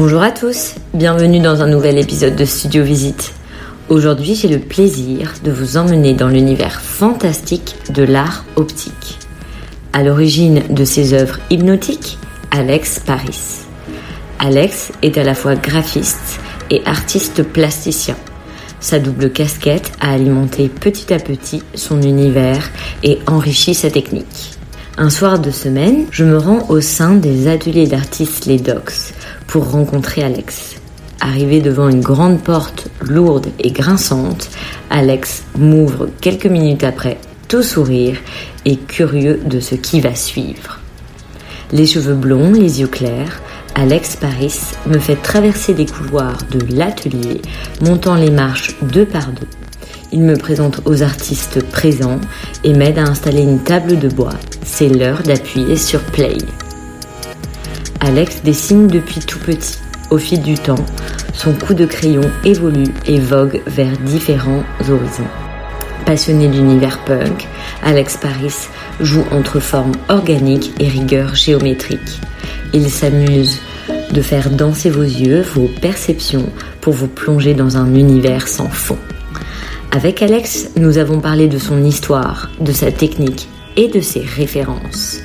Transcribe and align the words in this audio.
Bonjour 0.00 0.22
à 0.22 0.30
tous, 0.30 0.76
bienvenue 0.94 1.40
dans 1.40 1.60
un 1.60 1.66
nouvel 1.66 1.98
épisode 1.98 2.36
de 2.36 2.44
Studio 2.44 2.84
Visite. 2.84 3.34
Aujourd'hui, 3.88 4.36
j'ai 4.36 4.46
le 4.46 4.60
plaisir 4.60 5.34
de 5.42 5.50
vous 5.50 5.76
emmener 5.76 6.14
dans 6.14 6.28
l'univers 6.28 6.80
fantastique 6.80 7.74
de 7.90 8.04
l'art 8.04 8.44
optique. 8.54 9.18
À 9.92 10.04
l'origine 10.04 10.62
de 10.70 10.84
ses 10.84 11.14
œuvres 11.14 11.40
hypnotiques, 11.50 12.16
Alex 12.52 13.00
Paris. 13.00 13.40
Alex 14.38 14.92
est 15.02 15.18
à 15.18 15.24
la 15.24 15.34
fois 15.34 15.56
graphiste 15.56 16.38
et 16.70 16.80
artiste 16.86 17.42
plasticien. 17.42 18.16
Sa 18.78 19.00
double 19.00 19.32
casquette 19.32 19.90
a 20.00 20.12
alimenté 20.12 20.68
petit 20.68 21.12
à 21.12 21.18
petit 21.18 21.64
son 21.74 22.02
univers 22.02 22.70
et 23.02 23.18
enrichi 23.26 23.74
sa 23.74 23.90
technique. 23.90 24.52
Un 24.96 25.10
soir 25.10 25.40
de 25.40 25.50
semaine, 25.50 26.06
je 26.12 26.24
me 26.24 26.38
rends 26.38 26.66
au 26.68 26.80
sein 26.80 27.14
des 27.14 27.48
ateliers 27.48 27.88
d'artistes 27.88 28.46
Les 28.46 28.58
Docs 28.58 29.12
pour 29.48 29.70
rencontrer 29.70 30.22
Alex. 30.22 30.76
Arrivé 31.20 31.60
devant 31.60 31.88
une 31.88 32.00
grande 32.00 32.40
porte 32.40 32.88
lourde 33.00 33.48
et 33.58 33.72
grinçante, 33.72 34.48
Alex 34.90 35.42
m'ouvre 35.58 36.08
quelques 36.20 36.46
minutes 36.46 36.84
après, 36.84 37.18
tout 37.48 37.64
sourire 37.64 38.18
et 38.64 38.76
curieux 38.76 39.40
de 39.44 39.58
ce 39.58 39.74
qui 39.74 40.00
va 40.00 40.14
suivre. 40.14 40.78
Les 41.72 41.86
cheveux 41.86 42.14
blonds, 42.14 42.52
les 42.52 42.80
yeux 42.80 42.86
clairs, 42.86 43.40
Alex 43.74 44.16
Paris 44.16 44.60
me 44.86 44.98
fait 44.98 45.16
traverser 45.16 45.74
les 45.74 45.86
couloirs 45.86 46.38
de 46.50 46.74
l'atelier, 46.74 47.42
montant 47.82 48.14
les 48.14 48.30
marches 48.30 48.76
deux 48.82 49.06
par 49.06 49.28
deux. 49.28 49.48
Il 50.12 50.22
me 50.22 50.36
présente 50.36 50.80
aux 50.84 51.02
artistes 51.02 51.62
présents 51.70 52.20
et 52.64 52.72
m'aide 52.72 52.98
à 52.98 53.02
installer 53.02 53.42
une 53.42 53.60
table 53.60 53.98
de 53.98 54.08
bois. 54.08 54.34
C'est 54.64 54.88
l'heure 54.88 55.22
d'appuyer 55.22 55.76
sur 55.76 56.00
Play. 56.00 56.38
Alex 58.00 58.42
dessine 58.44 58.86
depuis 58.86 59.20
tout 59.20 59.40
petit. 59.40 59.78
Au 60.10 60.18
fil 60.18 60.40
du 60.40 60.54
temps, 60.54 60.84
son 61.34 61.52
coup 61.52 61.74
de 61.74 61.84
crayon 61.84 62.22
évolue 62.44 62.92
et 63.06 63.18
vogue 63.18 63.60
vers 63.66 63.96
différents 63.98 64.62
horizons. 64.80 65.26
Passionné 66.06 66.48
d'univers 66.48 67.00
punk, 67.04 67.46
Alex 67.82 68.16
Paris 68.16 68.54
joue 69.00 69.24
entre 69.32 69.60
forme 69.60 69.92
organique 70.08 70.72
et 70.80 70.88
rigueur 70.88 71.34
géométrique. 71.34 72.20
Il 72.72 72.88
s'amuse 72.88 73.60
de 74.12 74.22
faire 74.22 74.50
danser 74.50 74.90
vos 74.90 75.02
yeux, 75.02 75.42
vos 75.42 75.68
perceptions, 75.82 76.50
pour 76.80 76.94
vous 76.94 77.08
plonger 77.08 77.52
dans 77.52 77.76
un 77.76 77.94
univers 77.94 78.48
sans 78.48 78.68
fond. 78.68 78.98
Avec 79.90 80.22
Alex, 80.22 80.70
nous 80.76 80.98
avons 80.98 81.20
parlé 81.20 81.48
de 81.48 81.58
son 81.58 81.84
histoire, 81.84 82.48
de 82.60 82.72
sa 82.72 82.92
technique 82.92 83.48
et 83.76 83.88
de 83.88 84.00
ses 84.00 84.20
références. 84.20 85.20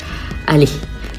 Allez, 0.48 0.70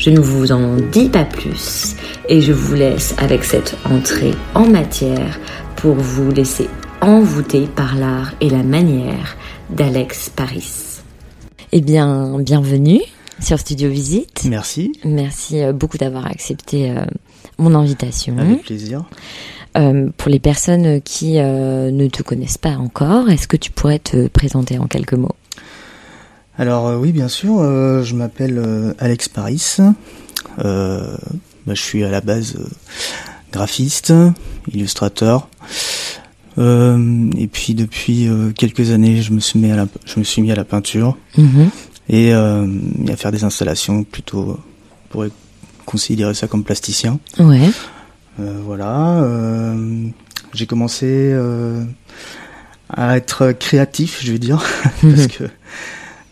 je 0.04 0.10
ne 0.10 0.20
vous 0.20 0.52
en 0.52 0.76
dis 0.76 1.08
pas 1.08 1.24
plus 1.24 1.96
et 2.28 2.42
je 2.42 2.52
vous 2.52 2.74
laisse 2.74 3.14
avec 3.16 3.42
cette 3.42 3.74
entrée 3.86 4.32
en 4.54 4.66
matière 4.66 5.40
pour 5.76 5.94
vous 5.94 6.30
laisser 6.30 6.68
envoûter 7.00 7.66
par 7.74 7.94
l'art 7.94 8.34
et 8.42 8.50
la 8.50 8.62
manière 8.62 9.34
d'Alex 9.70 10.28
Paris. 10.28 11.00
Eh 11.72 11.80
bien, 11.80 12.38
bienvenue 12.38 13.00
sur 13.40 13.58
Studio 13.58 13.88
Visite. 13.88 14.44
Merci. 14.46 14.92
Merci 15.06 15.62
euh, 15.62 15.72
beaucoup 15.72 15.96
d'avoir 15.96 16.26
accepté 16.26 16.90
euh, 16.90 17.06
mon 17.56 17.74
invitation. 17.74 18.36
Avec 18.36 18.62
plaisir. 18.62 19.04
Euh, 19.78 20.10
pour 20.18 20.30
les 20.30 20.38
personnes 20.38 21.00
qui 21.00 21.38
euh, 21.38 21.90
ne 21.90 22.08
te 22.08 22.22
connaissent 22.22 22.58
pas 22.58 22.76
encore, 22.76 23.30
est-ce 23.30 23.48
que 23.48 23.56
tu 23.56 23.70
pourrais 23.70 23.98
te 23.98 24.28
présenter 24.28 24.78
en 24.78 24.86
quelques 24.86 25.14
mots? 25.14 25.34
Alors 26.58 26.86
euh, 26.88 26.96
oui, 26.96 27.12
bien 27.12 27.28
sûr. 27.28 27.58
euh, 27.60 28.02
je 28.04 28.14
m'appelle 28.14 28.58
euh, 28.58 28.94
Alex 28.98 29.28
Paris. 29.28 29.76
Bah, 30.58 31.72
je 31.72 31.80
suis 31.80 32.04
à 32.04 32.10
la 32.10 32.20
base 32.20 32.56
graphiste, 33.52 34.12
illustrateur. 34.72 35.48
Et 36.58 37.48
puis 37.50 37.74
depuis 37.74 38.28
quelques 38.56 38.90
années, 38.90 39.22
je 39.22 39.32
me 39.32 39.40
suis 39.40 39.58
mis 39.58 39.70
à 39.72 39.76
la, 39.76 39.86
je 40.04 40.18
me 40.18 40.24
suis 40.24 40.42
mis 40.42 40.52
à 40.52 40.54
la 40.54 40.64
peinture 40.64 41.16
Mhm. 41.38 41.70
et 42.10 42.32
à 42.34 43.16
faire 43.16 43.32
des 43.32 43.44
installations 43.44 44.04
plutôt. 44.04 44.58
on 44.60 45.08
pourrait 45.08 45.30
considérer 45.86 46.34
ça 46.34 46.46
comme 46.48 46.64
plasticien. 46.64 47.18
Ouais. 47.38 47.70
Voilà. 48.38 49.74
j'ai 50.52 50.66
commencé 50.66 51.34
à 52.90 53.16
être 53.16 53.52
créatif, 53.52 54.20
je 54.22 54.32
vais 54.32 54.38
dire, 54.38 54.62
parce 55.02 55.26
que 55.28 55.44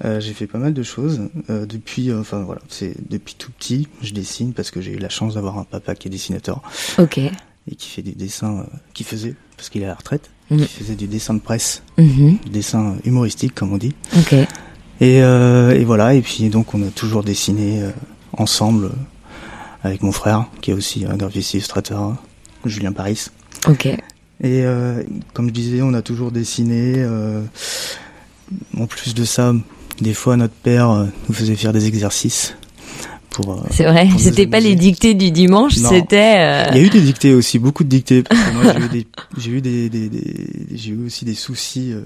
euh, 0.04 0.20
j'ai 0.20 0.32
fait 0.32 0.46
pas 0.46 0.58
mal 0.58 0.74
de 0.74 0.82
choses 0.82 1.20
euh, 1.50 1.66
depuis. 1.66 2.10
euh, 2.10 2.20
Enfin 2.20 2.42
voilà, 2.42 2.60
c'est 2.68 2.94
depuis 3.10 3.34
tout 3.36 3.50
petit, 3.52 3.88
je 4.02 4.12
dessine 4.12 4.52
parce 4.52 4.70
que 4.70 4.80
j'ai 4.80 4.92
eu 4.92 4.98
la 4.98 5.08
chance 5.08 5.34
d'avoir 5.34 5.58
un 5.58 5.64
papa 5.64 5.94
qui 5.94 6.08
est 6.08 6.10
dessinateur 6.10 6.60
Ok. 6.98 7.18
et 7.18 7.74
qui 7.76 7.88
fait 7.88 8.02
des 8.02 8.12
dessins, 8.12 8.66
qui 8.94 9.04
faisait 9.04 9.34
parce 9.56 9.68
qu'il 9.68 9.82
est 9.82 9.86
à 9.86 9.88
la 9.88 9.94
retraite, 9.94 10.30
Mhm. 10.50 10.58
qui 10.66 10.66
faisait 10.82 10.96
du 10.96 11.06
dessin 11.06 11.34
de 11.34 11.40
presse, 11.40 11.82
Mhm. 11.98 12.38
du 12.44 12.50
dessin 12.50 12.96
humoristique 13.04 13.54
comme 13.54 13.72
on 13.72 13.78
dit. 13.78 13.94
Ok. 14.18 14.34
Et, 15.00 15.16
et 15.18 15.84
voilà. 15.84 16.14
Et 16.14 16.22
puis 16.22 16.48
donc 16.48 16.74
on 16.74 16.82
a 16.82 16.90
toujours 16.90 17.22
dessiné 17.24 17.82
ensemble 18.32 18.90
avec 19.82 20.02
mon 20.02 20.12
frère 20.12 20.46
qui 20.60 20.70
est 20.70 20.74
aussi 20.74 21.04
un 21.06 21.16
graphiste 21.16 21.54
illustrateur, 21.54 22.16
Julien 22.64 22.92
Paris. 22.92 23.26
Ok. 23.68 23.86
Et 23.86 23.98
euh, 24.44 25.02
comme 25.34 25.48
je 25.48 25.52
disais, 25.52 25.82
on 25.82 25.94
a 25.94 26.02
toujours 26.02 26.32
dessiné. 26.32 26.94
euh, 26.96 27.42
en 28.78 28.86
plus 28.86 29.14
de 29.14 29.24
ça, 29.24 29.54
des 30.02 30.14
fois 30.14 30.36
notre 30.36 30.54
père 30.54 30.90
euh, 30.90 31.06
nous 31.28 31.34
faisait 31.34 31.54
faire 31.56 31.72
des 31.72 31.86
exercices 31.86 32.54
euh, 33.40 33.54
C'est 33.70 33.84
vrai. 33.84 34.06
C'était 34.18 34.46
pas 34.46 34.60
les 34.60 34.74
dictées 34.74 35.14
du 35.14 35.30
dimanche, 35.30 35.74
c'était. 35.76 36.34
euh, 36.36 36.64
Il 36.72 36.76
y 36.76 36.80
a 36.80 36.82
eu 36.86 36.90
des 36.90 37.00
dictées 37.00 37.32
aussi, 37.32 37.58
beaucoup 37.58 37.82
de 37.82 37.88
dictées. 37.88 38.22
Parce 38.22 38.38
que 38.38 38.52
moi, 38.54 38.74
j'ai 38.74 38.84
eu 38.84 38.88
des, 38.90 39.06
j'ai 39.38 39.50
eu 39.52 39.60
des, 39.62 39.88
des- 39.88 40.08
des- 40.10 40.46
j'ai 40.74 40.90
eu 40.90 41.06
aussi 41.06 41.24
des 41.24 41.32
soucis 41.34 41.92
euh, 41.92 42.02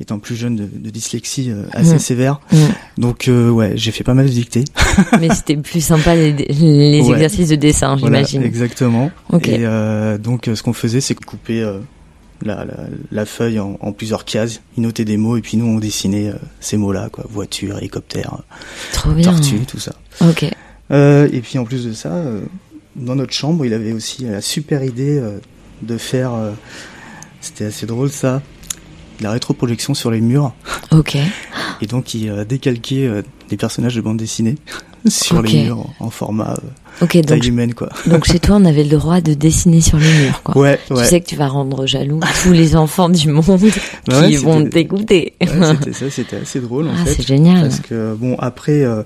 étant 0.00 0.20
plus 0.20 0.36
jeune 0.36 0.54
de, 0.54 0.68
de 0.72 0.90
dyslexie 0.90 1.50
euh, 1.50 1.64
assez 1.72 1.94
Mm. 1.96 1.98
sévère. 1.98 2.40
Mm. 2.52 2.56
Donc 2.98 3.28
ouais, 3.28 3.72
j'ai 3.74 3.90
fait 3.90 4.04
pas 4.04 4.14
mal 4.14 4.26
de 4.26 4.30
dictées. 4.30 4.64
Mais 5.20 5.28
c'était 5.34 5.56
plus 5.56 5.84
sympa 5.84 6.14
les, 6.14 6.32
les 6.32 7.00
Ouais. 7.02 7.10
exercices 7.14 7.48
de 7.48 7.56
dessin, 7.56 7.96
Voilà, 7.96 8.18
j'imagine. 8.22 8.44
exactement. 8.44 9.10
Ok. 9.32 9.48
Et 9.48 9.66
donc 10.22 10.48
ce 10.54 10.62
qu'on 10.62 10.72
faisait, 10.72 11.00
c'est 11.00 11.16
couper 11.16 11.68
la, 12.42 12.64
la, 12.64 12.74
la 13.10 13.24
feuille 13.26 13.58
en, 13.60 13.76
en 13.80 13.92
plusieurs 13.92 14.24
cases, 14.24 14.60
il 14.76 14.82
notait 14.82 15.04
des 15.04 15.16
mots 15.16 15.36
et 15.36 15.40
puis 15.40 15.56
nous 15.56 15.66
on 15.66 15.78
dessinait 15.78 16.28
euh, 16.30 16.34
ces 16.60 16.76
mots-là, 16.76 17.08
quoi, 17.10 17.24
voiture, 17.28 17.78
hélicoptère, 17.78 18.38
Trop 18.92 19.12
bien. 19.12 19.30
tortue, 19.30 19.60
tout 19.66 19.78
ça. 19.78 19.92
Ok. 20.20 20.44
Euh, 20.90 21.28
et 21.32 21.40
puis 21.40 21.58
en 21.58 21.64
plus 21.64 21.86
de 21.86 21.92
ça, 21.92 22.12
euh, 22.12 22.42
dans 22.96 23.14
notre 23.16 23.32
chambre, 23.32 23.64
il 23.64 23.72
avait 23.72 23.92
aussi 23.92 24.24
la 24.24 24.40
super 24.40 24.84
idée 24.84 25.18
euh, 25.18 25.38
de 25.82 25.96
faire, 25.96 26.34
euh, 26.34 26.50
c'était 27.40 27.64
assez 27.66 27.86
drôle 27.86 28.10
ça, 28.10 28.42
de 29.18 29.24
la 29.24 29.30
rétroprojection 29.32 29.94
sur 29.94 30.10
les 30.10 30.20
murs. 30.20 30.52
Ok. 30.90 31.16
Et 31.80 31.86
donc 31.86 32.14
il 32.14 32.28
euh, 32.28 32.44
décalquait 32.44 33.06
euh, 33.06 33.22
des 33.54 33.58
personnages 33.58 33.94
de 33.94 34.00
bande 34.00 34.16
dessinée 34.16 34.56
sur 35.08 35.40
les 35.42 35.64
murs 35.64 35.78
en, 36.00 36.06
en 36.06 36.10
format 36.10 36.54
euh, 36.58 37.04
Ok. 37.04 37.14
Donc, 37.16 37.26
taille 37.26 37.48
humaine, 37.48 37.74
quoi. 37.74 37.88
donc 38.06 38.24
chez 38.24 38.38
toi, 38.38 38.56
on 38.60 38.64
avait 38.64 38.84
le 38.84 38.90
droit 38.96 39.20
de 39.20 39.34
dessiner 39.34 39.80
sur 39.80 39.98
les 39.98 40.12
murs, 40.12 40.42
quoi. 40.42 40.56
Ouais, 40.56 40.78
Tu 40.86 40.92
ouais. 40.92 41.04
sais 41.04 41.20
que 41.20 41.26
tu 41.26 41.34
vas 41.36 41.48
rendre 41.48 41.86
jaloux 41.86 42.20
tous 42.42 42.52
les 42.52 42.76
enfants 42.76 43.08
du 43.08 43.28
monde 43.28 43.44
Bah 44.08 44.20
ouais, 44.20 44.28
qui 44.30 44.36
vont 44.36 44.58
c'était- 44.58 44.70
t'écouter. 44.70 45.34
Ouais, 45.40 45.48
c'était 45.80 45.92
ça, 45.92 46.10
c'était 46.10 46.36
assez 46.36 46.60
drôle 46.60 46.88
en 46.88 46.92
ah, 47.00 47.04
fait. 47.04 47.14
c'est 47.14 47.26
génial. 47.26 47.62
Parce 47.68 47.80
que 47.80 48.14
bon 48.14 48.36
après, 48.38 48.84
euh, 48.84 49.02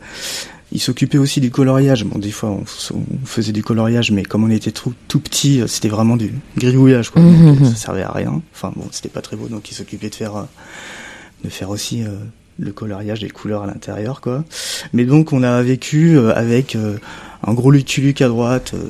il 0.71 0.81
s'occupait 0.81 1.17
aussi 1.19 1.41
du 1.41 1.51
coloriage. 1.51 2.05
Bon, 2.05 2.19
des 2.19 2.31
fois, 2.31 2.51
on, 2.51 2.65
on, 2.95 3.27
faisait 3.27 3.53
du 3.53 3.63
coloriage, 3.63 4.11
mais 4.11 4.23
comme 4.23 4.45
on 4.45 4.51
était 4.51 4.71
tout, 4.71 4.93
tout 5.09 5.21
petit, 5.21 5.63
c'était 5.67 5.89
vraiment 5.89 6.17
du 6.19 6.33
gribouillage, 6.59 7.09
quoi. 7.11 7.23
Mhm. 7.23 7.57
Donc, 7.57 7.69
ça 7.71 7.75
servait 7.75 8.03
à 8.03 8.13
rien. 8.13 8.43
Enfin, 8.55 8.71
bon, 8.77 8.85
c'était 8.91 9.09
pas 9.09 9.23
très 9.23 9.37
beau, 9.37 9.49
donc 9.49 9.71
il 9.71 9.75
s'occupait 9.75 10.11
de 10.11 10.15
faire, 10.15 10.37
euh, 10.37 10.43
de 11.45 11.49
faire 11.49 11.71
aussi 11.71 12.03
euh, 12.03 12.09
le 12.59 12.73
coloriage 12.73 13.21
des 13.21 13.31
couleurs 13.31 13.63
à 13.63 13.67
l'intérieur, 13.67 14.21
quoi. 14.21 14.45
Mais 14.93 15.05
donc, 15.05 15.33
on 15.33 15.43
a 15.43 15.63
vécu 15.63 16.17
euh, 16.19 16.35
avec 16.35 16.75
euh, 16.75 16.99
un 17.47 17.55
gros 17.55 17.71
Luke 17.71 18.21
à 18.21 18.29
droite, 18.29 18.73
euh, 18.75 18.85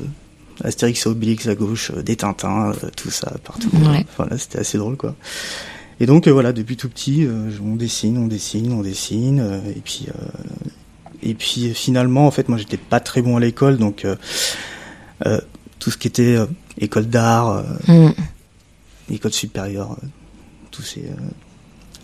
Astérix 0.64 1.04
et 1.04 1.08
Obélix 1.08 1.46
à 1.46 1.54
gauche, 1.54 1.92
des 1.92 2.16
Tintins, 2.16 2.72
tout 2.96 3.10
ça 3.10 3.32
partout. 3.44 3.70
Ouais. 3.74 4.04
Enfin, 4.08 4.26
là, 4.28 4.38
c'était 4.38 4.58
assez 4.58 4.78
drôle, 4.78 4.96
quoi. 4.96 5.14
Et 6.00 6.06
donc, 6.06 6.26
voilà, 6.28 6.52
depuis 6.52 6.76
tout 6.76 6.88
petit, 6.88 7.26
on 7.62 7.74
dessine, 7.76 8.18
on 8.18 8.26
dessine, 8.26 8.72
on 8.72 8.82
dessine, 8.82 9.60
et 9.76 9.80
puis. 9.80 10.06
et 11.22 11.34
puis 11.34 11.74
finalement, 11.74 12.26
en 12.26 12.30
fait, 12.30 12.48
moi, 12.48 12.56
j'étais 12.56 12.76
pas 12.76 13.00
très 13.00 13.20
bon 13.20 13.36
à 13.36 13.40
l'école, 13.40 13.78
donc 13.78 14.04
euh, 14.04 15.40
tout 15.80 15.90
ce 15.90 15.98
qui 15.98 16.06
était 16.06 16.38
école 16.80 17.06
d'art, 17.06 17.64
Mm. 17.88 18.10
école 19.10 19.32
supérieure, 19.32 19.96
tous 20.70 20.82
ces, 20.82 21.04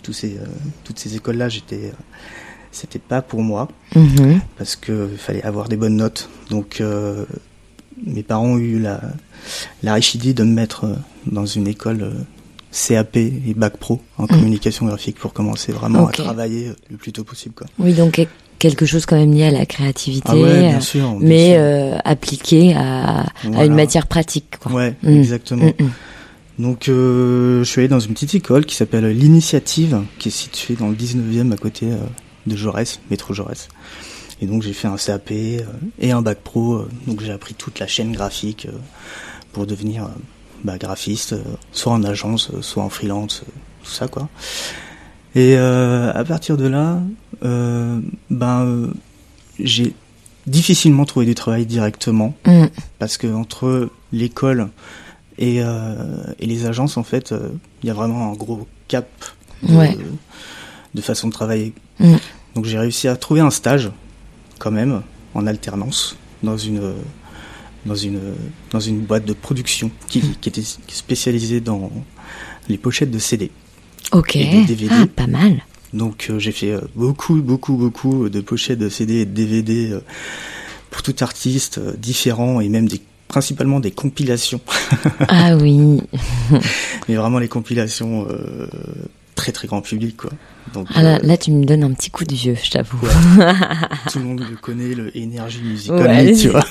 tous 0.05 0.12
ces, 0.12 0.37
euh, 0.37 0.45
toutes 0.85 0.99
ces 1.01 1.17
écoles-là, 1.17 1.49
j'étais, 1.49 1.87
euh, 1.87 1.91
c'était 2.71 3.01
pas 3.01 3.23
pour 3.23 3.43
moi 3.43 3.69
Mhm. 3.97 4.41
parce 4.59 4.77
que 4.77 5.09
fallait 5.19 5.43
avoir 5.43 5.69
des 5.69 5.77
bonnes 5.77 5.97
notes. 5.97 6.29
Donc, 6.51 6.81
euh, 6.81 7.25
mes 8.06 8.23
parents 8.23 8.47
ont 8.47 8.59
eu 8.59 8.79
la, 8.79 9.01
la 9.83 9.95
riche 9.95 10.15
idée 10.15 10.35
de 10.35 10.45
me 10.45 10.53
mettre 10.53 10.87
dans 11.27 11.47
une 11.47 11.67
école 11.67 12.12
CAP 12.73 13.17
et 13.17 13.55
bac 13.56 13.77
pro 13.79 14.01
en 14.19 14.27
communication 14.27 14.87
graphique 14.87 15.17
pour 15.19 15.33
commencer 15.33 15.73
vraiment 15.73 16.09
à 16.09 16.12
travailler 16.12 16.73
le 16.91 16.97
plus 16.97 17.12
tôt 17.12 17.25
possible, 17.25 17.55
quoi. 17.55 17.67
Oui, 17.79 17.93
donc 17.95 18.12
quel- 18.12 18.27
quelque 18.59 18.85
chose 18.87 19.06
quand 19.06 19.17
même 19.17 19.33
lié 19.33 19.45
à 19.45 19.51
la 19.53 19.65
créativité, 19.67 20.29
Ah 20.31 20.37
ouais, 20.37 20.69
bien 20.71 20.81
sûr. 20.81 21.09
bien 21.12 21.29
mais 21.29 21.47
sûr. 21.53 21.56
euh, 21.61 21.99
appliqué 22.05 22.75
à, 22.75 23.27
une 23.45 23.75
matière 23.75 24.06
pratique. 24.09 24.56
Quoi. 24.61 24.73
Ouais, 24.73 24.95
Mm. 25.03 25.09
exactement. 25.17 25.71
Donc, 26.59 26.89
euh, 26.89 27.65
je 27.65 27.65
suis 27.65 27.81
allé 27.81 27.89
dans 27.89 28.01
une 28.01 28.12
petite 28.15 28.35
école 28.35 28.65
qui 28.65 28.77
s'appelle 28.77 29.06
l'Initiative, 29.06 30.03
qui 30.19 30.29
est 30.29 30.33
située 30.33 30.75
dans 30.77 30.89
le 30.89 30.95
19e 30.95 31.53
à 31.53 31.56
côté 31.56 31.87
euh, 31.91 31.97
de 32.47 32.56
Jaurès, 32.56 33.01
métro 33.11 33.35
Jaurès. 33.35 33.69
Et 34.41 34.47
donc, 34.47 34.62
j'ai 34.62 34.73
fait 34.73 34.89
un 34.89 34.97
CAP 34.97 35.31
euh, 35.33 35.61
et 35.99 36.12
un 36.12 36.23
bac 36.23 36.39
pro. 36.45 36.75
euh, 36.75 36.89
donc, 37.06 37.21
j'ai 37.23 37.33
appris 37.33 37.55
toute 37.55 37.81
la 37.81 37.87
chaîne 37.87 38.12
graphique 38.12 38.69
pour 39.53 39.67
devenir 39.67 40.09
bah, 40.62 40.79
graphiste, 40.79 41.35
soit 41.73 41.93
en 41.93 42.05
agence, 42.05 42.51
soit 42.61 42.83
en 42.83 42.89
freelance, 42.89 43.43
tout 43.83 43.91
ça, 43.91 44.06
quoi. 44.09 44.29
Et 45.35 45.56
euh, 45.56 46.12
à 46.12 46.25
partir 46.25 46.56
de 46.56 46.67
là, 46.69 47.01
ben, 48.31 48.93
j'ai 49.59 49.93
difficilement 50.47 51.05
trouvé 51.05 51.27
du 51.27 51.35
travail 51.35 51.67
directement 51.67 52.35
Mm. 52.47 52.67
parce 52.99 53.17
que 53.17 53.27
entre 53.27 53.89
l'école 54.12 54.69
et, 55.38 55.62
euh, 55.62 56.25
et 56.38 56.46
les 56.46 56.66
agences, 56.66 56.96
en 56.96 57.02
fait, 57.02 57.32
euh, 57.32 57.48
il 57.82 57.86
y 57.88 57.90
a 57.90 57.94
vraiment 57.94 58.31
un 58.31 58.34
gros 58.34 58.66
cap 58.88 59.08
de, 59.62 59.75
Ouais. 59.75 59.96
de 60.94 61.00
façon 61.00 61.28
de 61.28 61.32
travailler. 61.32 61.72
Mm. 62.00 62.14
Donc 62.54 62.64
j'ai 62.66 62.78
réussi 62.78 63.08
à 63.08 63.16
trouver 63.16 63.40
un 63.40 63.50
stage, 63.50 63.90
quand 64.58 64.70
même, 64.70 65.02
en 65.34 65.46
alternance, 65.46 66.16
dans 66.42 66.56
une 66.56 66.92
dans 67.86 67.94
une 67.96 68.20
dans 68.70 68.81
une 68.81 69.00
boîte 69.00 69.25
de 69.26 69.32
production 69.34 69.90
qui, 70.08 70.20
Mm. 70.20 70.34
qui 70.40 70.48
était 70.48 70.62
spécialisée 70.88 71.60
dans 71.60 71.90
les 72.69 72.78
pochettes 72.78 73.10
de 73.10 73.19
CD. 73.19 73.50
Ok. 74.12 74.36
Et 74.36 74.64
des 74.64 74.75
DVD. 74.76 74.94
Ah, 75.02 75.06
pas 75.06 75.26
mal. 75.26 75.62
Donc 75.92 76.26
euh, 76.31 76.38
j'ai 76.38 76.52
fait 76.52 76.72
euh, 76.72 76.81
beaucoup, 76.96 77.36
beaucoup, 77.42 77.75
beaucoup 77.76 78.28
de 78.28 78.40
pochettes 78.40 78.78
de 78.78 78.88
CD 78.88 79.20
et 79.20 79.26
de 79.26 79.32
DVD 79.32 79.90
euh, 79.92 80.00
pour 80.90 81.02
tout 81.02 81.14
artiste 81.20 81.78
différent 81.98 82.60
et 82.60 82.69
même 82.69 82.88
des, 82.88 83.00
principalement 83.34 83.81
des 83.81 83.90
compilations. 83.90 84.60
Ah 85.28 85.56
oui. 85.56 86.00
Mais 87.08 87.16
vraiment 87.16 87.40
les 87.40 87.48
compilations 87.48 88.26
euh, 88.31 88.66
très 89.34 89.50
très 89.50 89.66
grand 89.66 89.81
public 89.81 90.16
quoi. 90.16 90.31
Donc 90.72 90.86
Ah 90.94 91.02
là, 91.02 91.16
euh, 91.16 91.19
là, 91.22 91.36
tu 91.36 91.50
me 91.50 91.64
donnes 91.64 91.82
un 91.82 91.92
petit 91.92 92.10
coup 92.10 92.25
de 92.25 92.32
vieux, 92.34 92.56
je 92.62 92.70
t'avoue. 92.70 92.98
tout 94.12 94.19
le 94.20 94.25
monde 94.25 94.40
le 94.48 94.56
connaît, 94.56 94.94
le 94.94 95.10
Energy 95.16 95.62
Music 95.62 95.90
Only, 95.90 96.04
Ouais, 96.04 96.26
tu 96.32 96.34
c'est 96.36 96.48
vois. 96.48 96.64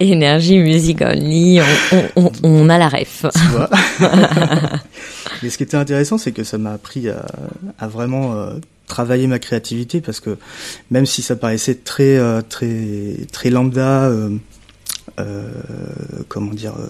Énergie, 0.00 0.58
musique 0.58 1.02
only, 1.02 1.60
on, 1.92 2.02
on, 2.16 2.32
on, 2.42 2.48
on 2.64 2.68
a 2.70 2.78
la 2.78 2.88
ref. 2.88 3.26
tu 3.34 3.46
vois. 3.52 3.68
Mais 5.42 5.50
ce 5.50 5.56
qui 5.58 5.62
était 5.64 5.76
intéressant, 5.76 6.16
c'est 6.18 6.32
que 6.32 6.44
ça 6.44 6.56
m'a 6.58 6.72
appris 6.72 7.08
à, 7.10 7.24
à 7.78 7.86
vraiment 7.88 8.32
euh, 8.34 8.54
travailler 8.86 9.26
ma 9.26 9.38
créativité 9.38 10.00
parce 10.00 10.20
que 10.20 10.36
même 10.90 11.06
si 11.06 11.20
ça 11.22 11.36
paraissait 11.36 11.76
très 11.76 12.16
euh, 12.16 12.40
très 12.42 13.16
très 13.32 13.50
lambda, 13.50 14.10
euh, 15.20 15.50
comment 16.28 16.52
dire, 16.52 16.74
euh, 16.78 16.88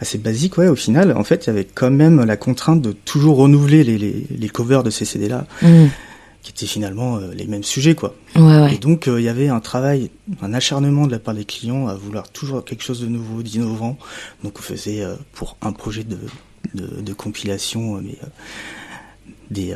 assez 0.00 0.18
basique, 0.18 0.58
ouais, 0.58 0.68
au 0.68 0.76
final, 0.76 1.12
en 1.16 1.24
fait, 1.24 1.46
il 1.46 1.48
y 1.48 1.50
avait 1.50 1.64
quand 1.64 1.90
même 1.90 2.24
la 2.24 2.36
contrainte 2.36 2.80
de 2.82 2.92
toujours 2.92 3.36
renouveler 3.38 3.84
les, 3.84 3.98
les, 3.98 4.26
les 4.30 4.48
covers 4.48 4.82
de 4.82 4.90
ces 4.90 5.04
CD-là, 5.04 5.46
Mm. 5.62 5.86
qui 6.42 6.52
étaient 6.52 6.66
finalement 6.66 7.16
euh, 7.18 7.32
les 7.34 7.46
mêmes 7.46 7.64
sujets, 7.64 7.94
quoi. 7.94 8.14
Ouais, 8.36 8.74
Et 8.74 8.78
donc, 8.78 9.08
euh, 9.08 9.20
il 9.20 9.24
y 9.24 9.28
avait 9.28 9.48
un 9.48 9.60
travail, 9.60 10.10
un 10.42 10.54
acharnement 10.54 11.06
de 11.06 11.12
la 11.12 11.18
part 11.18 11.34
des 11.34 11.44
clients 11.44 11.86
à 11.88 11.94
vouloir 11.94 12.30
toujours 12.30 12.64
quelque 12.64 12.82
chose 12.82 13.00
de 13.00 13.06
nouveau, 13.08 13.42
d'innovant. 13.42 13.98
Donc, 14.44 14.58
on 14.58 14.62
faisait 14.62 15.02
euh, 15.02 15.16
pour 15.32 15.56
un 15.60 15.72
projet 15.72 16.04
de, 16.04 16.18
de, 16.74 17.00
de 17.00 17.12
compilation, 17.12 18.00
mais 18.00 18.16
des, 19.50 19.74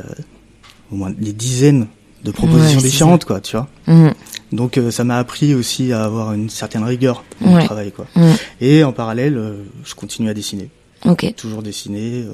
au 0.91 0.95
moins 0.95 1.11
des 1.11 1.33
dizaines 1.33 1.87
de 2.25 2.31
propositions 2.31 2.79
Ouais, 2.79 2.83
différentes, 2.83 3.23
quoi, 3.25 3.39
tu 3.39 3.55
vois. 3.55 3.67
Mm. 3.87 4.09
Donc, 4.51 4.77
euh, 4.77 4.91
ça 4.91 5.03
m'a 5.03 5.17
appris 5.17 5.53
aussi 5.55 5.93
à 5.93 6.03
avoir 6.03 6.33
une 6.33 6.49
certaine 6.49 6.83
rigueur 6.83 7.23
dans 7.41 7.53
Ouais. 7.53 7.61
le 7.61 7.65
travail, 7.65 7.91
quoi. 7.91 8.07
Mm. 8.15 8.31
Et 8.61 8.83
en 8.83 8.91
parallèle, 8.91 9.37
euh, 9.37 9.63
je 9.85 9.95
continue 9.95 10.29
à 10.29 10.33
dessiner, 10.33 10.69
Ok. 11.05 11.33
toujours 11.37 11.61
dessiner. 11.61 12.23
euh, 12.23 12.33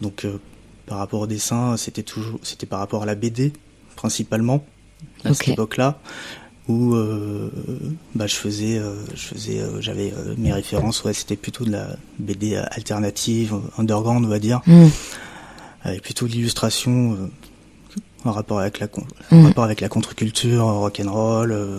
donc, 0.00 0.26
par 0.86 0.98
rapport 0.98 1.20
au 1.20 1.26
dessin, 1.26 1.76
c'était 1.76 2.02
toujours, 2.02 2.38
c'était 2.42 2.66
par 2.66 2.80
rapport 2.80 3.02
à 3.02 3.06
la 3.06 3.14
BD 3.14 3.52
principalement 3.96 4.64
à 5.24 5.32
cette 5.34 5.48
époque-là 5.48 5.98
où 6.68 6.94
euh, 6.94 7.50
bah, 8.14 8.26
je 8.26 8.34
faisais, 8.34 8.76
euh, 8.78 8.92
je 9.14 9.22
faisais, 9.28 9.60
euh, 9.60 9.80
j'avais 9.80 10.12
mes 10.36 10.52
références. 10.52 11.02
Ouais, 11.04 11.12
c'était 11.14 11.36
plutôt 11.36 11.64
de 11.64 11.70
la 11.70 11.96
BD 12.18 12.56
alternative, 12.56 13.54
underground, 13.78 14.24
on 14.24 14.28
va 14.28 14.38
dire, 14.40 14.60
Mm. 14.66 14.86
avec 15.84 16.02
plutôt 16.02 16.26
de 16.26 16.32
l'illustration 16.32 17.16
en 18.24 18.32
rapport 18.32 18.58
avec 18.60 18.80
la, 18.80 18.86
Mm. 18.86 19.36
en 19.36 19.42
rapport 19.44 19.64
avec 19.64 19.80
la 19.80 19.88
contre-culture, 19.88 20.64
rock'n'roll, 20.66 21.52
euh, 21.52 21.78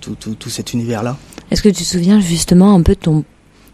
tout, 0.00 0.14
tout, 0.16 0.34
tout 0.34 0.50
cet 0.50 0.72
univers-là. 0.72 1.16
Est-ce 1.50 1.62
que 1.62 1.68
tu 1.68 1.82
te 1.82 1.88
souviens 1.88 2.20
justement 2.20 2.74
un 2.74 2.82
peu 2.82 2.94
de 2.94 3.00
ton, 3.00 3.24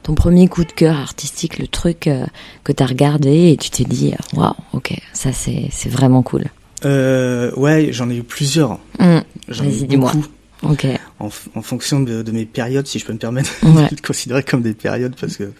ton 0.02 0.14
premier 0.14 0.48
coup 0.48 0.64
de 0.64 0.72
cœur 0.72 0.96
artistique, 0.96 1.58
le 1.58 1.66
truc 1.68 2.06
euh, 2.06 2.26
que 2.64 2.72
t'as 2.72 2.86
regardé 2.86 3.50
et 3.50 3.56
tu 3.56 3.70
t'es 3.70 3.84
dit, 3.84 4.12
euh, 4.12 4.38
waouh, 4.38 4.54
ok, 4.72 4.94
ça 5.12 5.30
c'est 5.32 5.70
vraiment 5.88 6.22
cool. 6.22 6.44
Euh, 6.84 7.52
ouais, 7.56 7.88
j'en 7.92 8.08
ai 8.10 8.16
eu 8.16 8.22
plusieurs. 8.22 8.78
Mm. 8.98 9.18
J'en 9.48 9.64
ai 9.64 9.82
eu 9.82 9.96
beaucoup. 9.98 10.24
Ok. 10.62 10.86
En, 11.18 11.30
fonction 11.62 12.00
de, 12.00 12.22
de 12.22 12.32
mes 12.32 12.44
périodes, 12.44 12.86
si 12.86 12.98
je 12.98 13.06
peux 13.06 13.12
me 13.14 13.18
permettre 13.18 13.50
Ouais. 13.62 13.86
de 13.90 13.96
le 13.96 14.06
considérer 14.06 14.42
comme 14.42 14.60
des 14.62 14.74
périodes, 14.74 15.14
parce 15.18 15.36
que 15.38 15.52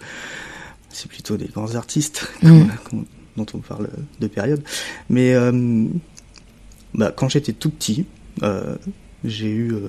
c'est 0.89 1.07
plutôt 1.09 1.37
des 1.37 1.45
grands 1.47 1.73
artistes 1.75 2.27
Mm. 2.43 2.63
qu'on- 2.89 3.05
dont 3.37 3.45
on 3.53 3.59
parle 3.59 3.89
de 4.19 4.27
périodes. 4.27 4.63
Mais 5.09 5.33
euh, 5.33 5.85
bah, 6.93 7.11
quand 7.15 7.29
j'étais 7.29 7.53
tout 7.53 7.69
petit, 7.69 8.05
euh, 8.43 8.75
j'ai 9.23 9.49
eu 9.49 9.73
euh, 9.73 9.87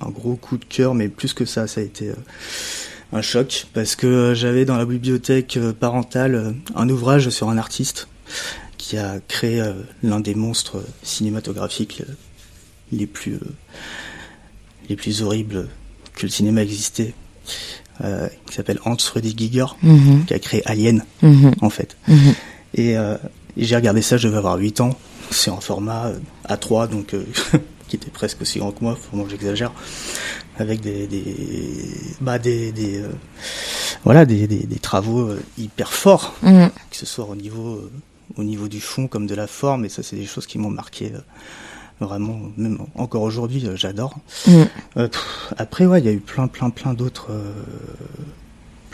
un 0.00 0.10
gros 0.10 0.36
coup 0.36 0.56
de 0.58 0.64
cœur, 0.64 0.94
mais 0.94 1.08
plus 1.08 1.32
que 1.32 1.44
ça, 1.44 1.66
ça 1.66 1.80
a 1.80 1.84
été 1.84 2.10
un 3.12 3.22
choc, 3.22 3.66
parce 3.74 3.94
que 3.96 4.32
j'avais 4.34 4.64
dans 4.64 4.76
la 4.76 4.84
bibliothèque 4.84 5.58
parentale 5.78 6.54
un 6.74 6.88
ouvrage 6.88 7.28
sur 7.30 7.48
un 7.48 7.58
artiste 7.58 8.08
qui 8.76 8.98
a 8.98 9.20
créé 9.28 9.62
l'un 10.02 10.20
des 10.20 10.34
monstres 10.34 10.82
cinématographiques 11.02 12.02
les 12.92 13.06
plus 13.06 13.38
les 14.88 14.96
plus 14.96 15.22
horribles 15.22 15.68
que 16.14 16.22
le 16.26 16.28
cinéma 16.28 16.62
existait, 16.62 17.14
qui 18.00 18.54
s'appelle 18.54 18.80
Hans 18.84 18.98
Freddy 18.98 19.34
Giger, 19.36 19.66
Mhm. 19.82 20.24
qui 20.26 20.34
a 20.34 20.38
créé 20.40 20.62
Alien 20.66 21.04
Mhm. 21.22 21.52
en 21.62 21.70
fait. 21.70 21.96
Mhm. 22.08 22.34
Et, 22.74 22.96
euh, 22.96 23.16
et 23.56 23.64
j'ai 23.64 23.76
regardé 23.76 24.02
ça, 24.02 24.16
je 24.16 24.26
devais 24.28 24.38
avoir 24.38 24.56
8 24.58 24.80
ans. 24.80 24.96
C'est 25.30 25.50
en 25.50 25.60
format 25.60 26.06
euh, 26.08 26.18
A3, 26.48 26.88
donc 26.88 27.14
euh, 27.14 27.24
qui 27.88 27.96
était 27.96 28.10
presque 28.10 28.42
aussi 28.42 28.58
grand 28.58 28.72
que 28.72 28.82
moi, 28.82 28.96
faut 29.00 29.22
que 29.22 29.30
j'exagère, 29.30 29.72
avec 30.58 30.80
des 30.80 31.06
des 31.06 31.24
bah 32.20 32.38
des, 32.38 32.72
des 32.72 33.02
voilà 34.04 34.24
des, 34.26 34.66
travaux 34.80 35.30
hyper 35.58 35.92
forts, 35.92 36.34
Mhm. 36.42 36.70
que 36.90 36.96
ce 36.96 37.06
soit 37.06 37.26
au 37.26 37.36
niveau 37.36 37.90
au 38.36 38.44
niveau 38.44 38.68
du 38.68 38.80
fond 38.80 39.06
comme 39.06 39.26
de 39.26 39.34
la 39.34 39.46
forme. 39.46 39.84
Et 39.84 39.88
ça, 39.88 40.02
c'est 40.02 40.16
des 40.16 40.26
choses 40.26 40.46
qui 40.46 40.58
m'ont 40.58 40.70
marqué 40.70 41.12
vraiment, 42.00 42.38
même 42.56 42.78
encore 42.96 43.22
aujourd'hui, 43.22 43.64
j'adore. 43.74 44.14
Mhm. 44.46 44.66
Euh, 44.96 45.08
après, 45.56 45.86
ouais, 45.86 46.00
il 46.00 46.06
y 46.06 46.08
a 46.08 46.12
eu 46.12 46.20
plein, 46.20 46.48
plein, 46.48 46.70
plein 46.70 46.94
d'autres, 46.94 47.28
euh, 47.30 47.52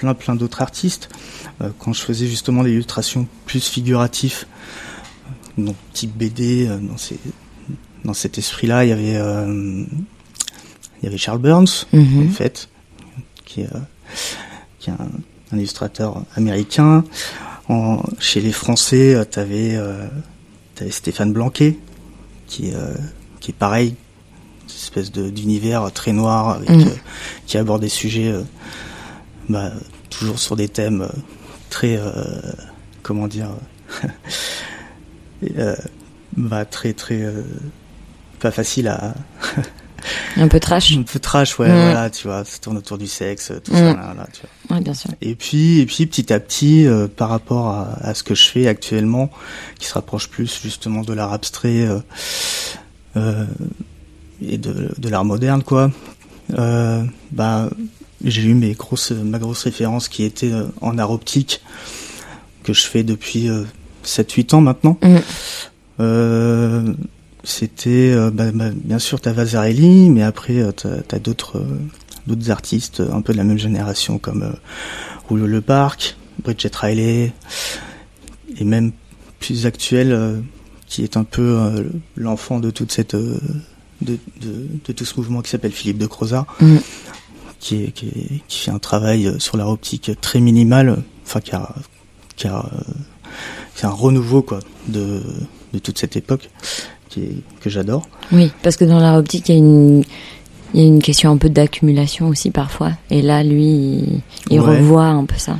plein, 0.00 0.14
plein 0.14 0.34
d'autres 0.34 0.62
artistes. 0.62 1.08
Euh, 1.60 1.68
quand 1.78 1.92
je 1.92 2.00
faisais 2.02 2.26
justement 2.26 2.62
des 2.64 2.70
illustrations 2.72 3.26
plus 3.44 3.68
figuratives, 3.68 4.44
euh, 5.58 5.64
donc 5.66 5.76
type 5.92 6.16
BD, 6.16 6.66
euh, 6.66 6.78
dans 6.78 6.96
ces, 6.96 7.18
dans 8.04 8.14
cet 8.14 8.38
esprit-là, 8.38 8.84
il 8.84 8.88
y 8.88 8.92
avait, 8.92 9.18
il 11.02 11.04
y 11.04 11.06
avait 11.06 11.18
Charles 11.18 11.38
Burns, 11.38 11.84
Mhm. 11.92 12.28
en 12.28 12.32
fait, 12.32 12.68
qui 13.44 13.60
est, 13.60 13.68
qui 14.78 14.88
est 14.90 14.94
un, 14.94 15.08
un 15.52 15.56
illustrateur 15.58 16.22
américain. 16.34 17.04
En, 17.68 18.02
chez 18.18 18.40
les 18.40 18.52
Français, 18.52 19.22
t'avais 19.30 19.76
euh, 19.76 20.06
t'avais 20.76 20.90
Stéphane 20.90 21.32
Blanquet, 21.32 21.78
qui, 22.46 22.72
euh, 22.72 22.94
qui 23.40 23.50
est 23.50 23.54
pareil, 23.54 23.94
une 24.68 24.74
espèce 24.74 25.12
d'univers 25.12 25.92
très 25.92 26.12
noir, 26.12 26.48
avec, 26.56 26.70
Mhm. 26.70 26.80
euh, 26.88 26.94
qui 27.46 27.58
aborde 27.58 27.82
des 27.82 27.88
sujets 27.90 28.32
bah, 29.50 29.70
toujours 30.08 30.38
sur 30.38 30.56
des 30.56 30.68
thèmes 30.68 31.02
euh, 31.02 31.08
très, 31.70 31.96
euh, 31.98 32.12
comment 33.02 33.28
dire, 33.28 33.50
euh, 35.58 35.76
bah, 36.36 36.64
très 36.64 36.92
très 36.92 37.22
pas 38.40 38.50
facile 38.50 38.88
à 38.88 39.14
Un 40.36 40.48
peu 40.48 40.60
trash. 40.60 40.96
un 40.96 41.02
peu 41.02 41.18
trash 41.18 41.58
ouais 41.58 41.68
Mm. 41.68 41.72
voilà 41.82 42.08
tu 42.08 42.26
vois 42.26 42.44
ça 42.44 42.58
tourne 42.58 42.78
autour 42.78 42.96
du 42.96 43.06
sexe 43.06 43.52
tout 43.62 43.72
Mm. 43.72 43.76
ça 43.76 43.84
là, 43.94 44.14
là, 44.16 44.26
tu 44.32 44.40
vois. 44.66 44.76
Ouais, 44.76 44.82
bien 44.82 44.94
sûr. 44.94 45.10
et 45.20 45.34
puis 45.34 45.80
et 45.80 45.86
puis 45.86 46.06
petit 46.06 46.32
à 46.32 46.40
petit 46.40 46.86
euh, 46.86 47.06
par 47.08 47.28
rapport 47.28 47.68
à, 47.68 47.98
à 48.00 48.14
ce 48.14 48.22
que 48.22 48.34
je 48.34 48.44
fais 48.46 48.66
actuellement 48.68 49.30
qui 49.78 49.86
se 49.88 49.94
rapproche 49.94 50.28
plus 50.30 50.60
justement 50.62 51.02
de 51.02 51.12
l'art 51.12 51.32
abstrait 51.34 51.86
euh, 51.86 51.98
euh, 53.16 53.44
et 54.42 54.56
de, 54.56 54.94
de 54.96 55.08
l'art 55.10 55.24
moderne 55.24 55.62
quoi 55.62 55.90
bah 56.48 57.68
j'ai 58.24 58.42
eu 58.42 58.54
mes 58.54 58.72
grosses 58.72 59.12
ma 59.12 59.38
grosse 59.38 59.62
référence 59.64 60.08
qui 60.08 60.24
était 60.24 60.52
euh, 60.52 60.64
en 60.80 60.98
art 60.98 61.10
optique 61.10 61.62
que 62.64 62.72
je 62.72 62.82
fais 62.82 63.02
depuis 63.02 63.48
7-8 64.04 64.54
ans 64.54 64.60
maintenant 64.60 64.98
Mm. 65.02 65.16
euh, 66.00 66.92
c'était 67.42 68.12
euh, 68.14 68.30
bah, 68.30 68.50
bah, 68.52 68.70
bien 68.74 68.98
sûr 68.98 69.20
t'as 69.20 69.32
Vasarely, 69.32 70.10
mais 70.10 70.22
après 70.22 70.58
euh, 70.60 70.72
t'as 70.72 71.18
d'autres 71.18 71.56
euh, 71.58 71.78
d'autres 72.26 72.50
artistes 72.50 73.00
euh, 73.00 73.12
un 73.12 73.22
peu 73.22 73.32
de 73.32 73.38
la 73.38 73.44
même 73.44 73.58
génération 73.58 74.18
comme 74.18 74.42
euh, 74.42 74.52
Rouleau 75.28 75.46
Le 75.46 75.60
Parc, 75.62 76.16
Bridget 76.44 76.70
Riley, 76.74 77.32
et 78.58 78.64
même 78.64 78.92
plus 79.38 79.64
actuel 79.64 80.12
euh, 80.12 80.36
qui 80.86 81.02
est 81.02 81.16
un 81.16 81.24
peu 81.24 81.40
euh, 81.58 81.84
l'enfant 82.16 82.60
de 82.60 82.70
toute 82.70 82.92
cette 82.92 83.14
euh, 83.14 83.38
de, 84.02 84.18
de, 84.42 84.66
de 84.86 84.92
tout 84.92 85.04
ce 85.06 85.14
mouvement 85.16 85.40
qui 85.40 85.50
s'appelle 85.50 85.72
Philippe 85.72 85.98
de 85.98 86.06
Crozat, 86.06 86.46
Mm. 86.60 86.76
Qui, 87.60 87.84
est, 87.84 87.90
qui, 87.92 88.06
est- 88.08 88.42
qui 88.48 88.58
fait 88.58 88.70
un 88.72 88.78
travail 88.80 89.26
euh, 89.28 89.38
sur 89.38 89.56
l'art 89.56 89.68
optique 89.68 90.10
très 90.20 90.40
minimal, 90.40 91.02
enfin 91.24 91.40
qui 91.40 91.54
a, 91.54 91.72
qui 92.36 92.48
a 92.48 92.58
euh, 92.58 92.92
c'est 93.76 93.86
un 93.86 93.90
renouveau 93.90 94.42
quoi 94.42 94.58
de, 94.88 95.22
de 95.72 95.78
toute 95.78 95.98
cette 95.98 96.16
époque 96.16 96.50
qui 97.08 97.20
est, 97.22 97.36
que 97.60 97.70
j'adore. 97.70 98.08
Oui, 98.32 98.50
parce 98.62 98.76
que 98.76 98.84
dans 98.84 98.98
l'art 98.98 99.16
optique, 99.18 99.48
il 99.48 99.52
y 99.52 99.54
a 99.56 99.58
une, 99.58 100.02
il 100.74 100.80
y 100.80 100.84
a 100.84 100.86
une 100.86 101.02
question 101.02 101.30
un 101.30 101.36
peu 101.36 101.48
d'accumulation 101.50 102.28
aussi 102.28 102.50
parfois. 102.50 102.92
Et 103.10 103.22
là, 103.22 103.42
lui, 103.44 103.64
il, 103.66 104.20
il 104.50 104.60
Ouais. 104.60 104.78
revoit 104.78 105.06
un 105.06 105.24
peu 105.24 105.36
ça. 105.38 105.56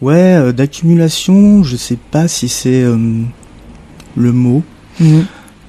Ouais, 0.00 0.34
euh, 0.34 0.52
d'accumulation, 0.52 1.62
je 1.64 1.76
sais 1.76 1.98
pas 2.10 2.28
si 2.28 2.48
c'est 2.48 2.82
euh, 2.82 2.96
le 4.16 4.32
mot. 4.32 4.62
Mhm. 5.00 5.26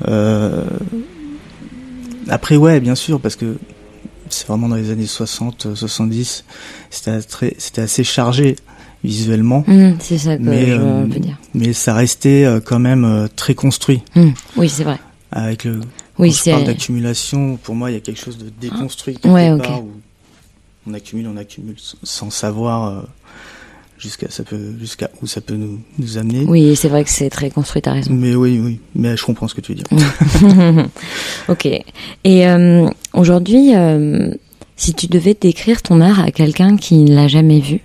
Euh, 0.07 0.63
après, 2.29 2.55
ouais, 2.57 2.79
bien 2.79 2.95
sûr, 2.95 3.19
parce 3.19 3.35
que 3.35 3.57
c'est 4.29 4.47
vraiment 4.47 4.69
dans 4.69 4.75
les 4.75 4.89
années 4.91 5.05
60, 5.07 5.65
euh, 5.67 5.75
70, 5.75 6.43
c'était 6.89 7.21
très, 7.21 7.55
c'était 7.57 7.81
assez 7.81 8.03
chargé 8.03 8.55
visuellement, 9.03 9.63
Mhm, 9.67 9.95
c'est 9.99 10.17
ça 10.17 10.37
que 10.37 10.41
Mais, 10.41 10.67
je 10.67 10.73
euh, 10.73 11.05
veux 11.05 11.19
dire. 11.19 11.37
mais 11.53 11.71
ça 11.73 11.93
restait 11.93 12.43
euh, 12.45 12.59
quand 12.59 12.79
même 12.79 13.05
euh, 13.05 13.27
très 13.33 13.55
construit. 13.55 14.03
Mhm. 14.15 14.33
Oui, 14.57 14.67
c'est 14.69 14.83
vrai. 14.83 14.99
Avec 15.31 15.63
le, 15.63 15.79
Oui, 16.17 16.29
quand 16.31 16.43
je 16.45 16.51
parle 16.51 16.63
d'accumulation, 16.65 17.57
pour 17.57 17.75
moi, 17.75 17.91
il 17.91 17.93
y 17.93 17.97
a 17.97 18.01
quelque 18.01 18.19
chose 18.19 18.37
de 18.37 18.49
déconstruit 18.59 19.17
Ouais, 19.23 19.51
ok. 19.51 19.61
part 19.63 19.83
où 19.83 19.91
on 20.87 20.93
accumule, 20.93 21.27
on 21.27 21.37
accumule 21.37 21.75
sans 22.03 22.29
savoir 22.29 22.85
euh, 22.87 23.01
jusqu'à 23.99 24.29
ça 24.29 24.43
peut 24.43 24.73
jusqu'à 24.79 25.09
où 25.21 25.27
ça 25.27 25.41
peut 25.41 25.55
nous, 25.55 25.79
nous 25.99 26.17
amener. 26.17 26.45
Oui, 26.47 26.75
c'est 26.75 26.87
vrai 26.89 27.03
que 27.03 27.09
c'est 27.09 27.29
très 27.29 27.51
construit, 27.51 27.81
t'as 27.81 27.91
raison. 27.93 28.11
Mais 28.13 28.33
oui, 28.33 28.59
oui, 28.63 28.79
mais 28.95 29.15
je 29.17 29.25
comprends 29.25 29.47
ce 29.47 29.53
que 29.53 29.61
tu 29.61 29.73
veux 29.73 29.79
dire. 29.79 30.85
ok. 31.49 31.65
Et 32.23 32.47
euh, 32.47 32.89
aujourd'hui, 33.13 33.75
euh, 33.75 34.33
si 34.77 34.93
tu 34.93 35.07
devais 35.07 35.35
décrire 35.39 35.81
ton 35.81 36.01
art 36.01 36.19
à 36.21 36.31
quelqu'un 36.31 36.77
qui 36.77 36.95
ne 36.97 37.13
l'a 37.13 37.27
jamais 37.27 37.59
vu, 37.59 37.81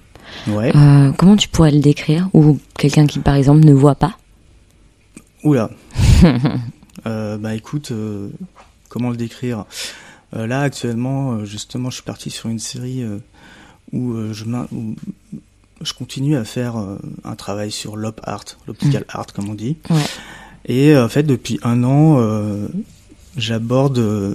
Ouais. 0.48 0.74
euh, 0.74 1.12
comment 1.12 1.36
tu 1.36 1.48
pourrais 1.48 1.70
le 1.70 1.80
décrire 1.80 2.28
Ou 2.32 2.58
quelqu'un 2.78 3.06
qui, 3.06 3.18
par 3.18 3.34
exemple, 3.34 3.64
ne 3.64 3.72
voit 3.72 3.94
pas? 3.94 4.16
Oula. 5.42 5.70
bah 7.04 7.54
écoute, 7.54 7.92
comment 8.88 9.10
le 9.10 9.16
décrire? 9.16 9.64
Là 10.32 10.62
actuellement, 10.62 11.44
justement, 11.44 11.90
je 11.90 11.96
suis 11.96 12.02
parti 12.02 12.30
sur 12.30 12.48
une 12.48 12.58
série 12.58 13.04
où 13.92 14.14
je 14.32 14.44
où 14.72 14.96
je 15.82 15.92
continue 15.92 16.36
à 16.36 16.44
faire 16.44 16.76
euh, 16.78 16.96
un 17.24 17.34
travail 17.36 17.70
sur 17.70 17.96
l'op 17.96 18.20
art, 18.24 18.44
l'optical 18.66 19.04
art 19.08 19.26
comme 19.34 19.48
on 19.48 19.54
dit. 19.54 19.76
Ouais. 19.90 19.96
Et 20.66 20.92
euh, 20.94 21.04
en 21.04 21.08
fait, 21.08 21.24
depuis 21.24 21.58
un 21.62 21.84
an, 21.84 22.16
euh, 22.20 22.68
j'aborde, 23.36 23.98
euh, 23.98 24.34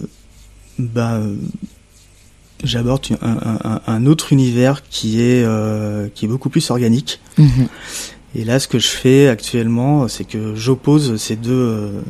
bah, 0.78 1.14
euh, 1.16 1.36
j'aborde 2.64 3.08
un, 3.22 3.32
un- 3.32 3.60
un- 3.64 3.82
un 3.88 4.06
autre 4.06 4.34
univers 4.34 4.84
qui 4.90 5.22
est 5.22 5.46
qui 6.14 6.26
est 6.26 6.28
beaucoup 6.28 6.50
plus 6.50 6.70
organique. 6.72 7.20
Mhm. 7.38 7.68
Et 8.36 8.44
là, 8.46 8.60
ce 8.60 8.68
que 8.68 8.78
je 8.78 8.88
fais 8.88 9.28
actuellement, 9.28 10.08
c'est 10.08 10.24
que 10.26 10.54
j'oppose 10.54 11.16
ces 11.18 11.36
deux, 11.36 12.04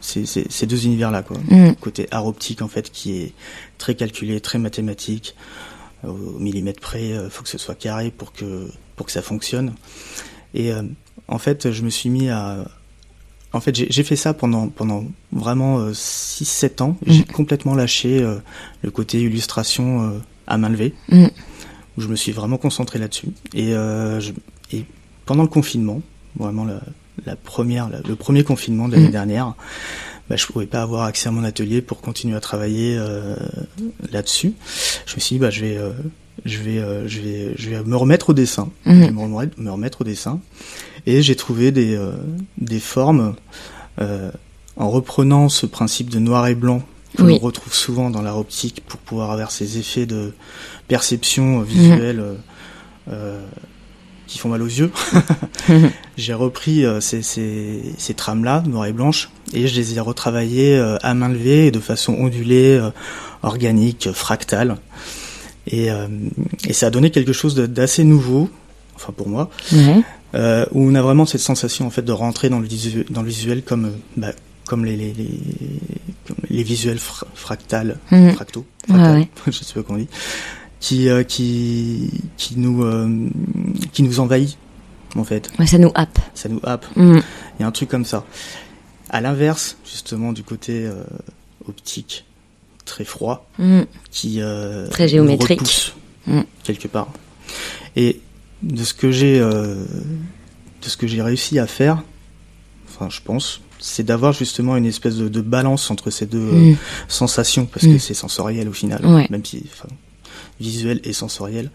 ces, 0.00 0.26
ces- 0.26 0.46
ces 0.50 0.66
deux 0.66 0.86
univers-là, 0.86 1.22
quoi. 1.22 1.36
Mhm. 1.48 1.76
Côté 1.76 2.08
art 2.10 2.26
optique, 2.26 2.62
en 2.62 2.68
fait, 2.68 2.90
qui 2.90 3.12
est 3.18 3.32
très 3.78 3.94
calculé, 3.94 4.40
très 4.40 4.58
mathématique, 4.58 5.36
au 6.06 6.38
millimètre 6.38 6.80
près, 6.80 7.08
il 7.10 7.28
faut 7.30 7.42
que 7.42 7.48
ce 7.48 7.58
soit 7.58 7.74
carré 7.74 8.10
pour 8.10 8.32
que 8.32 8.68
pour 8.96 9.06
que 9.06 9.12
ça 9.12 9.22
fonctionne. 9.22 9.74
Et 10.54 10.72
euh, 10.72 10.82
en 11.28 11.38
fait, 11.38 11.70
je 11.72 11.82
me 11.82 11.90
suis 11.90 12.08
mis 12.08 12.28
à, 12.30 12.66
en 13.52 13.60
fait, 13.60 13.74
j'ai 13.74 14.02
fait 14.02 14.16
ça 14.16 14.32
pendant 14.34 14.68
pendant 14.68 15.04
vraiment 15.32 15.90
6-7 15.90 16.82
ans. 16.82 16.96
J'ai 17.06 17.24
complètement 17.24 17.74
lâché 17.74 18.22
euh, 18.22 18.36
le 18.82 18.90
côté 18.90 19.20
illustration 19.20 20.02
euh, 20.02 20.18
à 20.46 20.56
main 20.58 20.68
levée, 20.68 20.94
Mhm. 21.10 21.30
où 21.96 22.00
je 22.00 22.08
me 22.08 22.16
suis 22.16 22.32
vraiment 22.32 22.58
concentré 22.58 22.98
là-dessus. 22.98 23.28
Et, 23.54 23.74
euh, 23.74 24.20
pendant 25.26 25.42
le 25.42 25.48
confinement, 25.48 26.02
vraiment 26.38 26.64
la, 26.64 26.80
la 27.24 27.34
première, 27.36 27.88
la- 27.88 28.00
le 28.00 28.14
premier 28.16 28.44
confinement 28.44 28.86
de 28.88 28.92
l'année 28.94 29.06
Mhm. 29.06 29.12
dernière, 29.12 29.54
bah, 30.28 30.36
je 30.36 30.46
pouvais 30.46 30.66
pas 30.66 30.82
avoir 30.82 31.04
accès 31.04 31.28
à 31.28 31.32
mon 31.32 31.44
atelier 31.44 31.82
pour 31.82 32.00
continuer 32.00 32.36
à 32.36 32.40
travailler 32.40 32.96
euh, 32.98 33.36
là-dessus. 34.12 34.52
Je 35.06 35.14
me 35.16 35.20
suis 35.20 35.36
dit, 35.36 35.40
bah, 35.40 35.50
je 35.50 35.60
vais, 35.60 35.76
euh, 35.76 35.90
je 36.44 36.58
vais, 36.58 36.78
euh, 36.78 37.06
je 37.08 37.20
vais, 37.20 37.52
je 37.56 37.70
vais 37.70 37.82
me 37.84 37.96
remettre 37.96 38.30
au 38.30 38.32
dessin, 38.34 38.70
Mhm. 38.84 38.94
Je 39.02 39.06
vais 39.06 39.10
me 39.12 39.20
remettre, 39.20 39.60
me 39.60 39.70
remettre 39.70 40.00
au 40.00 40.04
dessin, 40.04 40.40
et 41.06 41.22
j'ai 41.22 41.36
trouvé 41.36 41.70
des, 41.72 41.94
euh, 41.96 42.12
des 42.58 42.80
formes 42.80 43.34
euh, 44.00 44.30
en 44.76 44.90
reprenant 44.90 45.48
ce 45.48 45.64
principe 45.66 46.10
de 46.10 46.18
noir 46.18 46.46
et 46.48 46.54
blanc 46.54 46.82
que 47.16 47.22
Oui. 47.22 47.32
l'on 47.32 47.38
retrouve 47.38 47.72
souvent 47.72 48.10
dans 48.10 48.20
l'art 48.20 48.36
optique 48.38 48.82
pour 48.86 49.00
pouvoir 49.00 49.30
avoir 49.30 49.50
ces 49.50 49.78
effets 49.78 50.04
de 50.06 50.34
perception 50.88 51.60
euh, 51.60 51.64
visuelle 51.64 52.22
euh, 53.08 53.40
qui 54.26 54.38
font 54.38 54.48
mal 54.48 54.62
aux 54.62 54.66
yeux. 54.66 54.90
j'ai 56.16 56.34
repris 56.34 56.84
euh, 56.84 57.00
ces, 57.00 57.22
ces, 57.22 57.80
ces 57.98 58.14
trames-là, 58.14 58.62
noires 58.66 58.86
et 58.86 58.92
blanches, 58.92 59.30
et 59.52 59.66
je 59.68 59.74
les 59.76 59.96
ai 59.96 60.00
retravaillées 60.00 60.76
euh, 60.76 60.96
à 61.02 61.14
main 61.14 61.28
levée 61.28 61.66
et 61.66 61.70
de 61.70 61.80
façon 61.80 62.14
ondulée, 62.14 62.78
euh, 62.80 62.90
organique, 63.42 64.10
fractale. 64.12 64.76
Et, 65.68 65.88
et 66.68 66.72
ça 66.72 66.86
a 66.86 66.90
donné 66.90 67.10
quelque 67.10 67.32
chose 67.32 67.56
d'assez 67.56 68.04
nouveau, 68.04 68.48
enfin 68.94 69.12
pour 69.12 69.28
moi, 69.28 69.50
où 70.32 70.38
on 70.74 70.94
a 70.94 71.02
vraiment 71.02 71.26
cette 71.26 71.40
sensation 71.40 71.88
en 71.88 71.90
fait 71.90 72.02
de 72.02 72.12
rentrer 72.12 72.48
dans 72.48 72.60
le 72.60 72.68
visuel, 72.68 73.04
dans 73.10 73.22
le 73.22 73.28
visuel 73.28 73.62
comme, 73.62 73.90
bah, 74.16 74.30
comme 74.68 74.84
les, 74.84 74.94
les, 74.96 75.12
les, 75.12 75.28
comme 76.28 76.36
les 76.50 76.62
visuels 76.62 77.00
fra- 77.00 77.26
fractales, 77.34 77.96
Mhm. 78.12 78.32
fractaux, 78.34 78.64
fractales, 78.88 79.16
ouais. 79.18 79.28
je 79.46 79.64
sais 79.64 79.74
pas 79.74 79.82
comment 79.82 79.98
on 79.98 80.02
dit, 80.02 80.08
qui, 80.86 81.08
euh, 81.08 81.24
qui, 81.24 82.10
qui 82.36 82.58
nous, 82.58 82.84
euh, 82.84 83.28
qui 83.92 84.02
nous 84.04 84.20
envahit 84.20 84.56
en 85.16 85.24
fait. 85.24 85.50
Ouais, 85.58 85.66
ça 85.66 85.78
nous 85.78 85.90
happe. 85.94 86.18
Ça 86.34 86.48
nous 86.48 86.60
happe. 86.62 86.86
Mhm. 86.94 87.22
Il 87.58 87.62
y 87.62 87.64
a 87.64 87.66
un 87.66 87.72
truc 87.72 87.88
comme 87.88 88.04
ça. 88.04 88.24
À 89.10 89.20
l'inverse, 89.20 89.76
justement, 89.84 90.32
du 90.32 90.42
côté 90.44 90.84
euh, 90.86 91.02
optique, 91.68 92.24
très 92.84 93.04
froid, 93.04 93.48
Mhm. 93.58 93.86
qui 94.12 94.40
euh, 94.40 94.88
Très 94.88 95.08
géométrique. 95.08 95.58
repousse, 95.60 95.92
Mm. 96.28 96.40
quelque 96.64 96.86
part. 96.88 97.08
Et 97.96 98.20
de 98.62 98.84
ce 98.84 98.94
que 98.94 99.10
j'ai, 99.10 99.40
euh, 99.40 99.84
de 100.82 100.88
ce 100.88 100.96
que 100.96 101.06
j'ai 101.06 101.22
réussi 101.22 101.58
à 101.58 101.66
faire, 101.66 102.02
enfin, 102.88 103.08
je 103.10 103.20
pense, 103.24 103.60
c'est 103.80 104.02
d'avoir 104.04 104.32
justement 104.32 104.76
une 104.76 104.86
espèce 104.86 105.16
de, 105.16 105.28
de 105.28 105.40
balance 105.40 105.90
entre 105.90 106.10
ces 106.10 106.26
deux 106.26 106.76
sensations, 107.08 107.66
parce 107.66 107.86
Mm. 107.86 107.92
que 107.94 107.98
c'est 107.98 108.14
sensoriel 108.14 108.68
au 108.68 108.72
final, 108.72 109.04
Ouais. 109.04 109.26
même 109.30 109.44
si, 109.44 109.64
enfin, 109.72 109.88
visuel 110.60 111.00
et 111.04 111.12
sensoriel. 111.12 111.70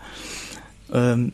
Euh, 0.94 1.28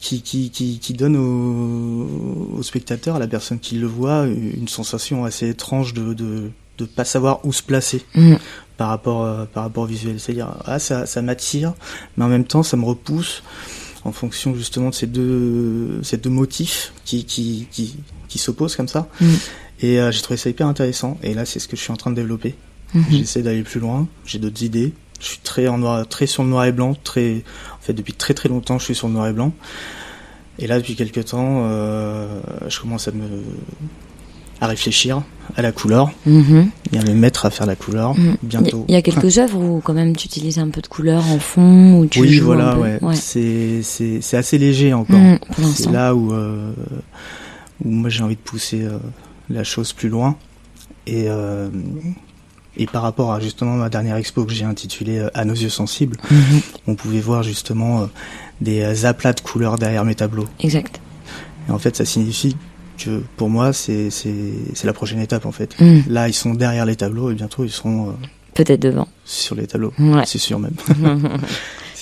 qui, 0.00 0.22
qui, 0.22 0.50
qui, 0.50 0.78
qui 0.80 0.94
donne 0.94 1.16
au, 1.16 2.56
au 2.58 2.62
spectateur, 2.62 3.16
à 3.16 3.18
la 3.18 3.28
personne 3.28 3.60
qui 3.60 3.76
le 3.76 3.86
voit, 3.86 4.26
une 4.26 4.66
sensation 4.68 5.24
assez 5.24 5.48
étrange 5.48 5.94
de, 5.94 6.12
de, 6.14 6.24
de 6.24 6.50
de 6.78 6.86
pas 6.86 7.04
savoir 7.04 7.44
où 7.44 7.52
se 7.52 7.62
placer 7.62 8.02
Mm. 8.14 8.34
par 8.78 8.88
rapport 8.88 9.24
euh, 9.24 9.44
par 9.44 9.64
rapport 9.64 9.84
au 9.84 9.86
visuel. 9.86 10.18
C'est-à-dire 10.18 10.56
ah 10.64 10.78
ça 10.78 11.06
ça 11.06 11.22
m'attire, 11.22 11.74
mais 12.16 12.24
en 12.24 12.28
même 12.28 12.44
temps 12.44 12.62
ça 12.62 12.76
me 12.76 12.84
repousse 12.84 13.42
en 14.04 14.10
fonction 14.12 14.54
justement 14.54 14.90
de 14.90 14.94
ces 14.94 15.06
deux 15.06 16.00
ces 16.02 16.16
deux 16.16 16.30
motifs 16.30 16.92
qui 17.04 17.24
qui 17.24 17.68
qui, 17.70 17.96
qui 18.28 18.38
s'opposent 18.38 18.74
comme 18.74 18.88
ça. 18.88 19.08
Mm. 19.20 19.26
Et 19.80 20.00
euh, 20.00 20.10
j'ai 20.10 20.22
trouvé 20.22 20.38
ça 20.38 20.48
hyper 20.48 20.66
intéressant. 20.66 21.18
Et 21.22 21.34
là 21.34 21.44
c'est 21.44 21.58
ce 21.58 21.68
que 21.68 21.76
je 21.76 21.82
suis 21.82 21.92
en 21.92 21.96
train 21.96 22.10
de 22.10 22.16
développer. 22.16 22.54
Mhm. 22.94 23.04
J'essaie 23.10 23.42
d'aller 23.42 23.62
plus 23.62 23.80
loin. 23.80 24.08
J'ai 24.26 24.38
d'autres 24.38 24.62
idées. 24.62 24.92
Je 25.22 25.26
suis 25.28 25.38
très 25.38 25.68
en 25.68 25.78
noir, 25.78 26.06
très 26.08 26.26
sur 26.26 26.42
le 26.42 26.50
noir 26.50 26.64
et 26.66 26.72
blanc. 26.72 26.94
Très, 27.04 27.44
en 27.78 27.80
fait, 27.80 27.92
depuis 27.94 28.12
très 28.12 28.34
très 28.34 28.48
longtemps, 28.50 28.78
je 28.78 28.84
suis 28.84 28.94
sur 28.94 29.06
le 29.06 29.14
noir 29.14 29.28
et 29.28 29.32
blanc. 29.32 29.52
Et 30.58 30.66
là, 30.66 30.78
depuis 30.78 30.96
quelques 30.96 31.24
temps, 31.26 31.62
euh, 31.64 32.40
je 32.68 32.78
commence 32.80 33.08
à 33.08 33.12
me 33.12 33.22
à 34.60 34.66
réfléchir 34.68 35.22
à 35.56 35.62
la 35.62 35.72
couleur 35.72 36.12
Mhm. 36.24 36.70
et 36.92 36.98
à 36.98 37.02
me 37.02 37.14
mettre 37.14 37.46
à 37.46 37.50
faire 37.50 37.66
la 37.66 37.74
couleur 37.74 38.14
Mm. 38.16 38.36
bientôt. 38.44 38.84
Il 38.86 38.94
y 38.94 38.96
a 38.96 39.02
quelques 39.02 39.38
œuvres 39.38 39.58
où 39.60 39.80
quand 39.80 39.92
même 39.94 40.14
tu 40.14 40.26
utilises 40.26 40.60
un 40.60 40.68
peu 40.68 40.80
de 40.80 40.86
couleur 40.86 41.24
en 41.30 41.40
fond, 41.40 41.98
où 41.98 42.06
tu 42.06 42.20
oui, 42.20 42.38
voilà, 42.38 42.78
ouais. 42.78 43.00
C'est 43.14 43.80
c'est 43.82 44.20
c'est 44.20 44.36
assez 44.36 44.58
léger 44.58 44.92
encore. 44.92 45.18
Mm, 45.18 45.38
pour 45.50 45.64
c'est 45.66 45.90
là 45.90 46.14
où 46.14 46.32
euh, 46.32 46.72
où 47.84 47.90
moi 47.90 48.08
j'ai 48.08 48.22
envie 48.22 48.36
de 48.36 48.40
pousser 48.40 48.82
euh, 48.84 48.98
la 49.50 49.64
chose 49.64 49.92
plus 49.92 50.08
loin 50.08 50.36
et 51.08 51.24
et 52.76 52.86
par 52.86 53.02
rapport 53.02 53.32
à 53.32 53.40
justement 53.40 53.74
ma 53.74 53.88
dernière 53.88 54.16
expo 54.16 54.44
que 54.44 54.52
j'ai 54.52 54.64
intitulée 54.64 55.18
euh, 55.18 55.28
À 55.34 55.44
nos 55.44 55.54
yeux 55.54 55.68
sensibles, 55.68 56.16
Mhm. 56.30 56.60
on 56.86 56.94
pouvait 56.94 57.20
voir 57.20 57.42
justement 57.42 58.02
euh, 58.02 58.06
des 58.60 58.80
euh, 58.82 59.06
aplats 59.08 59.32
de 59.32 59.40
couleurs 59.40 59.76
derrière 59.78 60.04
mes 60.04 60.14
tableaux. 60.14 60.46
Exact. 60.60 61.00
Et 61.68 61.72
en 61.72 61.78
fait, 61.78 61.94
ça 61.96 62.04
signifie 62.04 62.56
que 62.98 63.22
pour 63.36 63.48
moi, 63.50 63.72
c'est 63.72 64.08
la 64.84 64.92
prochaine 64.92 65.20
étape 65.20 65.46
en 65.46 65.52
fait. 65.52 65.74
Mm. 65.80 66.00
Là, 66.08 66.28
ils 66.28 66.34
sont 66.34 66.54
derrière 66.54 66.86
les 66.86 66.96
tableaux 66.96 67.30
et 67.30 67.34
bientôt 67.34 67.64
ils 67.64 67.70
seront 67.70 68.08
euh, 68.10 68.12
Peut-être 68.54 68.80
devant. 68.80 69.08
sur 69.24 69.54
les 69.56 69.66
tableaux. 69.66 69.92
Ouais. 69.98 70.22
C'est 70.26 70.38
sûr 70.38 70.58
même. 70.58 70.74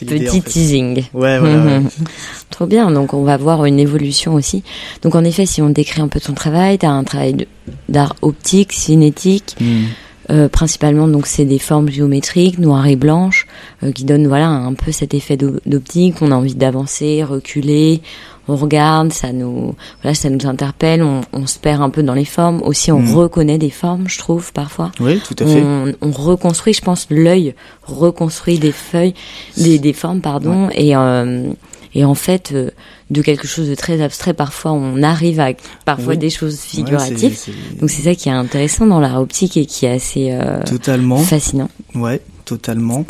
Petit 0.01 0.29
en 0.31 0.33
fait. 0.33 0.41
teasing. 0.41 0.97
Ouais, 1.13 1.39
voilà. 1.39 1.63
ouais. 1.79 1.83
Trop 2.51 2.65
bien, 2.67 2.91
donc 2.91 3.13
on 3.13 3.23
va 3.23 3.37
voir 3.37 3.67
une 3.67 3.79
évolution 3.79 4.33
aussi. 4.35 4.63
Donc 5.03 5.15
en 5.15 5.23
effet, 5.25 5.45
si 5.45 5.61
on 5.61 5.69
décrit 5.69 6.01
un 6.01 6.09
peu 6.09 6.21
ton 6.21 6.33
travail, 6.33 6.79
tu 6.79 6.87
as 6.87 6.91
un 6.91 7.05
travail 7.05 7.47
d'art 7.91 8.17
optique, 8.23 8.73
cinétique, 8.73 9.57
Mm. 9.61 9.85
Euh, 10.29 10.49
principalement 10.49 11.09
donc 11.09 11.27
c'est 11.27 11.45
des 11.47 11.59
formes 11.59 11.89
géométriques, 11.89 12.59
noires 12.59 12.87
et 12.87 12.97
blanches, 12.97 13.47
euh, 13.83 13.91
qui 13.93 14.05
donnent 14.05 14.27
voilà 14.29 14.49
un 14.49 14.75
peu 14.75 14.93
cet 14.93 15.15
effet 15.15 15.37
d'o- 15.37 15.61
d'optique. 15.67 16.17
On 16.21 16.31
a 16.31 16.35
envie 16.35 16.55
d'avancer, 16.55 17.25
reculer, 17.25 18.03
on 18.49 18.57
regarde, 18.57 19.13
ça 19.13 19.33
nous 19.33 19.75
voilà, 20.03 20.15
ça 20.15 20.29
nous 20.29 20.47
interpelle, 20.47 21.03
on, 21.03 21.21
on 21.33 21.47
se 21.47 21.59
perd 21.59 21.81
un 21.83 21.91
peu 21.91 22.03
dans 22.03 22.15
les 22.15 22.25
formes. 22.25 22.61
Aussi, 22.65 22.93
on 22.93 23.01
Mm. 23.01 23.15
reconnaît 23.15 23.59
des 23.59 23.71
formes, 23.71 24.09
je 24.09 24.19
trouve 24.19 24.53
parfois. 24.53 24.93
Oui, 25.01 25.21
tout 25.27 25.37
à 25.43 25.47
fait. 25.47 25.63
On, 25.63 25.93
on 26.03 26.11
reconstruit, 26.11 26.75
je 26.75 26.83
pense, 26.83 27.07
l'œil 27.11 27.55
reconstruit 27.85 28.59
des 28.59 28.73
feuilles, 28.73 29.15
des, 29.57 29.79
des 29.79 29.93
formes, 29.93 30.21
pardon, 30.21 30.69
et 30.75 30.95
euh, 30.97 31.51
et 31.95 32.05
en 32.05 32.15
fait, 32.15 32.51
euh, 32.53 32.71
de 33.11 33.23
quelque 33.23 33.47
chose 33.47 33.69
de 33.69 33.75
très 33.75 34.01
abstrait, 34.01 34.35
parfois 34.35 34.73
on 34.73 35.03
arrive 35.03 35.41
à 35.41 35.51
parfois 35.85 36.13
Oui. 36.15 36.19
des 36.19 36.31
choses 36.31 36.55
Ouais, 36.55 36.61
figuratives. 36.61 37.39
Donc 37.81 37.91
c'est 37.91 38.03
ça 38.03 38.15
qui 38.15 38.29
est 38.29 38.33
intéressant 38.33 38.87
dans 38.87 39.01
l'art 39.01 39.21
optique 39.21 39.57
et 39.57 39.67
qui 39.67 39.87
est 39.87 39.91
assez 39.93 40.29
euh, 40.33 40.63
Totalement. 40.65 41.19
fascinant. 41.19 41.69
Ouais, 41.95 42.21
totalement. 42.45 43.05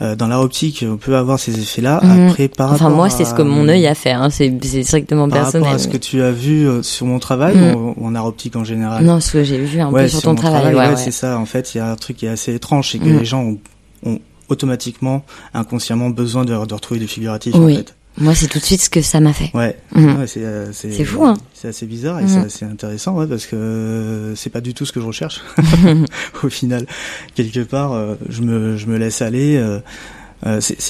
Euh, 0.00 0.14
dans 0.14 0.28
l'art 0.28 0.42
optique, 0.42 0.84
on 0.88 0.96
peut 0.96 1.16
avoir 1.16 1.40
ces 1.40 1.58
effets-là. 1.58 2.00
Mhm. 2.04 2.28
Après, 2.28 2.46
par 2.46 2.72
Enfin 2.72 2.88
moi, 2.88 3.10
c'est 3.10 3.24
ce 3.24 3.34
que 3.34 3.42
mon 3.42 3.68
œil 3.68 3.84
a 3.88 3.96
fait. 3.96 4.12
Hein. 4.12 4.30
C'est 4.30 4.52
strictement 4.84 5.28
Par 5.28 5.40
personnel. 5.42 5.64
rapport 5.64 5.74
à 5.74 5.78
ce 5.82 5.88
que 5.88 5.96
tu 5.96 6.22
as 6.22 6.30
vu 6.30 6.68
euh, 6.68 6.82
sur 6.84 7.04
mon 7.06 7.18
travail, 7.18 7.56
Mhm. 7.56 7.74
ou 7.74 7.94
en, 8.00 8.06
en 8.06 8.14
art 8.14 8.26
optique 8.26 8.54
en 8.54 8.62
général? 8.62 9.04
Non, 9.04 9.18
ce 9.20 9.32
que 9.32 9.42
j'ai 9.42 9.58
vu 9.58 9.80
un 9.80 9.90
ouais, 9.90 10.04
peu 10.04 10.08
sur 10.08 10.22
ton 10.22 10.30
mon 10.30 10.34
travail. 10.36 10.72
ouais, 10.74 10.88
ouais, 10.90 10.96
c'est 10.96 11.10
ça. 11.10 11.36
En 11.38 11.46
fait, 11.46 11.74
il 11.74 11.78
y 11.78 11.80
a 11.80 11.90
un 11.90 11.96
truc 11.96 12.16
qui 12.18 12.26
est 12.26 12.28
assez 12.28 12.54
étrange, 12.54 12.90
c'est 12.92 12.98
que 13.00 13.06
Mhm. 13.08 13.18
les 13.18 13.24
gens 13.24 13.42
ont, 13.42 13.58
ont 14.06 14.20
automatiquement, 14.48 15.24
inconsciemment 15.52 16.10
besoin 16.10 16.44
de, 16.44 16.52
de 16.64 16.74
retrouver 16.74 17.00
du 17.00 17.08
figuratif. 17.08 17.54
Oui. 17.56 17.74
En 17.74 17.76
fait. 17.78 17.94
Moi, 18.20 18.34
c'est 18.34 18.48
tout 18.48 18.58
de 18.58 18.64
suite 18.64 18.80
ce 18.82 18.90
que 18.90 19.00
ça 19.02 19.20
m'a 19.20 19.32
fait. 19.32 19.50
Ouais. 19.54 19.76
Ouais, 19.94 20.26
c'est 20.26 20.42
euh, 20.44 20.72
fou, 21.04 21.24
hein. 21.24 21.36
C'est 21.54 21.68
assez 21.68 21.86
bizarre 21.86 22.20
et 22.20 22.24
Mhm. 22.24 22.28
c'est 22.28 22.38
assez 22.38 22.64
intéressant, 22.64 23.14
ouais, 23.16 23.26
parce 23.26 23.46
que 23.46 23.56
euh, 23.56 24.34
c'est 24.34 24.50
pas 24.50 24.60
du 24.60 24.74
tout 24.74 24.84
ce 24.86 24.92
que 24.92 25.00
je 25.00 25.06
recherche. 25.06 25.40
Au 26.42 26.48
final, 26.48 26.86
quelque 27.34 27.60
part, 27.60 27.92
euh, 27.92 28.14
je 28.28 28.42
me 28.42 28.76
je 28.76 28.86
me 28.86 28.96
laisse 28.98 29.22
aller. 29.22 29.56
euh, 29.56 29.80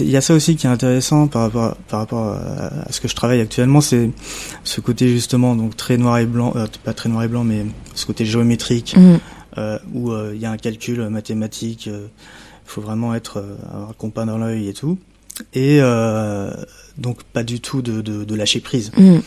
Il 0.00 0.10
y 0.10 0.16
a 0.16 0.20
ça 0.20 0.34
aussi 0.34 0.56
qui 0.56 0.66
est 0.66 0.70
intéressant 0.70 1.26
par 1.26 1.42
rapport 1.42 1.64
à, 1.64 1.76
par 1.88 2.00
rapport 2.00 2.24
à, 2.26 2.86
à 2.86 2.92
ce 2.92 3.00
que 3.00 3.08
je 3.08 3.14
travaille 3.14 3.40
actuellement, 3.40 3.80
c'est 3.80 4.10
ce 4.64 4.80
côté 4.82 5.08
justement 5.08 5.56
donc 5.56 5.74
très 5.76 5.96
noir 5.96 6.18
et 6.18 6.26
blanc, 6.26 6.52
pas 6.84 6.92
très 6.92 7.08
noir 7.08 7.24
et 7.24 7.28
blanc, 7.28 7.44
mais 7.44 7.64
ce 7.94 8.04
côté 8.06 8.24
géométrique 8.26 8.94
Mhm. 8.96 9.18
où 9.94 10.12
il 10.34 10.38
y 10.40 10.44
a 10.46 10.50
un 10.50 10.56
calcul 10.58 11.08
mathématique. 11.08 11.86
Il 11.86 12.70
faut 12.70 12.82
vraiment 12.82 13.14
être 13.14 13.42
avoir 13.72 13.88
le 13.88 13.94
compas 13.94 14.26
dans 14.26 14.36
l'œil 14.38 14.68
et 14.68 14.74
tout. 14.74 14.98
Et 15.54 15.78
euh, 15.80 16.52
donc 16.98 17.22
pas 17.22 17.42
du 17.44 17.60
tout 17.60 17.80
de, 17.82 18.00
de, 18.02 18.24
de 18.24 18.34
lâcher 18.34 18.60
prise. 18.60 18.90
Mhm. 18.96 19.22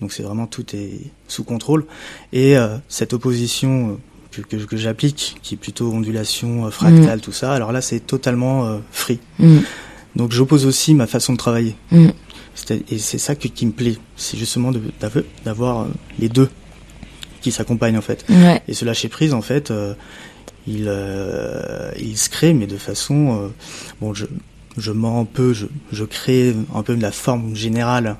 Donc 0.00 0.12
c'est 0.12 0.22
vraiment 0.22 0.46
tout 0.46 0.64
est 0.74 1.00
sous 1.28 1.44
contrôle. 1.44 1.84
Et 2.32 2.56
euh, 2.56 2.76
cette 2.88 3.12
opposition 3.12 3.90
euh, 3.90 3.94
que, 4.30 4.40
que, 4.42 4.56
que 4.64 4.76
j'applique, 4.76 5.36
qui 5.42 5.54
est 5.54 5.58
plutôt 5.58 5.90
ondulation, 5.92 6.66
euh, 6.66 6.70
fractale, 6.70 7.20
tout 7.20 7.32
ça, 7.32 7.52
alors 7.54 7.72
là 7.72 7.80
c'est 7.80 8.00
totalement 8.00 8.66
euh, 8.66 8.78
free. 8.92 9.18
Mhm. 9.38 9.62
Donc 10.16 10.32
j'oppose 10.32 10.64
aussi 10.66 10.94
ma 10.94 11.06
façon 11.06 11.32
de 11.32 11.38
travailler. 11.38 11.74
Et 12.90 12.98
c'est 12.98 13.18
ça 13.18 13.34
que- 13.34 13.48
qui 13.48 13.66
me 13.66 13.72
plaît, 13.72 13.96
c'est 14.16 14.38
justement 14.38 14.72
d'avoir 15.44 15.86
les 16.18 16.28
deux 16.30 16.48
qui 17.42 17.52
s'accompagnent 17.52 17.98
en 17.98 18.02
fait. 18.02 18.24
Ouais. 18.30 18.62
Et 18.66 18.72
ce 18.74 18.84
lâcher 18.86 19.08
prise 19.08 19.34
en 19.34 19.42
fait, 19.42 19.70
euh, 19.70 19.94
il, 20.66 20.90
il 22.00 22.16
se 22.16 22.28
crée, 22.30 22.54
mais 22.54 22.66
de 22.66 22.76
façon, 22.78 23.52
bon, 24.00 24.14
je, 24.14 24.24
je 24.78 24.92
mens 24.92 25.20
un 25.20 25.24
peu, 25.24 25.52
je, 25.52 25.66
je 25.92 26.04
crée 26.04 26.54
un 26.74 26.82
peu 26.82 26.96
de 26.96 27.02
la 27.02 27.12
forme 27.12 27.54
générale. 27.54 28.16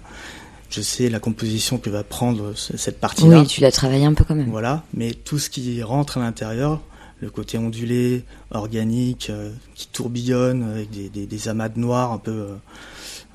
Je 0.69 0.81
sais 0.81 1.09
la 1.09 1.21
composition 1.21 1.79
que 1.79 1.89
va 1.91 2.03
prendre 2.03 2.53
ce- 2.57 2.77
cette 2.77 2.99
partie-là. 3.01 3.41
Oui, 3.43 3.47
tu 3.47 3.61
l'as 3.61 3.71
travaillé 3.71 4.05
un 4.05 4.15
peu 4.15 4.25
quand 4.25 4.35
même. 4.35 4.51
Voilà, 4.51 4.83
mais 4.95 5.13
tout 5.15 5.39
ce 5.39 5.49
qui 5.49 5.81
rentre 5.83 6.19
à 6.19 6.21
l'intérieur, 6.21 6.81
le 7.21 7.31
côté 7.31 7.57
ondulé, 7.57 8.25
organique, 8.51 9.29
euh, 9.31 9.51
qui 9.75 9.87
tourbillonne 9.87 10.65
avec 10.75 10.91
des, 10.91 11.09
des, 11.09 11.27
des 11.27 11.49
amas 11.49 11.69
de 11.69 11.79
noir 11.79 12.13
un 12.13 12.19
peu 12.19 12.31
euh, 12.33 12.55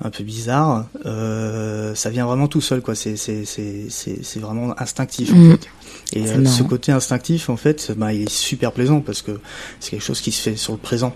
un 0.04 0.10
peu 0.10 0.24
bizarres, 0.24 0.86
euh, 1.06 1.94
ça 1.94 2.10
vient 2.10 2.26
vraiment 2.26 2.48
tout 2.48 2.60
seul 2.60 2.82
quoi. 2.82 2.94
C'est 2.94 3.16
c'est 3.16 3.44
c'est 3.44 4.38
vraiment 4.40 4.74
instinctif 4.80 5.32
en 5.32 5.36
fait. 5.52 5.68
Et 6.12 6.22
euh, 6.28 6.44
ce 6.46 6.62
côté 6.64 6.92
instinctif 6.92 7.48
en 7.48 7.56
fait, 7.56 7.92
bah, 7.96 8.12
il 8.12 8.22
est 8.22 8.28
super 8.30 8.72
plaisant 8.72 9.00
parce 9.00 9.22
que 9.22 9.40
c'est 9.80 9.90
quelque 9.90 10.04
chose 10.04 10.20
qui 10.20 10.32
se 10.32 10.42
fait 10.42 10.56
sur 10.56 10.72
le 10.74 10.78
présent. 10.78 11.14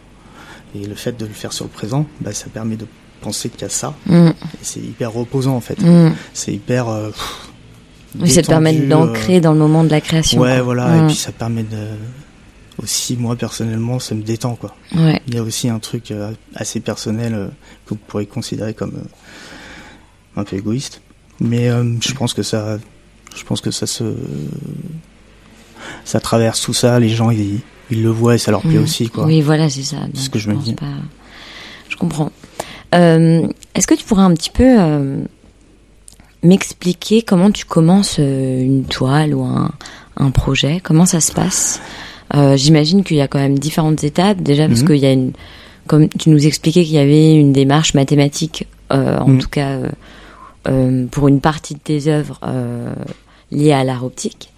Et 0.83 0.87
le 0.87 0.95
fait 0.95 1.17
de 1.17 1.27
le 1.27 1.33
faire 1.33 1.53
sur 1.53 1.65
le 1.65 1.71
présent, 1.71 2.07
bah, 2.21 2.33
ça 2.33 2.47
permet 2.49 2.77
de 2.77 2.87
penser 3.21 3.49
qu'il 3.49 3.63
y 3.63 3.65
a 3.65 3.69
ça. 3.69 3.95
Et 4.11 4.33
c'est 4.63 4.81
hyper 4.81 5.13
reposant 5.13 5.57
en 5.57 5.61
fait. 5.61 5.81
Mhm. 5.81 6.15
C'est 6.35 6.53
hyper. 6.53 6.89
euh, 6.89 7.09
pff, 7.11 7.49
Oui, 8.21 8.31
ça 8.31 8.43
te 8.43 8.49
permet 8.49 8.73
détendu, 8.73 8.89
d'ancrer 8.89 9.37
euh, 9.37 9.41
dans 9.41 9.53
le 9.53 9.59
moment 9.59 9.85
de 9.85 9.91
la 9.91 10.01
création. 10.01 10.41
Ouais, 10.41 10.55
quoi. 10.57 10.63
voilà, 10.63 10.97
et 10.97 11.07
puis 11.07 11.17
ça 11.17 11.33
permet 11.33 11.63
de 11.63 11.89
aussi 12.83 13.17
moi 13.17 13.37
personnellement 13.37 13.99
ça 13.99 14.15
me 14.15 14.21
détend 14.23 14.55
quoi. 14.55 14.75
Ouais. 14.95 15.19
Il 15.27 15.35
y 15.35 15.39
a 15.39 15.43
aussi 15.43 15.71
un 15.71 15.79
truc 15.79 16.11
euh, 16.11 16.33
assez 16.55 16.81
personnel 16.81 17.33
euh, 17.35 17.47
que 17.87 17.91
vous 17.95 18.01
pourriez 18.07 18.27
considérer 18.27 18.75
comme 18.75 18.97
euh, 18.97 20.41
un 20.41 20.45
peu 20.45 20.57
égoïste, 20.57 21.01
mais 21.41 21.69
euh, 21.71 21.85
je 22.03 22.13
pense 22.13 22.35
que 22.35 22.43
ça, 22.43 22.77
je 23.35 23.45
pense 23.45 23.63
que 23.63 23.71
ça 23.71 23.87
se, 23.87 24.05
ça 26.05 26.21
traverse 26.21 26.61
tout 26.61 26.75
ça. 26.75 27.01
Les 27.01 27.09
gens 27.09 27.31
ils, 27.31 27.61
ils 27.91 28.03
le 28.03 28.11
voient 28.11 28.35
et 28.35 28.39
ça 28.39 28.51
leur 28.51 28.63
plaît 28.63 28.77
Mhm. 28.79 28.83
aussi 28.85 29.09
quoi. 29.09 29.25
Oui, 29.27 29.41
voilà, 29.43 29.69
c'est 29.71 29.83
ça. 29.83 29.97
C'est 30.15 30.23
ce 30.23 30.31
que 30.31 30.39
je 30.39 30.51
me 30.51 30.57
dis. 30.57 30.75
pas- 30.75 30.87
Je 31.89 31.97
comprends. 31.97 32.31
Euh, 32.95 33.47
Est-ce 33.75 33.87
que 33.87 33.95
tu 33.95 34.05
pourrais 34.05 34.23
un 34.23 34.33
petit 34.35 34.51
peu 34.51 34.65
euh, 34.79 35.19
m'expliquer 36.43 37.23
comment 37.23 37.51
tu 37.51 37.65
commences 37.65 38.17
euh, 38.19 38.63
une 38.63 38.85
toile 38.85 39.35
ou 39.35 39.43
un, 39.45 39.71
un 40.17 40.31
projet? 40.31 40.81
Comment 40.83 41.07
ça 41.07 41.21
se 41.21 41.33
passe? 41.33 41.81
Euh, 42.35 42.57
J'imagine 42.57 43.05
qu'il 43.05 43.17
y 43.17 43.21
a 43.21 43.29
quand 43.29 43.39
même 43.39 43.59
différentes 43.59 44.05
étapes. 44.05 44.41
Déjà 44.43 44.67
parce 44.69 44.81
Mhm. 44.83 44.87
qu'il 44.89 44.97
y 44.99 45.07
a 45.07 45.13
une, 45.13 45.33
comme 45.87 46.09
tu 46.09 46.31
nous 46.31 46.47
expliquais 46.47 46.85
qu'il 46.85 46.95
y 46.95 46.99
avait 46.99 47.35
une 47.35 47.53
démarche 47.53 47.95
mathématique, 47.95 48.67
en 48.91 49.29
Mhm. 49.29 49.39
tout 49.39 49.49
cas 49.49 49.79
pour 51.13 51.29
une 51.29 51.41
partie 51.41 51.75
de 51.75 51.79
tes 51.79 52.09
œuvres 52.09 52.41
liées 53.53 53.73
à 53.73 53.85
l'art 53.85 54.05
optique. 54.05 54.51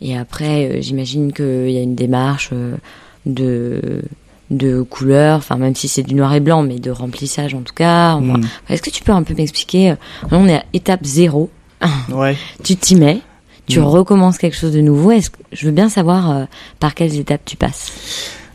Et 0.00 0.16
après, 0.16 0.68
euh, 0.68 0.78
j'imagine 0.82 1.32
qu'il 1.32 1.70
y 1.70 1.78
a 1.78 1.82
une 1.82 1.94
démarche 1.94 2.50
euh, 2.52 2.76
de 3.24 4.02
de 4.50 4.80
couleurs, 4.82 5.38
enfin 5.38 5.56
même 5.56 5.74
si 5.74 5.88
c'est 5.88 6.04
du 6.04 6.14
noir 6.14 6.32
et 6.32 6.38
blanc, 6.38 6.62
mais 6.62 6.78
de 6.78 6.92
remplissage 6.92 7.52
en 7.54 7.62
tout 7.62 7.74
cas. 7.74 8.16
Mhm. 8.20 8.44
Est-ce 8.68 8.80
que 8.80 8.90
tu 8.90 9.02
peux 9.02 9.10
un 9.10 9.24
peu 9.24 9.34
m'expliquer 9.34 9.90
euh, 9.90 9.96
On 10.30 10.46
est 10.48 10.54
à 10.56 10.64
étape 10.72 11.04
zéro. 11.04 11.50
Ouais. 12.12 12.36
Tu 12.62 12.76
t'y 12.76 12.94
mets, 12.94 13.18
tu 13.66 13.80
Mhm. 13.80 13.86
recommences 13.86 14.38
quelque 14.38 14.56
chose 14.56 14.72
de 14.72 14.80
nouveau. 14.80 15.10
Est-ce 15.10 15.30
que 15.30 15.38
je 15.52 15.66
veux 15.66 15.72
bien 15.72 15.88
savoir 15.88 16.30
euh, 16.30 16.44
par 16.78 16.94
quelles 16.94 17.16
étapes 17.18 17.40
tu 17.44 17.56
passes? 17.56 17.90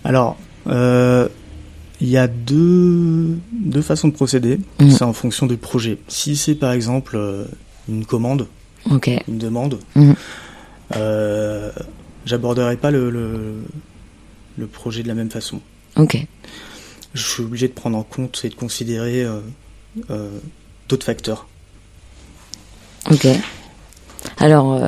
Alors, 0.06 0.38
euh, 0.68 1.28
il 2.00 2.08
y 2.10 2.18
a 2.18 2.28
deux, 2.28 3.38
deux 3.52 3.82
façons 3.82 4.08
de 4.08 4.14
procéder. 4.14 4.60
Mhm. 4.80 4.92
C'est 4.92 5.04
en 5.04 5.12
fonction 5.14 5.46
du 5.46 5.58
projet. 5.58 5.98
Si 6.08 6.38
c'est 6.38 6.56
par 6.56 6.72
exemple 6.72 7.18
euh, 7.18 7.44
une 7.90 8.06
commande, 8.06 8.48
une 8.90 9.38
demande. 9.38 9.80
Euh, 10.96 11.72
j'aborderai 12.26 12.78
pas 12.78 12.92
le, 12.92 13.10
le, 13.10 13.64
le 14.58 14.68
projet 14.68 15.04
de 15.04 15.08
la 15.08 15.14
même 15.16 15.32
façon. 15.32 15.60
Ok. 15.98 16.26
Je 17.14 17.22
suis 17.22 17.44
obligé 17.44 17.68
de 17.68 17.74
prendre 17.74 17.98
en 17.98 18.04
compte 18.04 18.42
et 18.44 18.50
de 18.50 18.56
considérer 18.56 19.24
euh, 19.24 19.40
euh, 20.10 20.30
d'autres 20.88 21.06
facteurs. 21.06 21.48
Ok. 23.12 23.28
Alors, 24.38 24.80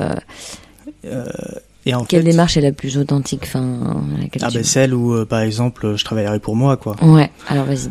et 1.86 1.94
en 1.94 2.04
quelle 2.04 2.22
fait, 2.22 2.30
démarche 2.30 2.56
est 2.56 2.60
la 2.62 2.72
plus 2.72 2.96
authentique 2.96 3.42
enfin, 3.44 4.04
ah 4.40 4.48
ben 4.50 4.64
celle 4.64 4.94
où, 4.94 5.12
euh, 5.14 5.26
par 5.26 5.40
exemple, 5.40 5.96
je 5.96 6.04
travaillerai 6.04 6.38
pour 6.38 6.56
moi, 6.56 6.76
quoi. 6.78 6.96
Ouais, 7.02 7.30
alors 7.48 7.66
vas-y, 7.66 7.90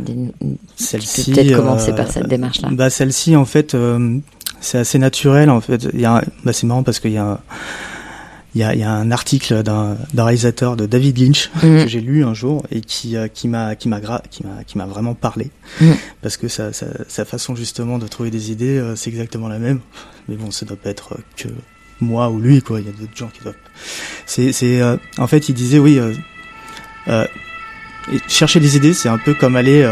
Celle-ci. 0.75 1.31
peut-être 1.31 1.55
commencer 1.55 1.93
par 1.93 2.09
cette 2.11 2.27
démarche-là. 2.27 2.69
Bah 2.71 2.89
celle-ci, 2.89 3.35
en 3.35 3.45
fait, 3.45 3.75
euh, 3.75 4.17
c'est 4.61 4.79
assez 4.79 4.97
naturel. 4.97 5.49
En 5.51 5.61
fait, 5.61 5.87
il 5.93 5.99
y 5.99 6.05
a, 6.05 6.15
un- 6.17 6.23
bah, 6.43 6.53
c'est 6.53 6.65
marrant 6.65 6.81
parce 6.83 6.99
qu'il 6.99 7.11
y 7.11 7.17
a, 7.17 7.25
un- 7.33 7.39
il 8.55 8.61
y 8.61 8.63
a, 8.63 8.75
y 8.75 8.83
a 8.83 8.91
un 8.91 9.09
article 9.11 9.63
d'un, 9.63 9.97
réalisateur 10.15 10.75
de 10.75 10.85
David 10.85 11.17
Lynch 11.17 11.49
Mhm. 11.63 11.83
que 11.83 11.87
j'ai 11.89 12.01
lu 12.01 12.23
un 12.23 12.33
jour 12.33 12.65
et 12.71 12.81
qui, 12.81 13.17
euh, 13.17 13.27
qui 13.27 13.47
m'a, 13.47 13.75
qui 13.75 13.87
m'a, 13.89 13.99
qui 14.29 14.43
m'a, 14.43 14.63
qui 14.65 14.77
m'a 14.77 14.85
vraiment 14.85 15.15
parlé 15.15 15.49
Mhm. 15.81 15.95
parce 16.21 16.37
que 16.37 16.47
sa, 16.47 16.71
sa, 16.73 16.85
sa 17.07 17.25
façon 17.25 17.55
justement 17.55 17.97
de 17.97 18.07
trouver 18.07 18.29
des 18.31 18.51
idées, 18.51 18.77
euh, 18.77 18.95
c'est 18.95 19.09
exactement 19.09 19.47
la 19.47 19.59
même. 19.59 19.79
Mais 20.29 20.35
bon, 20.35 20.51
ça 20.51 20.65
doit 20.65 20.77
pas 20.77 20.89
être 20.91 21.13
euh, 21.13 21.21
que 21.35 21.47
moi 21.99 22.29
ou 22.29 22.39
lui, 22.39 22.61
quoi. 22.61 22.79
Il 22.79 22.85
y 22.85 22.89
a 22.89 22.91
d'autres 22.91 23.15
gens 23.15 23.29
qui 23.33 23.41
doivent. 23.41 23.55
C'est, 24.25 24.51
c'est, 24.51 24.81
euh, 24.81 24.97
en 25.17 25.27
fait, 25.27 25.49
il 25.49 25.55
disait 25.55 25.79
oui. 25.79 25.97
Euh, 25.99 26.13
euh, 27.07 27.25
et 28.11 28.19
chercher 28.27 28.59
des 28.59 28.75
idées, 28.75 28.93
c'est 28.93 29.09
un 29.09 29.17
peu 29.17 29.33
comme 29.33 29.55
aller 29.55 29.83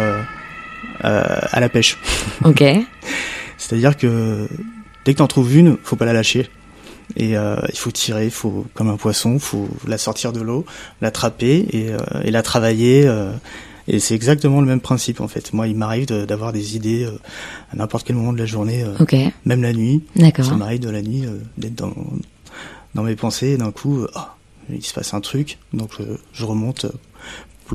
à 1.01 1.59
la 1.59 1.69
pêche. 1.69 1.97
Ok. 2.43 2.61
C'est-à-dire 3.57 3.95
que 3.97 4.47
dès 5.05 5.13
que 5.13 5.19
t'en 5.19 5.27
trouves 5.27 5.55
une, 5.55 5.77
faut 5.83 5.95
pas 5.95 6.05
la 6.05 6.13
lâcher. 6.13 6.49
Et 7.17 7.37
euh, 7.37 7.55
il 7.69 7.77
faut 7.77 7.91
tirer, 7.91 8.25
il 8.25 8.31
faut 8.31 8.65
comme 8.73 8.89
un 8.89 8.97
poisson, 8.97 9.37
faut 9.39 9.67
la 9.87 9.97
sortir 9.97 10.31
de 10.33 10.41
l'eau, 10.41 10.65
l'attraper 11.01 11.65
et, 11.71 11.89
euh, 11.91 11.97
et 12.23 12.31
la 12.31 12.41
travailler. 12.43 13.03
euh, 13.05 13.31
et 13.87 13.99
c'est 13.99 14.13
exactement 14.15 14.61
le 14.61 14.67
même 14.67 14.79
principe 14.79 15.19
en 15.21 15.27
fait. 15.27 15.51
Moi, 15.53 15.67
il 15.67 15.75
m'arrive 15.75 16.05
de- 16.07 16.23
d'avoir 16.25 16.53
des 16.53 16.75
idées 16.75 17.03
euh, 17.03 17.11
à 17.73 17.75
n'importe 17.75 18.05
quel 18.07 18.15
moment 18.15 18.31
de 18.31 18.37
la 18.37 18.45
journée, 18.45 18.83
euh, 18.83 18.93
Ok. 18.99 19.15
même 19.45 19.61
la 19.63 19.73
nuit. 19.73 20.03
D'accord. 20.15 20.45
Ça 20.45 20.53
m'arrive 20.55 20.79
de 20.79 20.89
la 20.89 21.01
nuit 21.01 21.25
euh, 21.25 21.39
d'être 21.57 21.75
dans, 21.75 21.93
dans 22.95 23.03
mes 23.03 23.15
pensées 23.15 23.47
et 23.49 23.57
d'un 23.57 23.71
coup, 23.71 24.05
ah, 24.13 24.35
il 24.69 24.83
se 24.85 24.93
passe 24.93 25.13
un 25.13 25.19
truc, 25.19 25.57
donc 25.73 25.89
je, 25.99 26.03
je 26.31 26.45
remonte 26.45 26.85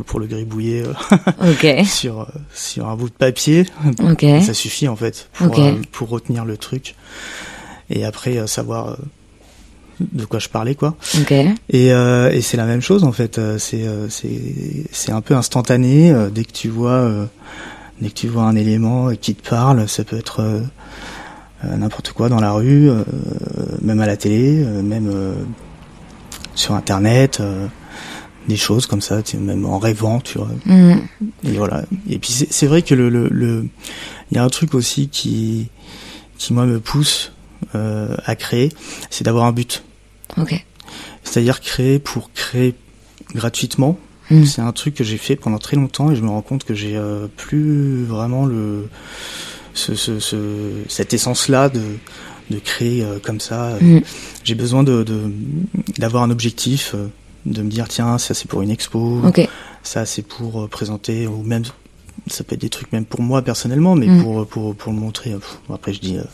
pour, 0.06 0.20
le 0.20 0.26
gribouiller 0.26 0.84
euh, 1.42 1.84
sur, 1.84 2.20
euh, 2.20 2.26
sur 2.54 2.86
un 2.88 2.96
bout 2.96 3.08
de 3.08 3.14
papier. 3.14 3.66
Ok. 4.00 4.24
Ça 4.42 4.54
suffit 4.54 4.88
en 4.88 4.96
fait 4.96 5.28
pour, 5.32 5.58
euh, 5.58 5.72
pour 5.92 6.08
retenir 6.08 6.44
le 6.44 6.56
truc 6.56 6.94
et 7.90 8.04
après 8.04 8.36
euh, 8.38 8.46
savoir 8.46 8.96
de 10.00 10.24
quoi 10.24 10.38
je 10.38 10.48
parlais 10.48 10.74
quoi. 10.74 10.96
Ok. 11.20 11.32
Et, 11.32 11.92
euh, 11.92 12.30
et 12.32 12.40
c'est 12.40 12.56
la 12.56 12.64
même 12.66 12.80
chose 12.82 13.04
en 13.04 13.12
fait. 13.12 13.38
euh, 13.38 13.58
C'est 13.58 13.84
euh, 13.86 14.08
c'est 14.08 14.84
c'est 14.92 15.12
un 15.12 15.20
peu 15.20 15.34
instantané 15.34 16.10
euh, 16.12 16.28
dès 16.30 16.44
que 16.44 16.52
tu 16.52 16.68
vois 16.68 16.90
euh, 16.90 17.24
dès 18.00 18.08
que 18.10 18.14
tu 18.14 18.28
vois 18.28 18.44
un 18.44 18.56
élément 18.56 19.10
qui 19.20 19.34
te 19.34 19.48
parle. 19.48 19.88
Ça 19.88 20.04
peut 20.04 20.18
être 20.18 20.40
euh, 20.40 20.60
n'importe 21.76 22.12
quoi 22.12 22.28
dans 22.28 22.40
la 22.40 22.52
rue, 22.52 22.90
euh, 22.90 23.02
même 23.82 24.00
à 24.00 24.06
la 24.06 24.16
télé, 24.16 24.62
euh, 24.62 24.82
même 24.82 25.08
euh, 25.12 25.34
sur 26.54 26.74
internet. 26.74 27.38
euh, 27.40 27.66
des 28.48 28.54
choses 28.56 28.86
comme 28.86 29.00
ça, 29.00 29.22
même 29.40 29.66
en 29.66 29.80
rêvant, 29.80 30.20
tu 30.20 30.38
vois. 30.38 30.46
Mhm. 30.66 31.00
Et 31.42 31.50
voilà. 31.56 31.82
Et 32.08 32.20
puis 32.20 32.30
c'est 32.30 32.46
c'est 32.52 32.68
vrai 32.68 32.82
que 32.82 32.94
le, 32.94 33.08
le, 33.08 33.26
le- 33.28 33.66
il 34.30 34.36
y 34.36 34.38
a 34.38 34.44
un 34.44 34.48
truc 34.48 34.72
aussi 34.74 35.08
qui, 35.08 35.68
qui 36.38 36.52
moi 36.54 36.64
me 36.64 36.78
pousse 36.78 37.32
euh, 37.74 38.14
à 38.24 38.36
créer, 38.36 38.68
c'est 39.10 39.24
d'avoir 39.24 39.46
un 39.46 39.52
but. 39.52 39.82
C'est-à-dire 41.24 41.60
créer 41.60 41.98
pour 41.98 42.30
créer 42.32 42.74
gratuitement. 43.34 43.98
Mm. 44.30 44.44
C'est 44.44 44.62
un 44.62 44.72
truc 44.72 44.94
que 44.94 45.04
j'ai 45.04 45.18
fait 45.18 45.36
pendant 45.36 45.58
très 45.58 45.76
longtemps 45.76 46.10
et 46.10 46.16
je 46.16 46.22
me 46.22 46.28
rends 46.28 46.42
compte 46.42 46.64
que 46.64 46.74
j'ai 46.74 46.96
euh, 46.96 47.26
plus 47.36 48.04
vraiment 48.04 48.44
le 48.46 48.88
ce, 49.74 49.94
ce, 49.94 50.20
ce- 50.20 50.82
cette 50.88 51.12
essence-là 51.14 51.68
de 51.68 51.82
de 52.50 52.58
créer 52.60 53.02
euh, 53.02 53.18
comme 53.20 53.40
ça. 53.40 53.76
Mm. 53.80 54.00
J'ai 54.44 54.54
besoin 54.54 54.82
de 54.84 55.04
d'avoir 55.98 56.22
un 56.22 56.30
objectif, 56.30 56.92
euh, 56.94 57.08
de 57.44 57.62
me 57.62 57.68
dire 57.70 57.88
tiens 57.88 58.18
ça 58.18 58.34
c'est 58.34 58.48
pour 58.48 58.62
une 58.62 58.70
expo, 58.70 59.20
ça 59.82 60.06
c'est 60.06 60.22
pour 60.22 60.62
euh, 60.64 60.68
présenter 60.68 61.26
ou 61.26 61.42
même 61.42 61.64
ça 62.28 62.42
peut 62.44 62.54
être 62.54 62.60
des 62.60 62.68
trucs 62.70 62.90
même 62.92 63.04
pour 63.04 63.20
moi 63.22 63.42
personnellement 63.42 63.94
mais 63.94 64.06
Mm. 64.08 64.22
pour 64.22 64.46
pour 64.46 64.74
pour 64.74 64.92
le 64.92 64.98
montrer 64.98 65.32
euh, 65.32 65.38
après 65.72 65.92
je 65.92 66.00
dis 66.00 66.16
euh, 66.18 66.24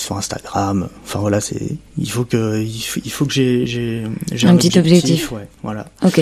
sur 0.00 0.16
Instagram 0.16 0.88
enfin 1.04 1.18
voilà 1.20 1.40
c'est 1.40 1.76
il 1.98 2.10
faut 2.10 2.24
que 2.24 2.60
il 2.62 2.80
faut, 2.82 3.00
il 3.04 3.10
faut 3.12 3.26
que 3.26 3.32
j'ai 3.32 3.66
j'ai 3.66 4.04
j'ai 4.32 4.48
Un 4.48 4.56
petit 4.56 4.78
objectif. 4.78 5.30
ouais 5.32 5.46
voilà 5.62 5.86
Ok. 6.02 6.18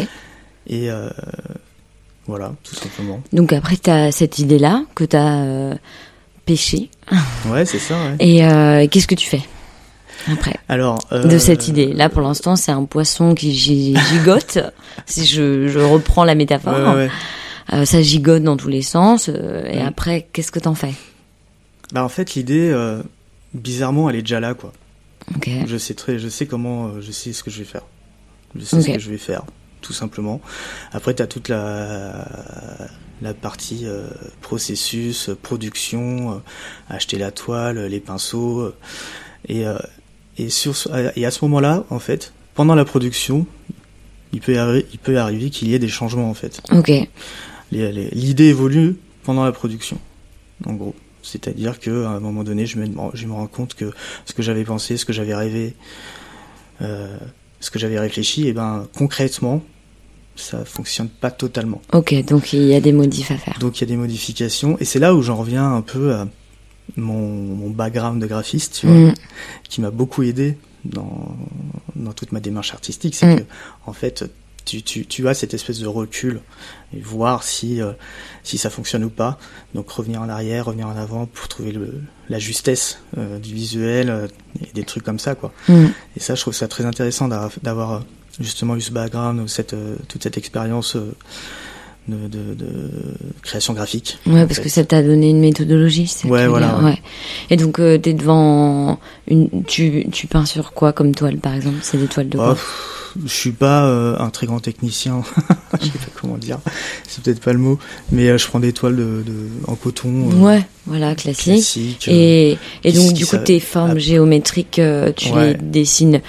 et 0.66 0.90
euh, 0.90 1.08
voilà 2.26 2.52
tout 2.62 2.74
simplement 2.74 3.20
Donc 3.32 3.52
après, 3.52 3.76
tu 3.76 3.88
as 3.90 4.12
cette 4.12 4.38
idée-là 4.38 4.84
que 4.94 5.04
tu 5.04 5.16
as 5.16 5.76
pêchée. 6.44 6.90
ouais 7.46 7.64
c'est 7.64 7.78
ça 7.78 7.94
ouais. 7.96 8.16
Et 8.20 8.44
euh, 8.44 8.86
qu'est-ce 8.90 9.06
que 9.06 9.14
tu 9.14 9.28
fais 9.28 9.42
après 10.30 10.56
alors 10.68 10.98
euh, 11.12 11.24
de 11.24 11.38
cette 11.38 11.68
idée? 11.68 11.92
Là, 11.94 12.08
pour 12.10 12.20
l'instant, 12.22 12.56
c'est 12.56 12.72
un 12.72 12.84
poisson 12.84 13.34
qui 13.34 13.54
gi- 13.54 13.96
gigote. 14.10 14.58
si 15.06 15.24
je, 15.24 15.68
je 15.68 15.78
reprends 15.78 16.24
la 16.24 16.34
métaphore, 16.34 16.74
ouais, 16.74 16.84
ouais, 16.84 16.94
ouais. 17.06 17.10
Euh, 17.72 17.84
ça 17.86 18.02
gigote 18.02 18.42
dans 18.42 18.56
tous 18.56 18.68
les 18.68 18.82
sens. 18.82 19.30
euh, 19.32 19.64
et 19.70 19.80
après, 19.80 20.26
qu'est-ce 20.32 20.50
que 20.50 20.58
t'en 20.58 20.74
fais? 20.74 20.92
Bah 21.92 22.04
en 22.04 22.08
fait 22.10 22.34
l'idée 22.34 22.68
euh, 22.70 23.00
bizarrement 23.58 24.08
elle 24.08 24.16
est 24.16 24.22
déjà 24.22 24.40
là 24.40 24.54
quoi. 24.54 24.72
Je 25.66 25.76
sais 25.76 25.94
très, 25.94 26.18
je 26.18 26.28
sais 26.28 26.46
comment, 26.46 26.86
euh, 26.86 27.00
je 27.00 27.12
sais 27.12 27.32
ce 27.32 27.42
que 27.42 27.50
je 27.50 27.58
vais 27.58 27.64
faire. 27.64 27.82
Je 28.54 28.64
sais 28.64 28.80
ce 28.80 28.86
que 28.86 28.98
je 28.98 29.10
vais 29.10 29.18
faire, 29.18 29.44
tout 29.82 29.92
simplement. 29.92 30.40
Après, 30.92 31.14
tu 31.14 31.22
as 31.22 31.26
toute 31.26 31.48
la 31.48 32.26
la 33.20 33.34
partie 33.34 33.82
euh, 33.84 34.08
processus, 34.40 35.30
production, 35.42 36.32
euh, 36.32 36.36
acheter 36.88 37.18
la 37.18 37.30
toile, 37.30 37.86
les 37.86 38.00
pinceaux, 38.00 38.72
et 39.48 39.66
euh, 39.66 39.76
et 40.36 40.50
sur 40.50 40.74
et 41.16 41.26
à 41.26 41.30
ce 41.30 41.44
moment-là, 41.44 41.84
en 41.90 41.98
fait, 41.98 42.32
pendant 42.54 42.74
la 42.74 42.84
production, 42.84 43.46
il 44.32 44.40
peut 44.40 44.84
il 44.92 44.98
peut 44.98 45.18
arriver 45.18 45.50
qu'il 45.50 45.68
y 45.68 45.74
ait 45.74 45.78
des 45.78 45.88
changements 45.88 46.30
en 46.30 46.34
fait. 46.34 46.62
Ok. 46.70 46.92
L'idée 47.70 48.44
évolue 48.44 48.96
pendant 49.24 49.44
la 49.44 49.52
production, 49.52 49.98
en 50.64 50.72
gros. 50.74 50.94
C'est-à-dire 51.32 51.78
que 51.80 52.04
à 52.04 52.10
un 52.10 52.20
moment 52.20 52.42
donné, 52.44 52.66
je 52.66 52.78
me, 52.78 52.86
je 53.14 53.26
me 53.26 53.32
rends 53.32 53.46
compte 53.46 53.74
que 53.74 53.92
ce 54.24 54.32
que 54.32 54.42
j'avais 54.42 54.64
pensé, 54.64 54.96
ce 54.96 55.04
que 55.04 55.12
j'avais 55.12 55.34
rêvé, 55.34 55.74
euh, 56.82 57.16
ce 57.60 57.70
que 57.70 57.78
j'avais 57.78 57.98
réfléchi, 57.98 58.46
et 58.48 58.52
ben 58.52 58.86
concrètement, 58.96 59.62
ça 60.36 60.64
fonctionne 60.64 61.08
pas 61.08 61.30
totalement. 61.30 61.82
Ok. 61.92 62.14
Donc 62.26 62.52
il 62.52 62.62
y 62.64 62.74
a 62.74 62.80
des 62.80 62.92
modifs 62.92 63.30
à 63.30 63.36
faire. 63.36 63.58
Donc 63.58 63.78
il 63.78 63.80
y 63.80 63.84
a 63.84 63.88
des 63.88 63.96
modifications, 63.96 64.76
et 64.78 64.84
c'est 64.84 64.98
là 65.00 65.14
où 65.14 65.22
j'en 65.22 65.36
reviens 65.36 65.74
un 65.74 65.82
peu 65.82 66.14
à 66.14 66.28
mon, 66.96 67.18
mon 67.28 67.70
background 67.70 68.20
de 68.22 68.26
graphiste, 68.26 68.78
tu 68.80 68.86
vois, 68.86 68.96
Mm. 69.10 69.14
qui 69.68 69.80
m'a 69.80 69.90
beaucoup 69.90 70.22
aidé 70.22 70.56
dans, 70.84 71.36
dans 71.96 72.12
toute 72.12 72.32
ma 72.32 72.40
démarche 72.40 72.72
artistique. 72.72 73.14
C'est 73.14 73.26
Mm. 73.34 73.38
que, 73.40 73.44
en 73.86 73.92
fait, 73.92 74.24
tu, 74.68 74.82
tu, 74.82 75.06
tu 75.06 75.26
as 75.28 75.34
cette 75.34 75.54
espèce 75.54 75.80
de 75.80 75.86
recul 75.86 76.40
et 76.94 77.00
voir 77.00 77.42
si, 77.42 77.80
euh, 77.82 77.92
si 78.42 78.58
ça 78.58 78.70
fonctionne 78.70 79.04
ou 79.04 79.10
pas. 79.10 79.38
Donc 79.74 79.90
revenir 79.90 80.20
en 80.22 80.28
arrière, 80.28 80.66
revenir 80.66 80.86
en 80.86 80.96
avant 80.96 81.26
pour 81.26 81.48
trouver 81.48 81.72
le, 81.72 82.00
la 82.28 82.38
justesse 82.38 83.00
euh, 83.16 83.38
du 83.38 83.54
visuel 83.54 84.10
euh, 84.10 84.28
et 84.60 84.72
des 84.74 84.84
trucs 84.84 85.04
comme 85.04 85.18
ça, 85.18 85.34
quoi. 85.34 85.52
Mm. 85.68 85.86
Et 86.16 86.20
ça, 86.20 86.34
je 86.34 86.40
trouve 86.42 86.54
ça 86.54 86.68
très 86.68 86.84
intéressant 86.84 87.28
d'a- 87.28 87.50
d'avoir 87.62 88.04
justement 88.40 88.76
eu 88.76 88.80
ce 88.80 88.92
background, 88.92 89.40
ou 89.40 89.48
cette, 89.48 89.74
toute 90.08 90.22
cette 90.22 90.38
expérience 90.38 90.96
de, 92.08 92.28
de, 92.28 92.54
de 92.54 92.90
création 93.42 93.72
graphique. 93.74 94.18
Ouais, 94.26 94.44
parce 94.46 94.56
fait. 94.56 94.62
que 94.64 94.68
ça 94.68 94.84
t'a 94.84 95.02
donné 95.02 95.30
une 95.30 95.40
méthodologie. 95.40 96.10
Ouais, 96.24 96.46
voilà, 96.46 96.78
ouais. 96.82 96.98
Et 97.50 97.56
donc 97.56 97.78
euh, 97.78 97.98
t'es 97.98 98.14
devant 98.14 98.98
une, 99.28 99.48
tu 99.66 100.06
tu 100.10 100.26
peins 100.26 100.46
sur 100.46 100.72
quoi 100.72 100.92
comme 100.92 101.14
toile 101.14 101.36
par 101.38 101.54
exemple? 101.54 101.76
C'est 101.82 101.98
des 101.98 102.06
toiles 102.06 102.28
de 102.28 102.38
Oh, 102.38 102.42
quoi 102.42 102.54
pff, 102.54 103.14
je 103.24 103.32
suis 103.32 103.52
pas 103.52 103.84
euh, 103.86 104.16
un 104.18 104.30
très 104.30 104.46
grand 104.46 104.60
technicien, 104.60 105.22
je 105.80 105.86
sais 105.86 105.90
pas 105.92 106.06
comment 106.20 106.36
dire, 106.38 106.58
c'est 107.06 107.22
peut-être 107.22 107.40
pas 107.40 107.52
le 107.52 107.58
mot, 107.58 107.78
mais 108.12 108.28
euh, 108.28 108.38
je 108.38 108.46
prends 108.46 108.60
des 108.60 108.72
toiles 108.72 108.96
de, 108.96 109.22
de 109.26 109.34
en 109.66 109.74
coton 109.74 110.30
Ouais, 110.40 110.62
voilà, 110.86 111.14
classique. 111.14 111.54
classique. 111.54 112.08
Et, 112.08 112.56
et 112.84 112.92
donc 112.92 113.12
du 113.14 113.24
coup 113.24 113.32
ça- 113.32 113.38
tes 113.38 113.60
formes 113.60 113.94
ah. 113.96 113.98
géométriques, 113.98 114.80
tu 115.16 115.32
Ouais. 115.32 115.48
les 115.48 115.54
dessines 115.54 116.20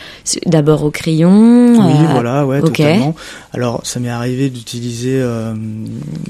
d'abord 0.46 0.84
au 0.84 0.92
crayon. 0.92 1.30
oui, 1.78 1.94
voilà, 2.12 2.46
ouais, 2.46 2.60
totalement. 2.62 3.15
Alors, 3.51 3.81
ça 3.85 3.99
m'est 3.99 4.09
arrivé 4.09 4.49
d'utiliser 4.51 5.19
euh, 5.19 5.55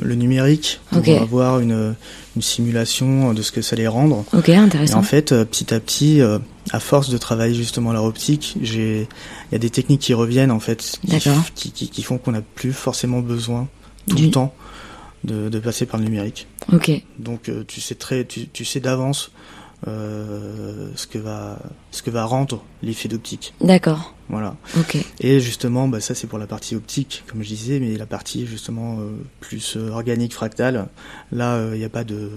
le 0.02 0.16
numérique 0.16 0.80
pour 0.90 1.00
Ok. 1.00 1.10
avoir 1.10 1.60
une, 1.60 1.96
une 2.38 2.42
simulation 2.42 3.34
de 3.34 3.42
ce 3.42 3.52
que 3.52 3.62
ça 3.62 3.76
allait 3.76 3.88
rendre. 3.90 4.24
Ok, 4.34 4.48
Et 4.50 4.56
intéressant. 4.56 5.00
en 5.00 5.04
fait, 5.04 5.32
euh, 5.34 5.44
petit 5.44 5.74
à 5.74 5.80
petit, 5.82 6.22
euh, 6.22 6.40
à 6.72 6.80
force 6.80 7.10
de 7.10 7.18
travailler 7.18 7.54
justement 7.54 7.92
leur 7.92 8.06
optique, 8.06 8.56
j'ai, 8.62 9.02
il 9.02 9.52
y 9.52 9.56
a 9.56 9.60
des 9.60 9.70
techniques 9.70 10.00
qui 10.02 10.14
reviennent 10.14 10.52
en 10.52 10.62
fait, 10.62 10.98
qui, 11.02 11.08
D'accord. 11.08 11.44
qui, 11.56 11.72
qui, 11.72 11.90
qui 11.90 12.04
font 12.04 12.18
qu'on 12.18 12.32
n'a 12.32 12.42
plus 12.42 12.72
forcément 12.72 13.20
besoin 13.20 13.68
tout 14.08 14.16
Du- 14.16 14.26
le 14.26 14.32
temps 14.32 14.54
de, 15.26 15.50
de 15.50 15.60
passer 15.60 15.86
par 15.86 16.00
le 16.00 16.06
numérique. 16.06 16.48
Ok, 16.72 16.90
Donc, 17.18 17.50
euh, 17.50 17.66
tu 17.68 17.82
sais 17.82 17.96
très, 17.96 18.24
tu, 18.24 18.48
tu 18.48 18.64
sais 18.64 18.80
d'avance 18.80 19.32
euh, 19.88 20.90
ce 20.96 21.08
que 21.08 21.18
va 21.18 21.60
ce 21.92 22.02
que 22.02 22.10
va 22.10 22.26
rendre 22.26 22.64
l'effet 22.82 23.08
d'optique. 23.08 23.54
D'accord. 23.62 24.14
Voilà. 24.30 24.56
Ok. 24.78 24.98
Et 25.22 25.40
justement, 25.40 25.88
bah, 25.88 26.02
ça 26.02 26.14
c'est 26.16 26.28
pour 26.28 26.38
la 26.38 26.48
partie 26.48 26.76
optique, 26.76 27.24
comme 27.28 27.42
je 27.42 27.48
disais, 27.48 27.80
mais 27.80 27.96
la 27.98 28.06
partie 28.06 28.46
justement 28.46 29.00
euh, 29.00 29.12
plus 29.40 29.78
euh, 29.78 29.90
organique, 29.90 30.34
fractale, 30.34 30.88
là 31.32 31.60
il 31.74 31.80
n'y 31.80 31.86
a 31.86 31.90
pas 31.90 32.04
de 32.04 32.30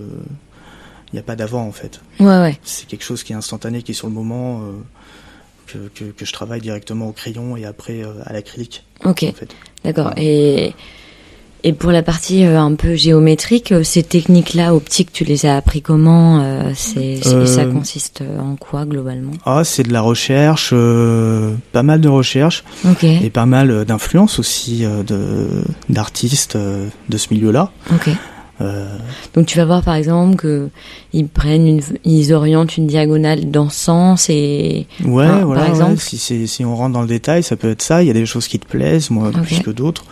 il 1.12 1.18
a 1.18 1.22
pas 1.22 1.36
d'avant 1.36 1.66
en 1.66 1.72
fait. 1.72 2.00
Ouais, 2.20 2.26
ouais. 2.26 2.58
C'est 2.62 2.86
quelque 2.86 3.04
chose 3.04 3.22
qui 3.22 3.32
est 3.32 3.36
instantané, 3.36 3.82
qui 3.82 3.92
est 3.92 3.94
sur 3.94 4.06
le 4.06 4.14
moment, 4.14 4.62
euh, 4.62 4.72
que, 5.66 5.78
que, 5.94 6.04
que 6.10 6.24
je 6.24 6.32
travaille 6.32 6.60
directement 6.60 7.08
au 7.08 7.12
crayon 7.12 7.56
et 7.56 7.64
après 7.66 8.02
euh, 8.02 8.14
à 8.24 8.32
l'acrylique. 8.32 8.84
Ok. 9.04 9.24
En 9.24 9.32
fait. 9.32 9.54
D'accord. 9.84 10.12
Et 10.16 10.74
et 11.64 11.72
pour 11.72 11.90
la 11.92 12.02
partie 12.02 12.44
euh, 12.44 12.58
un 12.60 12.74
peu 12.74 12.94
géométrique, 12.94 13.72
euh, 13.72 13.82
ces 13.84 14.02
techniques-là 14.02 14.74
optiques, 14.74 15.12
tu 15.12 15.24
les 15.24 15.46
as 15.46 15.56
appris 15.56 15.80
comment 15.82 16.40
euh, 16.42 16.72
C'est 16.74 17.20
ça 17.46 17.64
consiste 17.66 18.22
en 18.40 18.56
quoi 18.56 18.84
globalement? 18.84 19.32
Ah, 19.46 19.62
c'est 19.64 19.82
de 19.84 19.92
la 19.92 20.00
recherche, 20.00 20.70
pas 21.72 21.82
mal 21.82 22.00
de 22.00 22.08
recherche 22.08 22.64
et 23.02 23.30
pas 23.30 23.46
mal 23.46 23.84
d'influence 23.84 24.38
aussi 24.38 24.84
de 25.06 25.62
d'artistes 25.88 26.56
de 26.56 27.16
ce 27.16 27.32
milieu-là. 27.32 27.70
Ok. 27.92 28.10
Euh, 28.60 28.86
Donc 29.34 29.46
tu 29.46 29.56
vas 29.58 29.64
voir 29.64 29.82
par 29.82 29.94
exemple 29.94 30.36
que 30.36 30.68
ils 31.12 31.26
prennent 31.26 31.66
une, 31.66 31.80
ils 32.04 32.32
orientent 32.32 32.76
une 32.76 32.86
diagonale 32.86 33.50
dans 33.50 33.68
ce 33.70 33.76
sens 33.84 34.28
et 34.30 34.86
Ouais, 35.04 35.26
Par- 35.26 35.46
voilà. 35.46 35.62
par 35.62 35.70
exemple 35.70 35.92
ouais, 35.94 36.46
si 36.46 36.64
on 36.64 36.76
rentre 36.76 36.92
dans 36.92 37.00
le 37.00 37.08
détail, 37.08 37.42
ça 37.42 37.56
peut 37.56 37.70
être 37.70 37.82
ça. 37.82 38.02
Il 38.02 38.06
y 38.06 38.10
a 38.10 38.14
des 38.14 38.26
choses 38.26 38.46
qui 38.48 38.58
te 38.60 38.66
plaisent, 38.66 39.10
moi 39.10 39.30
plus 39.32 39.60
que 39.60 39.70
d'autres. 39.70 40.04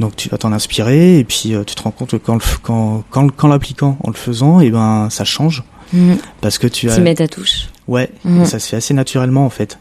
Donc 0.00 0.14
tu 0.16 0.28
vas 0.28 0.36
t'en 0.38 0.52
inspirer 0.52 1.18
et 1.18 1.24
puis 1.24 1.54
euh, 1.54 1.64
tu 1.64 1.74
te 1.74 1.82
rends 1.82 1.90
compte 1.90 2.10
que 2.10 2.16
quand 2.16 2.34
le 2.34 2.40
quand 2.62 3.02
quand, 3.10 3.30
quand 3.34 3.48
l'appliquant 3.48 3.96
en 4.04 4.10
le 4.10 4.16
faisant, 4.16 4.60
et 4.60 4.70
ben 4.70 5.08
ça 5.10 5.24
change 5.24 5.62
Mhm. 5.92 6.18
parce 6.40 6.58
que 6.58 6.66
tu 6.66 6.90
as 6.90 6.94
s'y 6.96 7.00
mettent 7.00 7.20
à 7.20 7.28
touche. 7.28 7.68
ouais, 7.86 8.10
Mhm. 8.24 8.44
ça 8.44 8.58
se 8.58 8.68
fait 8.68 8.76
assez 8.76 8.92
naturellement 8.92 9.46
en 9.46 9.50
fait. 9.50 9.78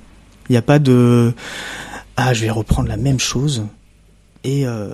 Il 0.49 0.54
n'y 0.54 0.58
a 0.58 0.62
pas 0.62 0.78
de 0.80 1.34
ah 2.15 2.34
je 2.34 2.41
vais 2.41 2.51
reprendre 2.51 2.88
la 2.88 2.97
même 2.97 3.19
chose 3.19 3.63
et 4.43 4.65
euh, 4.67 4.93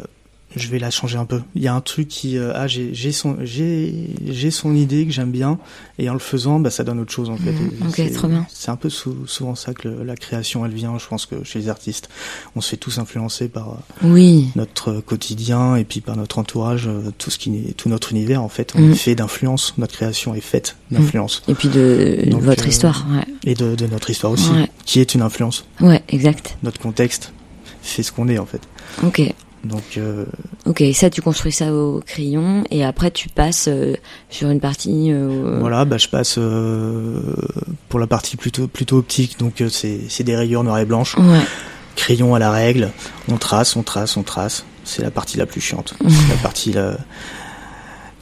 je 0.56 0.68
vais 0.70 0.80
la 0.80 0.92
changer 0.92 1.18
un 1.18 1.26
peu. 1.26 1.42
Il 1.56 1.62
y 1.62 1.68
a 1.68 1.74
un 1.74 1.82
truc 1.82 2.08
qui 2.08 2.38
euh, 2.38 2.52
ah 2.56 2.68
j'ai 2.68 2.94
j'ai 2.94 3.12
son 3.12 3.38
j'ai 3.42 4.10
j'ai 4.28 4.52
son 4.52 4.76
idée 4.76 5.06
que 5.06 5.12
j'aime 5.12 5.32
bien 5.32 5.58
et 6.00 6.10
en 6.10 6.14
le 6.14 6.20
faisant 6.20 6.60
bah 6.60 6.70
ça 6.70 6.84
donne 6.84 7.00
autre 7.00 7.12
chose 7.12 7.30
en 7.30 7.38
fait. 7.38 7.52
Et 7.52 7.86
Ok, 7.88 7.94
c'est- 7.96 8.10
trop 8.12 8.28
bien. 8.28 8.46
C'est 8.52 8.70
un 8.72 8.76
peu 8.76 8.90
sou- 8.90 9.26
souvent 9.28 9.56
ça 9.56 9.74
que 9.74 9.88
le- 9.88 10.04
la 10.04 10.16
création 10.16 10.66
elle 10.66 10.74
vient. 10.74 10.98
Je 10.98 11.08
pense 11.08 11.26
que 11.26 11.44
chez 11.44 11.60
les 11.60 11.70
artistes, 11.70 12.10
on 12.56 12.62
se 12.62 12.70
fait 12.70 12.78
tous 12.78 12.98
influencer 13.00 13.48
par 13.48 13.70
euh, 13.70 14.08
Oui. 14.08 14.50
notre 14.56 15.00
quotidien 15.02 15.76
et 15.76 15.84
puis 15.84 16.02
par 16.02 16.16
notre 16.18 16.40
entourage, 16.40 16.88
euh, 16.88 17.12
tout 17.18 17.30
ce 17.32 17.38
qui 17.38 17.74
tout 17.78 17.90
notre 17.90 18.12
univers 18.12 18.42
en 18.42 18.50
fait. 18.50 18.74
On 18.76 18.82
Mhm. 18.82 18.92
est 18.92 18.96
fait 18.96 19.16
d'influence. 19.16 19.74
Notre 19.78 19.94
création 19.94 20.36
est 20.36 20.42
faite 20.42 20.76
d'influence 20.92 21.44
Et 21.48 21.54
puis 21.56 21.70
de 21.70 22.24
Donc, 22.28 22.42
votre 22.42 22.66
euh, 22.66 22.70
histoire. 22.70 23.06
Ouais. 23.12 23.26
et 23.46 23.54
de, 23.56 23.76
de 23.76 23.88
notre 23.88 24.10
histoire 24.10 24.32
aussi, 24.34 24.50
Ouais. 24.52 24.70
qui 24.86 25.00
est 25.00 25.14
une 25.16 25.22
influence. 25.22 25.66
Ouais, 25.80 26.04
exact. 26.10 26.58
Notre 26.64 26.80
contexte 26.80 27.32
fait 27.82 28.04
ce 28.04 28.12
qu'on 28.12 28.28
est 28.28 28.38
en 28.38 28.46
fait. 28.46 28.62
Ok. 29.04 29.22
Donc 29.64 29.84
euh, 29.98 30.26
Ok, 30.66 30.84
ça 30.94 31.10
tu 31.12 31.22
construis 31.22 31.52
ça 31.52 31.72
au 31.74 32.02
crayon 32.06 32.64
et 32.72 32.84
après 32.84 33.12
tu 33.12 33.30
passes 33.30 33.68
euh, 33.68 33.94
sur 34.30 34.50
une 34.50 34.60
partie. 34.60 35.12
euh, 35.12 35.58
voilà, 35.60 35.86
bah 35.86 35.98
je 35.98 36.08
passe 36.08 36.36
euh, 36.40 37.20
pour 37.90 38.00
la 38.00 38.08
partie 38.08 38.38
plutôt 38.38 38.68
plutôt 38.68 38.98
optique. 38.98 39.38
Donc 39.40 39.62
euh, 39.62 39.70
c'est 39.70 40.00
c'est 40.10 40.24
des 40.24 40.36
rayures 40.36 40.64
noires 40.64 40.80
et 40.80 40.86
blanches, 40.86 41.16
Ouais. 41.18 41.42
crayon 41.96 42.34
à 42.36 42.40
la 42.40 42.50
règle. 42.52 42.90
On 43.30 43.38
trace, 43.38 43.76
on 43.76 43.84
trace, 43.84 44.18
on 44.18 44.24
trace. 44.24 44.66
C'est 44.84 45.04
la 45.04 45.12
partie 45.12 45.38
la 45.38 45.46
plus 45.46 45.62
chiante. 45.62 45.94
C'est 46.08 46.30
la 46.30 46.42
partie 46.42 46.74
là, 46.74 46.98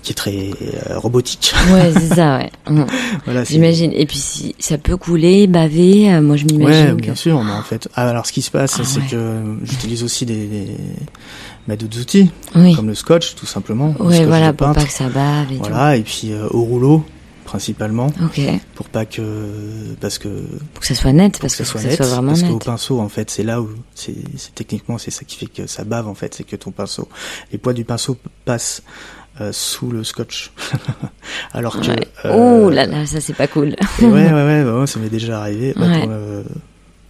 qui 0.10 0.14
est 0.14 0.16
très 0.16 0.90
euh, 0.90 0.98
robotique. 0.98 1.54
Ouais, 1.72 1.92
c'est 2.00 2.16
ça. 2.16 2.38
Ouais. 2.40 2.50
Mhm. 2.70 2.86
voilà, 3.26 3.44
J'imagine. 3.44 3.92
Et 3.94 4.06
puis 4.06 4.18
si 4.18 4.56
ça 4.60 4.78
peut 4.78 4.98
couler, 4.98 5.46
baver. 5.48 6.12
euh, 6.12 6.22
moi 6.22 6.36
je 6.36 6.46
Ouais, 6.46 6.54
m'imagine. 6.54 6.94
bien 6.96 7.14
que... 7.14 7.20
sûr, 7.20 7.44
mais 7.44 7.52
en 7.52 7.62
fait, 7.62 7.88
ah, 7.96 8.10
alors 8.10 8.26
ce 8.26 8.32
qui 8.34 8.42
se 8.42 8.50
passe, 8.50 8.78
Ah, 8.80 8.84
c'est 8.84 9.00
ouais. 9.02 9.06
que 9.12 9.42
j'utilise 9.64 10.04
aussi 10.04 10.26
des, 10.26 10.48
des 10.48 10.68
bah, 11.68 11.76
d'autres 11.76 12.00
outils, 12.00 12.32
Oui. 12.56 12.76
comme 12.76 12.88
le 12.88 12.96
scotch, 12.96 13.36
tout 13.36 13.46
simplement. 13.46 13.94
le 14.00 14.06
Ouais, 14.06 14.26
voilà 14.26 14.52
pour 14.54 14.72
pas 14.74 14.84
que 14.84 14.92
ça 14.92 15.10
bave 15.10 15.52
et 15.52 15.58
Voilà, 15.58 15.96
et 15.96 16.02
puis 16.02 16.32
euh, 16.32 16.48
au 16.52 16.62
rouleau, 16.62 17.04
principalement. 17.50 18.12
Ok. 18.24 18.40
pour 18.76 18.88
pas 18.90 19.06
que, 19.06 19.22
parce 20.00 20.20
que, 20.20 20.28
Pour 20.74 20.82
que 20.82 20.86
ça 20.88 20.94
soit 20.96 21.12
net, 21.14 21.40
parce 21.42 21.56
que 21.56 21.64
ça 21.64 21.72
soit 21.72 21.82
que 21.82 21.88
net, 21.88 21.98
ça 21.98 22.04
soit 22.04 22.14
vraiment 22.14 22.30
parce 22.34 22.44
qu'au 22.44 22.54
net. 22.54 22.64
pinceau, 22.66 23.00
en 23.00 23.10
fait, 23.10 23.32
c'est 23.32 23.42
là 23.44 23.60
où, 23.62 23.70
c'est, 23.96 24.14
techniquement, 24.54 24.98
c'est 25.00 25.10
ça 25.12 25.24
qui 25.26 25.36
fait 25.38 25.48
que 25.48 25.66
ça 25.66 25.84
bave, 25.84 26.08
en 26.08 26.14
fait, 26.14 26.34
c'est 26.36 26.44
que 26.44 26.56
ton 26.56 26.70
pinceau, 26.72 27.10
les 27.52 27.58
poids 27.58 27.74
du 27.74 27.84
pinceau 27.86 28.18
passent 28.46 28.84
euh, 29.42 29.52
sous 29.52 29.90
le 29.90 30.04
scotch, 30.04 30.52
alors 31.54 31.80
que. 31.80 31.88
Ouais. 31.88 32.08
euh, 32.26 32.64
Oh 32.66 32.70
là 32.70 32.86
là, 32.86 33.06
ça 33.08 33.20
c'est 33.20 33.34
pas 33.34 33.48
cool. 33.48 33.76
Ouais, 34.02 34.08
ouais, 34.08 34.32
ouais, 34.32 34.64
bah, 34.64 34.80
ouais, 34.82 34.88
ça 34.88 35.00
m'est 35.00 35.10
déjà 35.10 35.40
arrivé. 35.42 35.74
Bah, 35.76 35.88
Ouais. 35.88 36.44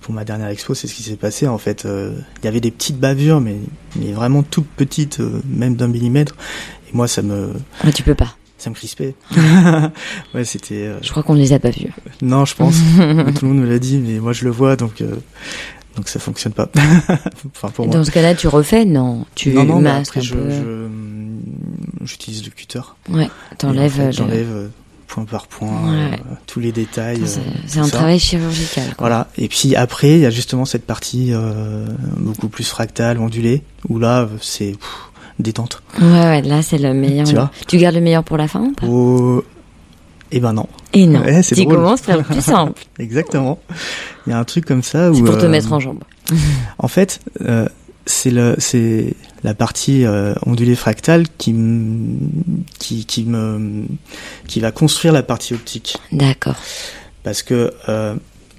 pour, 0.01 0.13
ma 0.13 0.23
dernière 0.23 0.47
expo, 0.47 0.73
c'est 0.73 0.87
ce 0.87 0.93
qui 0.95 1.03
s'est 1.03 1.17
passé. 1.17 1.47
En 1.47 1.57
fait, 1.57 1.85
euh, 1.85 2.13
il 2.41 2.45
y 2.45 2.47
avait 2.47 2.61
des 2.61 2.71
petites 2.71 2.97
bavures, 2.99 3.41
mais, 3.41 3.57
mais 3.97 4.11
vraiment 4.13 4.41
toutes 4.43 4.67
petites, 4.69 5.19
euh, 5.19 5.41
même 5.45 5.75
d'un 5.75 5.87
millimètre. 5.87 6.35
Et 6.91 6.95
moi, 6.95 7.07
ça 7.07 7.21
me, 7.21 7.51
Ah, 7.83 7.91
tu 7.91 8.03
peux 8.03 8.15
pas. 8.15 8.35
Ça 8.59 8.69
me 8.69 8.75
crispait. 8.75 9.15
ouais, 10.33 10.43
c'était. 10.45 10.85
euh, 10.87 10.99
Je 11.01 11.09
crois 11.11 11.23
qu'on 11.23 11.33
les 11.33 11.53
a 11.53 11.59
pas 11.59 11.69
vus. 11.71 11.91
Non, 12.21 12.45
je 12.45 12.55
pense. 12.55 12.75
Tout 12.95 13.45
le 13.45 13.47
monde 13.53 13.59
me 13.61 13.69
l'a 13.69 13.79
dit, 13.79 13.97
mais 13.97 14.19
moi, 14.19 14.33
je 14.33 14.43
le 14.45 14.51
vois, 14.51 14.75
donc. 14.75 15.01
euh, 15.01 15.15
Donc 15.95 16.07
ça 16.07 16.19
fonctionne 16.19 16.53
pas. 16.53 16.69
enfin 17.55 17.69
pour 17.69 17.85
moi. 17.87 17.93
Dans 17.95 18.03
ce 18.03 18.11
cas-là, 18.11 18.35
tu 18.35 18.47
refais? 18.47 18.85
Non, 18.85 19.25
tu 19.35 19.49
non 19.51 19.63
non, 19.65 19.81
masques 19.81 20.17
après 20.17 20.19
un 20.19 20.23
je, 20.23 20.33
peu. 20.35 20.49
je- 20.49 22.05
j'utilise 22.05 22.43
le 22.45 22.51
cutter. 22.51 22.81
Ouais, 23.09 23.25
en 23.25 23.55
t'enlèves. 23.57 23.91
fait, 23.91 24.05
le- 24.07 24.11
J'enlève 24.11 24.47
euh, 24.51 24.67
point 25.07 25.25
par 25.25 25.47
point 25.47 25.69
Ouais. 25.91 26.13
euh, 26.13 26.33
tous 26.45 26.59
les 26.59 26.71
détails. 26.71 27.21
C'est 27.25 27.39
euh, 27.79 27.81
un 27.81 27.85
ça. 27.85 27.91
travail 27.97 28.19
chirurgical. 28.19 28.85
quoi. 28.89 28.95
Voilà. 28.99 29.27
Et 29.37 29.47
puis 29.47 29.75
après, 29.75 30.11
il 30.11 30.19
y 30.19 30.25
a 30.25 30.29
justement 30.29 30.65
cette 30.65 30.85
partie 30.85 31.29
euh, 31.33 31.87
beaucoup 32.17 32.47
plus 32.49 32.63
fractale, 32.67 33.17
ondulée, 33.19 33.63
où 33.89 33.97
là, 33.99 34.21
euh, 34.21 34.27
c'est 34.41 34.71
pff, 34.71 35.08
détente. 35.39 35.81
Ouais, 35.99 36.07
ouais, 36.07 36.41
là 36.43 36.61
c'est 36.61 36.77
le 36.77 36.93
meilleur. 36.93 37.25
Tu 37.27 37.33
vois 37.35 37.51
tu 37.67 37.77
gardes 37.77 37.95
le 37.95 38.01
meilleur 38.01 38.23
pour 38.23 38.37
la 38.37 38.47
fin 38.47 38.61
ou 38.61 38.71
pas? 38.73 38.85
Oh, 38.87 39.43
eh 40.31 40.39
ben 40.39 40.53
non, 40.53 40.67
Et 40.93 41.07
non, 41.07 41.21
Ouais, 41.21 41.41
c'est 41.41 41.55
tu 41.55 41.63
drôle. 41.63 41.75
commences 41.77 42.01
par 42.01 42.17
le 42.17 42.23
plus 42.23 42.41
simple. 42.43 42.83
exactement. 42.99 43.59
Il 44.27 44.31
y 44.31 44.33
a 44.33 44.39
un 44.39 44.43
truc 44.43 44.65
comme 44.65 44.83
ça 44.83 45.09
où. 45.11 45.15
C'est 45.15 45.23
pour 45.23 45.37
te 45.37 45.45
euh, 45.45 45.49
mettre 45.49 45.73
en 45.73 45.79
jambe. 45.79 46.03
En 46.77 46.87
fait, 46.87 47.19
euh, 47.41 47.67
c'est 48.05 48.29
le, 48.31 48.55
c'est 48.59 49.15
la 49.43 49.53
partie 49.55 50.05
euh, 50.05 50.33
ondulée 50.45 50.75
fractale 50.75 51.25
qui, 51.37 51.55
qui, 52.79 53.05
qui 53.05 53.23
me, 53.25 53.85
qui 54.47 54.59
va 54.59 54.71
construire 54.71 55.13
la 55.13 55.23
partie 55.23 55.53
optique. 55.53 55.97
D'accord. 56.11 56.55
parce 57.23 57.41
que 57.43 57.71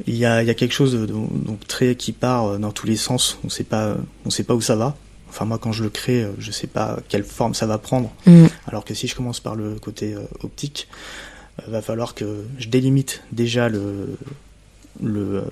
il 0.07 0.17
y, 0.17 0.25
a, 0.25 0.43
il 0.43 0.47
y 0.47 0.51
a 0.51 0.55
quelque 0.55 0.73
chose 0.73 0.95
de, 0.95 1.05
de- 1.05 1.13
donc 1.13 1.67
très 1.69 1.95
qui 1.95 2.13
part 2.13 2.59
dans 2.59 2.71
tous 2.73 2.87
les 2.87 2.97
sens. 2.97 3.39
On 3.45 3.49
sait 3.51 3.65
pas, 3.65 3.97
on 4.25 4.31
sait 4.31 4.45
pas 4.45 4.55
où 4.55 4.61
ça 4.63 4.75
va. 4.75 4.97
Enfin 5.31 5.45
moi 5.47 5.59
quand 5.59 5.73
je 5.73 5.83
le 5.83 5.89
crée, 5.91 6.23
euh, 6.25 6.33
je 6.39 6.51
sais 6.51 6.67
pas 6.67 6.99
quelle 7.09 7.25
forme 7.25 7.55
ça 7.55 7.67
va 7.67 7.79
prendre. 7.79 8.13
Mm. 8.27 8.47
Alors 8.67 8.85
que 8.85 8.93
si 8.95 9.07
je 9.07 9.15
commence 9.15 9.41
par 9.41 9.55
le 9.57 9.77
côté 9.77 10.13
euh, 10.15 10.21
optique, 10.43 10.89
euh, 11.61 11.71
va 11.71 11.81
falloir 11.83 12.15
que 12.15 12.45
je 12.59 12.69
délimite 12.69 13.23
déjà 13.33 13.69
le 13.69 14.17
le 15.03 15.45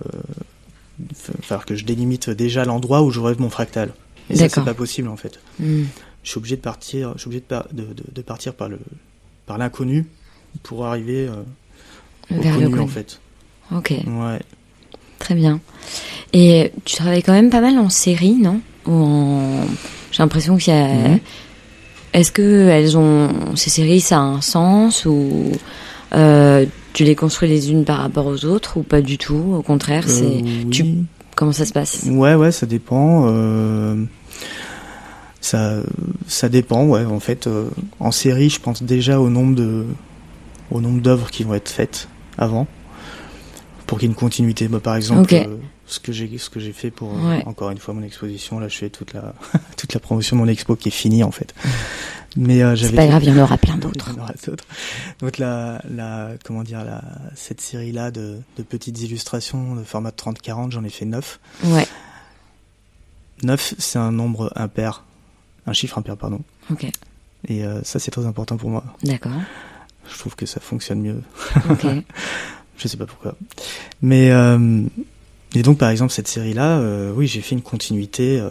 va 1.00 1.42
falloir 1.42 1.64
que 1.66 1.74
je 1.76 1.84
délimite 1.84 2.30
déjà 2.30 2.64
l'endroit 2.64 3.02
où 3.02 3.10
je 3.10 3.20
rêve 3.20 3.40
mon 3.40 3.50
fractal. 3.50 3.92
Et 4.30 4.36
ça 4.36 4.48
c'est 4.48 4.64
pas 4.64 4.74
possible 4.74 5.08
en 5.08 5.16
fait. 5.16 5.40
Mm. 5.60 5.84
Je 6.24 6.30
suis 6.30 6.38
obligé 6.38 6.56
de 6.56 6.60
partir, 6.60 7.12
je 7.14 7.20
suis 7.20 7.28
obligé 7.28 7.40
de, 7.40 7.46
par- 7.46 7.68
de, 7.72 7.82
de- 7.84 8.04
de 8.12 8.22
partir 8.22 8.52
par 8.54 8.68
le 8.68 8.78
par 9.46 9.56
l'inconnu 9.56 10.04
pour 10.62 10.84
arriver 10.86 11.26
euh, 11.28 11.42
au 12.36 12.40
Vers 12.42 12.54
le 12.58 12.64
connu 12.64 12.70
connu. 12.72 12.82
en 12.82 12.86
fait. 12.88 13.20
Ok, 13.72 13.90
Ouais. 14.06 14.40
très 15.18 15.34
bien. 15.34 15.60
Et 16.32 16.72
tu 16.84 16.96
travailles 16.96 17.22
quand 17.22 17.32
même 17.32 17.48
pas 17.50 17.60
mal 17.60 17.78
en 17.78 17.88
série, 17.88 18.34
non? 18.34 18.60
Ou 18.88 18.92
en... 18.92 19.40
J'ai 20.10 20.22
l'impression 20.22 20.56
qu'il 20.56 20.72
y 20.72 20.76
a. 20.76 20.88
Mhm. 20.88 21.18
Est-ce 22.14 22.32
que 22.32 22.68
elles 22.68 22.96
ont 22.96 23.28
ces 23.54 23.68
séries, 23.70 24.00
ça 24.00 24.16
a 24.16 24.20
un 24.20 24.40
sens 24.40 25.04
ou 25.04 25.52
euh, 26.14 26.64
tu 26.94 27.04
les 27.04 27.14
construis 27.14 27.48
les 27.50 27.70
unes 27.70 27.84
par 27.84 27.98
rapport 27.98 28.26
aux 28.26 28.44
autres 28.46 28.78
ou 28.78 28.82
pas 28.82 29.02
du 29.02 29.18
tout? 29.18 29.54
Au 29.56 29.62
contraire, 29.62 30.04
c'est 30.08 30.24
Euh, 30.42 30.70
tu- 30.70 30.82
oui. 30.84 31.04
comment 31.36 31.52
ça 31.52 31.66
se 31.66 31.72
passe? 31.72 32.04
Ouais, 32.08 32.34
ouais, 32.34 32.50
ça 32.50 32.64
dépend. 32.66 33.26
euh, 33.28 34.04
Ça, 35.40 35.74
ça 36.26 36.48
dépend, 36.48 36.84
ouais. 36.86 37.04
En 37.04 37.20
fait, 37.20 37.48
en 38.00 38.10
série, 38.10 38.50
je 38.50 38.60
pense 38.60 38.82
déjà 38.82 39.20
au 39.20 39.30
nombre 39.30 39.54
de, 39.54 39.84
au 40.70 40.80
nombre 40.80 41.00
d'œuvres 41.00 41.30
qui 41.30 41.44
vont 41.44 41.54
être 41.54 41.68
faites 41.68 42.08
avant, 42.36 42.66
pour 43.86 43.98
qu'il 43.98 44.08
y 44.08 44.10
ait 44.10 44.14
une 44.14 44.18
continuité. 44.18 44.66
Bah, 44.68 44.80
par 44.82 44.96
exemple, 44.96 45.32
euh, 45.34 45.56
ce 45.88 45.98
que 46.00 46.12
j'ai, 46.12 46.38
ce 46.38 46.48
que 46.50 46.60
j'ai 46.60 46.72
fait 46.72 46.90
pour 46.90 47.12
euh, 47.16 47.28
Ouais. 47.30 47.42
encore 47.46 47.70
une 47.70 47.78
fois 47.78 47.94
mon 47.94 48.02
exposition. 48.02 48.60
Là, 48.60 48.68
je 48.68 48.76
fais 48.76 48.90
toute 48.90 49.12
la, 49.14 49.34
toute 49.76 49.94
la 49.94 50.00
promotion 50.00 50.36
de 50.36 50.42
mon 50.42 50.48
expo 50.48 50.76
qui 50.76 50.88
est 50.88 50.92
finie 50.92 51.24
en 51.24 51.30
fait. 51.32 51.54
Mais 52.36 52.62
euh, 52.62 52.76
C'est 52.76 52.82
j'avais 52.82 52.96
pas 52.96 53.02
fait- 53.02 53.08
grave, 53.08 53.24
il 53.24 53.30
y 53.34 53.40
en 53.40 53.42
aura 53.42 53.56
plein 53.58 53.76
d'autres. 53.78 54.14
Donc 55.20 55.38
la, 55.38 55.82
la, 55.90 56.30
comment 56.44 56.62
dire, 56.62 56.84
la, 56.84 57.02
cette 57.34 57.60
série-là 57.60 58.10
de, 58.10 58.38
de 58.58 58.62
petites 58.62 59.00
illustrations 59.00 59.74
de 59.74 59.82
format 59.82 60.10
30-40, 60.10 60.70
j'en 60.72 60.84
ai 60.84 60.90
fait 60.90 61.04
9. 61.06 61.40
Ouais, 61.64 61.86
9, 63.42 63.74
c'est 63.78 63.98
un 63.98 64.12
nombre 64.12 64.52
impair. 64.56 65.04
Un 65.66 65.72
chiffre 65.72 65.98
impair, 65.98 66.16
pardon. 66.16 66.40
ok, 66.70 66.84
Et 67.48 67.64
euh, 67.64 67.82
ça, 67.82 67.98
c'est 67.98 68.10
très 68.10 68.26
important 68.26 68.56
pour 68.56 68.70
moi. 68.70 68.84
d'accord. 69.02 69.32
Je 70.10 70.18
trouve 70.18 70.34
que 70.36 70.46
ça 70.46 70.60
fonctionne 70.60 71.00
mieux. 71.02 71.22
Ok. 71.70 71.86
Je 72.78 72.88
sais 72.88 72.96
pas 72.96 73.06
pourquoi. 73.06 73.34
Mais 74.02 74.30
euh, 74.30 74.82
et 75.54 75.62
donc 75.62 75.78
par 75.78 75.90
exemple 75.90 76.12
cette 76.12 76.28
série-là, 76.28 76.78
euh, 76.78 77.12
oui, 77.14 77.26
j'ai 77.26 77.40
fait 77.40 77.54
une 77.54 77.62
continuité 77.62 78.38
euh, 78.40 78.50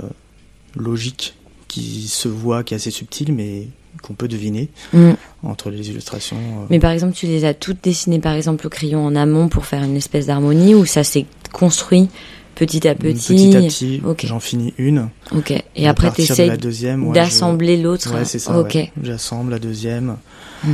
logique 0.75 1.35
qui 1.67 2.07
se 2.07 2.27
voit, 2.27 2.63
qui 2.63 2.73
est 2.73 2.77
assez 2.77 2.91
subtile, 2.91 3.33
mais 3.33 3.67
qu'on 4.03 4.13
peut 4.13 4.27
deviner 4.27 4.69
Mm. 4.93 5.11
entre 5.43 5.69
les 5.69 5.89
illustrations. 5.89 6.37
euh. 6.37 6.65
Mais 6.69 6.79
par 6.79 6.91
exemple, 6.91 7.13
tu 7.13 7.25
les 7.25 7.45
as 7.45 7.53
toutes 7.53 7.83
dessinées 7.83 8.19
par 8.19 8.33
exemple 8.33 8.65
au 8.67 8.69
crayon 8.69 9.05
en 9.05 9.15
amont 9.15 9.49
pour 9.49 9.65
faire 9.65 9.83
une 9.83 9.95
espèce 9.95 10.27
d'harmonie 10.27 10.75
ou 10.75 10.85
ça 10.85 11.03
s'est 11.03 11.25
construit 11.51 12.07
petit 12.55 12.87
à 12.87 12.95
petit 12.95 13.33
Petit 13.35 13.55
à 13.57 13.61
petit, 13.61 14.01
j'en 14.27 14.39
finis 14.39 14.73
une. 14.77 15.09
Ok. 15.35 15.51
Et 15.75 15.87
après, 15.87 16.11
tu 16.11 16.21
de 16.21 16.31
essaies 16.31 16.49
ouais, 16.49 17.13
d'assembler 17.13 17.77
l'autre. 17.77 18.09
je- 18.09 18.13
Ouais, 18.15 18.25
c'est 18.25 18.39
ça. 18.39 18.57
Ok. 18.59 18.73
ouais. 18.75 18.91
J'assemble 19.03 19.51
la 19.51 19.59
deuxième, 19.59 20.17
Mm. 20.63 20.69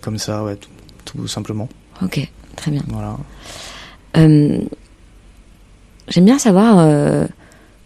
comme 0.00 0.18
ça, 0.18 0.42
ouais, 0.44 0.56
tout, 0.56 0.68
tout 1.04 1.28
simplement. 1.28 1.68
Ok. 2.02 2.28
Très 2.56 2.70
bien. 2.70 2.82
Voilà. 2.88 3.16
J'aime 6.08 6.24
bien 6.24 6.38
savoir 6.38 6.76
euh, 6.78 7.26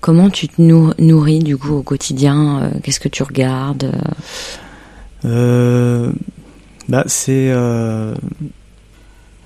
comment 0.00 0.31
tu 0.31 0.48
te 0.48 0.61
nou- 0.61 0.92
nourris 0.98 1.40
du 1.40 1.57
coup 1.57 1.74
au 1.74 1.83
quotidien. 1.83 2.61
euh, 2.62 2.70
Qu'est-ce 2.83 3.00
que 3.00 3.09
tu 3.09 3.22
regardes 3.22 3.92
euh, 5.24 6.12
bah, 6.88 7.02
c'est 7.07 7.52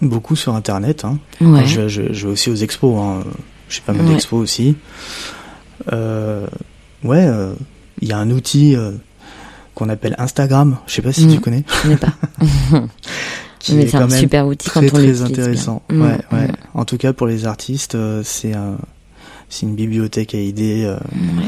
beaucoup 0.03 0.37
sur 0.37 0.55
Internet. 0.55 1.05
Hein. 1.05 1.19
Ouais. 1.41 1.65
Je, 1.67 1.89
je, 1.89 2.13
je 2.13 2.27
vais 2.27 2.33
aussi 2.33 2.51
aux 2.51 2.55
expos. 2.57 2.99
Hein. 3.01 3.25
Je 3.69 3.77
fais 3.77 3.83
pas 3.87 3.93
mal 3.93 4.07
Ouais. 4.07 4.13
d'expos 4.13 4.41
aussi. 4.43 4.77
Ouais, 5.91 7.29
il 8.03 8.09
y 8.09 8.13
a 8.13 8.19
un 8.19 8.31
outil 8.31 8.77
qu'on 9.75 9.89
appelle 9.89 10.15
Instagram. 10.19 10.77
Je 10.87 10.93
sais 10.95 11.03
pas 11.03 11.13
si 11.13 11.27
Mhm. 11.27 11.35
tu 11.35 11.41
connais. 11.41 11.65
Je 11.67 11.83
connais 11.83 11.97
pas. 11.97 12.13
Qui 13.61 13.75
Mais 13.75 13.83
est 13.85 13.91
quand 13.93 13.99
un 13.99 14.07
même 14.09 14.19
super 14.19 14.47
outil 14.47 14.67
très 14.69 14.81
quand 14.81 14.87
on 14.87 14.99
très 14.99 15.13
bien. 15.13 15.23
intéressant. 15.25 15.83
Mm, 15.91 16.03
Ouais, 16.03 16.19
ouais. 16.33 16.49
mm, 16.49 16.53
En 16.75 16.85
tout 16.85 16.97
cas 16.97 17.13
pour 17.13 17.27
les 17.27 17.45
artistes, 17.47 17.95
euh, 17.95 18.23
c'est 18.25 18.55
un, 18.55 18.79
c'est 19.51 19.67
une 19.67 19.75
bibliothèque 19.75 20.35
à 20.35 20.39
idées. 20.39 20.85
euh. 20.85 20.95
ouais. 20.97 21.47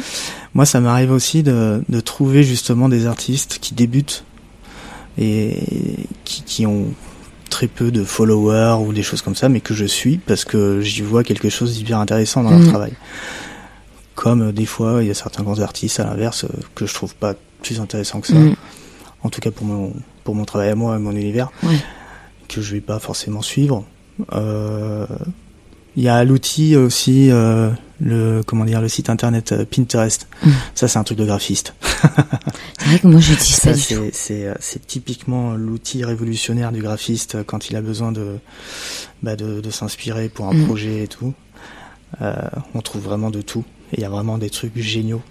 Moi, 0.55 0.67
ça 0.67 0.81
m'arrive 0.81 1.11
aussi 1.11 1.43
de, 1.43 1.83
de 1.89 2.01
trouver 2.01 2.43
justement 2.45 2.89
des 2.91 3.07
artistes 3.07 3.59
qui 3.61 3.75
débutent 3.75 4.25
et 5.19 5.57
qui, 6.25 6.43
qui 6.43 6.67
ont 6.67 6.87
très 7.51 7.67
peu 7.67 7.91
de 7.91 8.05
followers 8.05 8.77
ou 8.87 8.93
des 8.93 9.03
choses 9.03 9.23
comme 9.23 9.35
ça, 9.37 9.49
mais 9.49 9.61
que 9.61 9.75
je 9.75 9.85
suis 9.85 10.19
parce 10.19 10.45
que 10.45 10.81
j'y 10.81 11.03
vois 11.03 11.23
quelque 11.25 11.49
chose 11.51 11.75
d'hyper 11.75 11.99
intéressant 11.99 12.43
dans 12.43 12.51
leur 12.51 12.61
Mhm. 12.61 12.69
travail. 12.69 12.93
Comme 14.15 14.43
euh, 14.43 14.53
des 14.53 14.67
fois, 14.67 14.99
il 15.03 15.09
y 15.09 15.11
a 15.11 15.15
certains 15.15 15.43
grands 15.43 15.61
artistes 15.61 15.99
à 16.01 16.05
l'inverse 16.05 16.45
euh, 16.45 16.49
que 16.75 16.87
je 16.87 16.93
trouve 16.95 17.15
pas 17.15 17.35
plus 17.63 17.81
intéressants 17.81 18.21
que 18.21 18.27
ça. 18.29 18.35
Mm. 18.35 18.55
En 19.23 19.29
tout 19.31 19.41
cas 19.41 19.51
pour 19.51 19.65
mon 19.67 19.93
pour 20.25 20.35
mon 20.35 20.45
travail 20.45 20.69
à 20.71 20.75
moi, 20.75 20.97
et 20.97 20.99
mon 20.99 21.13
univers, 21.13 21.51
Ouais. 21.63 21.77
Que 22.57 22.61
je 22.63 22.75
vais 22.75 22.81
pas 22.81 22.99
forcément 22.99 23.43
suivre. 23.43 23.85
Euh, 24.33 25.07
Il 25.97 26.03
y 26.03 26.09
a 26.09 26.25
l'outil 26.25 26.75
aussi, 26.77 27.31
euh, 27.31 27.71
le 28.01 28.43
comment 28.47 28.65
dire, 28.65 28.81
le 28.81 28.89
site 28.89 29.11
internet 29.11 29.53
euh, 29.53 29.65
Pinterest. 29.67 30.27
Mm. 30.45 30.51
Ça, 30.75 30.89
c'est 30.89 30.99
un 30.99 31.05
truc 31.05 31.19
de 31.19 31.25
graphiste. 31.27 31.75
C'est 32.79 32.87
vrai 32.89 32.99
que 32.99 33.07
moi, 33.07 33.21
je 33.21 33.35
pas 33.35 33.41
Ça, 33.75 33.75
c'est 34.59 34.87
typiquement 34.87 35.55
l'outil 35.55 36.05
révolutionnaire 36.05 36.73
du 36.73 36.83
graphiste 36.83 37.45
quand 37.45 37.71
il 37.71 37.77
a 37.77 37.81
besoin 37.83 38.11
de 38.11 38.39
bah, 39.23 39.37
de, 39.37 39.61
de 39.61 39.71
s'inspirer 39.71 40.29
pour 40.29 40.47
un 40.49 40.55
Mm. 40.55 40.65
projet 40.67 41.03
et 41.05 41.09
tout. 41.09 41.33
Euh, 42.21 42.35
on 42.75 42.81
trouve 42.81 43.03
vraiment 43.03 43.31
de 43.31 43.41
tout. 43.43 43.65
Et 43.93 43.97
il 43.99 44.01
y 44.03 44.05
a 44.05 44.09
vraiment 44.11 44.37
des 44.39 44.51
trucs 44.51 44.77
géniaux. 44.79 45.23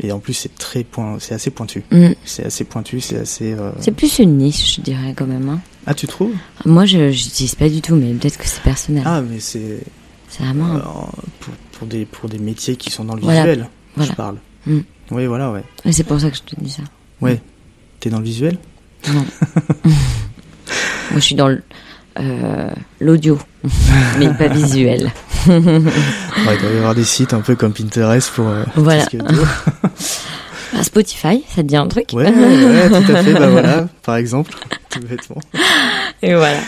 Et 0.00 0.10
en 0.10 0.18
plus, 0.18 0.32
c'est 0.34 0.54
très 0.56 0.82
point, 0.82 1.18
c'est 1.20 1.34
assez 1.34 1.50
pointu. 1.50 1.84
Mm. 1.92 2.08
C'est 2.24 2.44
assez 2.46 2.64
pointu, 2.64 3.00
c'est 3.00 3.18
assez. 3.18 3.54
C'est 3.80 3.92
plus 3.92 4.18
une 4.18 4.38
niche, 4.38 4.76
je 4.76 4.80
dirais 4.80 5.14
quand 5.16 5.26
même. 5.26 5.48
hein. 5.48 5.60
Ah, 5.86 5.94
tu 5.94 6.06
trouves? 6.06 6.32
Moi, 6.64 6.84
je 6.86 6.98
n'utilise 6.98 7.54
pas 7.54 7.68
du 7.68 7.80
tout, 7.82 7.94
mais 7.94 8.12
peut-être 8.14 8.38
que 8.38 8.46
c'est 8.46 8.62
personnel. 8.62 9.02
Ah, 9.06 9.20
mais 9.20 9.38
c'est 9.40 9.80
c'est 10.28 10.42
vraiment. 10.42 10.74
euh, 10.76 10.80
pour, 11.40 11.54
pour 11.72 11.86
des 11.88 12.06
pour 12.06 12.28
des 12.28 12.38
métiers 12.38 12.76
qui 12.76 12.90
sont 12.90 13.04
dans 13.04 13.14
le 13.14 13.20
Voilà. 13.20 13.42
visuel. 13.46 13.68
Voilà. 13.96 14.10
Je 14.10 14.16
parle. 14.16 14.36
Mm. 14.66 14.78
Oui, 15.10 15.26
voilà, 15.26 15.50
ouais. 15.52 15.62
Et 15.84 15.92
c'est 15.92 16.04
pour 16.04 16.18
ça 16.20 16.30
que 16.30 16.36
je 16.36 16.42
te 16.42 16.58
dis 16.60 16.70
ça. 16.70 16.82
Ouais. 17.20 17.40
T'es 18.00 18.08
dans 18.10 18.18
le 18.18 18.24
visuel? 18.24 18.58
Non. 19.12 19.24
Moi, 19.84 21.16
je 21.16 21.20
suis 21.20 21.34
dans 21.34 21.54
euh, 22.18 22.70
l'audio, 23.00 23.38
mais 24.18 24.32
pas 24.34 24.48
visuel. 24.48 25.12
Ouais, 25.46 25.58
il 25.58 26.60
doit 26.60 26.70
y 26.72 26.76
avoir 26.78 26.94
des 26.94 27.04
sites 27.04 27.34
un 27.34 27.40
peu 27.42 27.54
comme 27.54 27.72
Pinterest 27.74 28.30
pour. 28.30 28.48
euh, 28.48 28.64
Voilà. 28.76 29.04
Spotify, 30.82 31.42
ça 31.48 31.56
te 31.62 31.66
dit 31.68 31.76
un 31.76 31.86
truc 31.86 32.06
Ouais, 32.12 32.24
ouais, 32.30 32.88
tout 32.88 33.12
à 33.12 33.22
fait. 33.22 33.32
Bah 33.32 33.48
voilà, 33.48 33.86
par 34.04 34.16
exemple, 34.16 34.52
tout 34.90 35.00
bêtement. 35.00 35.40
Et 36.22 36.34
voilà. 36.34 36.58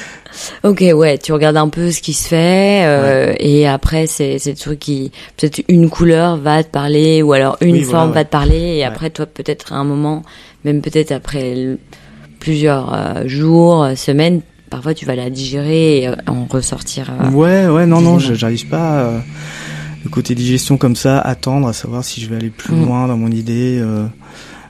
Ok, 0.65 0.85
ouais, 0.95 1.17
tu 1.19 1.33
regardes 1.33 1.57
un 1.57 1.69
peu 1.69 1.91
ce 1.91 2.03
qui 2.03 2.13
se 2.13 2.29
fait, 2.29 2.83
euh, 2.85 3.33
et 3.39 3.67
après, 3.67 4.07
c'est 4.07 4.39
c'est 4.39 4.51
le 4.51 4.57
truc 4.57 4.79
qui, 4.81 5.11
peut-être 5.37 5.63
une 5.69 5.89
couleur 5.89 6.37
va 6.37 6.63
te 6.63 6.69
parler, 6.69 7.23
ou 7.23 7.33
alors 7.33 7.57
une 7.63 7.73
Oui, 7.77 7.83
voilà, 7.85 7.99
forme 8.01 8.09
ouais. 8.11 8.15
va 8.17 8.25
te 8.25 8.31
parler, 8.31 8.59
et 8.59 8.79
Ouais. 8.81 8.85
après, 8.85 9.09
toi, 9.11 9.25
peut-être 9.25 9.73
à 9.73 9.77
un 9.77 9.85
moment, 9.85 10.23
même 10.65 10.83
peut-être 10.83 11.13
après 11.13 11.55
plusieurs 12.39 12.93
euh, 12.93 13.23
jours, 13.27 13.83
euh, 13.85 13.95
semaines, 13.95 14.43
parfois 14.69 14.93
tu 14.93 15.07
vas 15.07 15.15
la 15.17 15.31
digérer 15.31 15.99
et 16.03 16.09
euh, 16.09 16.17
en 16.27 16.45
ressortir. 16.45 17.07
euh, 17.19 17.31
Ouais, 17.31 17.67
ouais, 17.69 17.87
non, 17.87 18.01
non, 18.03 18.19
j'arrive 18.19 18.67
pas. 18.69 19.23
Le 20.07 20.11
côté 20.11 20.35
digestion 20.35 20.79
comme 20.79 20.97
ça, 20.97 21.21
attendre, 21.21 21.69
à 21.69 21.73
savoir 21.73 22.05
si 22.05 22.21
je 22.21 22.29
vais 22.29 22.37
aller 22.37 22.51
plus 22.51 22.75
Mm. 22.75 22.85
loin 22.85 23.07
dans 23.09 23.17
mon 23.17 23.31
idée. 23.31 23.79
euh, 23.81 24.07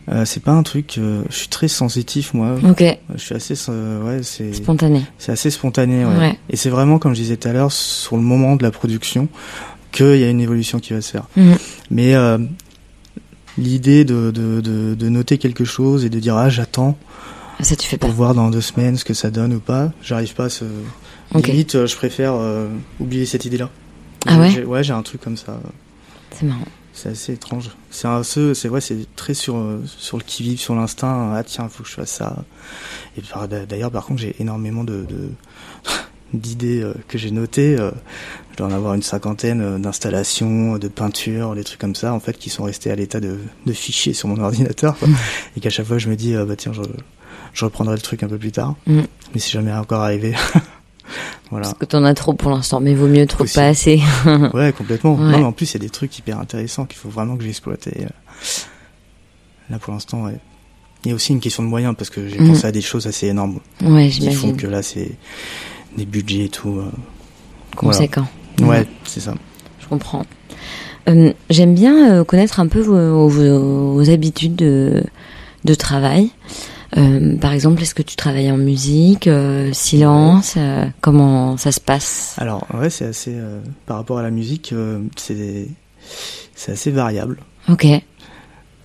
euh, 0.08 0.24
c'est 0.24 0.42
pas 0.42 0.52
un 0.52 0.62
truc. 0.62 0.96
euh, 0.98 1.22
je 1.30 1.34
suis 1.36 1.48
très 1.48 1.68
sensitif, 1.68 2.32
moi. 2.34 2.56
Ok, 2.68 2.82
Je 3.14 3.18
suis 3.20 3.34
assez. 3.34 3.54
euh, 3.68 4.02
ouais, 4.04 4.22
c'est. 4.22 4.52
spontané. 4.52 5.02
C'est 5.18 5.32
assez 5.32 5.50
spontané, 5.50 6.04
ouais. 6.04 6.16
Ouais. 6.16 6.38
Et 6.50 6.56
c'est 6.56 6.70
vraiment, 6.70 6.98
comme 6.98 7.12
je 7.14 7.20
disais 7.20 7.36
tout 7.36 7.48
à 7.48 7.52
l'heure, 7.52 7.72
sur 7.72 8.16
le 8.16 8.22
moment 8.22 8.56
de 8.56 8.62
la 8.62 8.70
production, 8.70 9.28
qu'il 9.92 10.16
y 10.18 10.24
a 10.24 10.28
une 10.30 10.40
évolution 10.40 10.78
qui 10.78 10.92
va 10.92 11.00
se 11.00 11.10
faire. 11.10 11.24
Mhm. 11.36 11.56
Mais 11.90 12.14
euh, 12.14 12.38
l'idée 13.58 14.04
de, 14.04 14.30
de, 14.30 14.60
de, 14.60 14.94
de 14.94 15.08
noter 15.08 15.38
quelque 15.38 15.64
chose 15.64 16.04
et 16.04 16.08
de 16.10 16.20
dire 16.20 16.36
ah 16.36 16.50
j'attends 16.50 16.96
Ça, 17.60 17.74
tu 17.76 17.88
fais 17.88 17.96
pas. 17.96 18.06
pour 18.06 18.14
voir 18.14 18.34
dans 18.34 18.50
deux 18.50 18.60
semaines 18.60 18.96
ce 18.96 19.04
que 19.04 19.14
ça 19.14 19.30
donne 19.30 19.54
ou 19.54 19.60
pas, 19.60 19.92
j'arrive 20.02 20.34
pas 20.34 20.44
à 20.44 20.48
ce. 20.50 20.64
Ok. 21.34 21.48
Limite, 21.48 21.74
euh, 21.74 21.86
je 21.86 21.96
préfère 21.96 22.34
euh, 22.34 22.68
oublier 23.00 23.26
cette 23.26 23.44
idée-là. 23.44 23.70
Ah 24.26 24.38
ouais 24.38 24.50
J'ai- 24.50 24.64
Ouais, 24.64 24.82
j'ai 24.84 24.92
un 24.92 25.02
truc 25.02 25.20
comme 25.20 25.36
ça. 25.36 25.60
C'est 26.32 26.44
marrant. 26.46 26.64
C'est 26.92 27.10
assez 27.10 27.34
étrange. 27.34 27.70
C'est 27.90 28.08
un 28.08 28.22
ce, 28.22 28.54
c'est 28.54 28.68
vrai, 28.68 28.80
c'est 28.80 29.06
très 29.16 29.34
sur 29.34 29.56
euh, 29.56 29.82
sur 29.98 30.16
le 30.16 30.22
qui 30.22 30.42
vive, 30.42 30.58
sur 30.58 30.74
l'instinct. 30.74 31.32
Ah 31.34 31.44
tiens, 31.44 31.68
faut 31.68 31.82
que 31.82 31.88
je 31.88 31.94
fasse 31.94 32.10
ça. 32.10 32.36
Et 33.18 33.22
d'ailleurs, 33.68 33.90
par 33.90 34.06
contre, 34.06 34.20
j'ai 34.20 34.34
énormément 34.40 34.82
de 34.82 35.04
de- 35.04 35.30
d'idées 36.32 36.80
euh, 36.82 36.94
que 37.08 37.18
j'ai 37.18 37.30
notées. 37.30 37.76
euh, 37.78 37.90
je 38.52 38.56
dois 38.56 38.66
en 38.68 38.72
avoir 38.72 38.94
une 38.94 39.02
cinquantaine 39.02 39.60
euh, 39.60 39.78
d'installations, 39.78 40.78
de 40.78 40.88
peintures, 40.88 41.54
des 41.54 41.64
trucs 41.64 41.78
comme 41.80 41.94
ça, 41.94 42.14
en 42.14 42.20
fait, 42.20 42.38
qui 42.38 42.48
sont 42.48 42.64
restés 42.64 42.90
à 42.90 42.94
l'état 42.96 43.20
de 43.20 43.38
de 43.66 43.72
fichiers 43.74 44.14
sur 44.14 44.28
mon 44.28 44.40
ordinateur. 44.42 44.96
quoi. 44.98 45.08
Et 45.56 45.60
qu'à 45.60 45.70
chaque 45.70 45.86
fois, 45.86 45.98
je 45.98 46.08
me 46.08 46.16
dis, 46.16 46.34
bah 46.34 46.56
tiens, 46.56 46.72
je 46.72 46.80
je 47.52 47.64
reprendrai 47.64 47.94
le 47.94 48.00
truc 48.02 48.22
un 48.22 48.28
peu 48.28 48.38
plus 48.38 48.52
tard. 48.52 48.74
Mm. 48.86 49.00
Mais 49.34 49.40
c'est 49.40 49.50
jamais 49.50 49.72
encore 49.72 50.00
arrivé. 50.02 50.34
voilà. 51.50 51.66
Parce 51.66 51.78
que 51.78 51.84
t'en 51.84 52.04
as 52.04 52.14
trop 52.14 52.32
pour 52.34 52.50
l'instant, 52.50 52.80
mais 52.80 52.94
vaut 52.94 53.06
mieux 53.06 53.26
trop 53.26 53.38
que 53.38 53.44
Aussi. 53.44 53.54
pas 53.54 53.66
assez. 53.66 54.00
Ouais, 54.54 54.72
complètement. 54.76 55.14
Ouais. 55.16 55.30
Non, 55.32 55.38
mais 55.38 55.44
en 55.44 55.52
plus, 55.52 55.70
il 55.70 55.74
y 55.74 55.76
a 55.76 55.86
des 55.86 55.90
trucs 55.90 56.18
hyper 56.18 56.38
intéressants 56.40 56.84
qu'il 56.86 56.98
faut 56.98 57.08
vraiment 57.08 57.36
que 57.36 57.44
j'exploite. 57.44 57.86
Et, 57.88 58.04
euh, 58.04 58.08
là, 59.70 59.78
pour 59.78 59.92
l'instant, 59.92 60.24
ouais. 60.24 60.38
Il 61.04 61.10
y 61.10 61.12
a 61.12 61.14
aussi 61.14 61.32
une 61.32 61.40
question 61.40 61.62
de 61.62 61.68
moyens 61.68 61.94
parce 61.96 62.10
que 62.10 62.26
j'ai 62.26 62.38
Mhm. 62.40 62.48
pensé 62.48 62.66
à 62.66 62.72
des 62.72 62.80
choses 62.80 63.06
assez 63.06 63.28
énormes 63.28 63.60
ouais, 63.84 64.08
qui 64.08 64.28
font 64.32 64.54
que 64.54 64.66
là, 64.66 64.82
c'est 64.82 65.12
des 65.96 66.04
budgets 66.06 66.46
et 66.46 66.48
tout. 66.48 66.78
euh. 66.80 66.90
Conséquent. 67.76 68.26
Ouais, 68.60 68.86
c'est 69.04 69.20
ça. 69.20 69.34
Je 69.78 69.86
comprends. 69.86 70.24
Euh, 71.08 71.32
J'aime 71.50 71.74
bien 71.74 72.10
euh, 72.12 72.24
connaître 72.24 72.58
un 72.58 72.66
peu 72.66 72.80
vos, 72.80 73.28
vos- 73.28 73.92
vos 73.92 74.10
habitudes 74.10 74.56
de, 74.56 75.04
de 75.64 75.74
travail. 75.74 76.30
Euh, 76.96 77.36
par 77.36 77.52
exemple, 77.52 77.82
est-ce 77.82 77.94
que 77.94 78.02
tu 78.02 78.16
travailles 78.16 78.50
en 78.50 78.56
musique, 78.56 79.26
euh, 79.26 79.72
silence 79.72 80.54
euh, 80.56 80.86
Comment 81.00 81.56
ça 81.56 81.70
se 81.72 81.80
passe? 81.80 82.34
Alors, 82.38 82.66
ouais, 82.74 82.88
c'est 82.90 83.04
assez. 83.04 83.36
par 83.84 83.98
rapport 83.98 84.18
à 84.18 84.22
la 84.22 84.30
musique, 84.30 84.74
c'est 85.16 85.68
c'est 86.54 86.72
assez 86.72 86.90
variable. 86.90 87.38
Ok, 87.68 87.86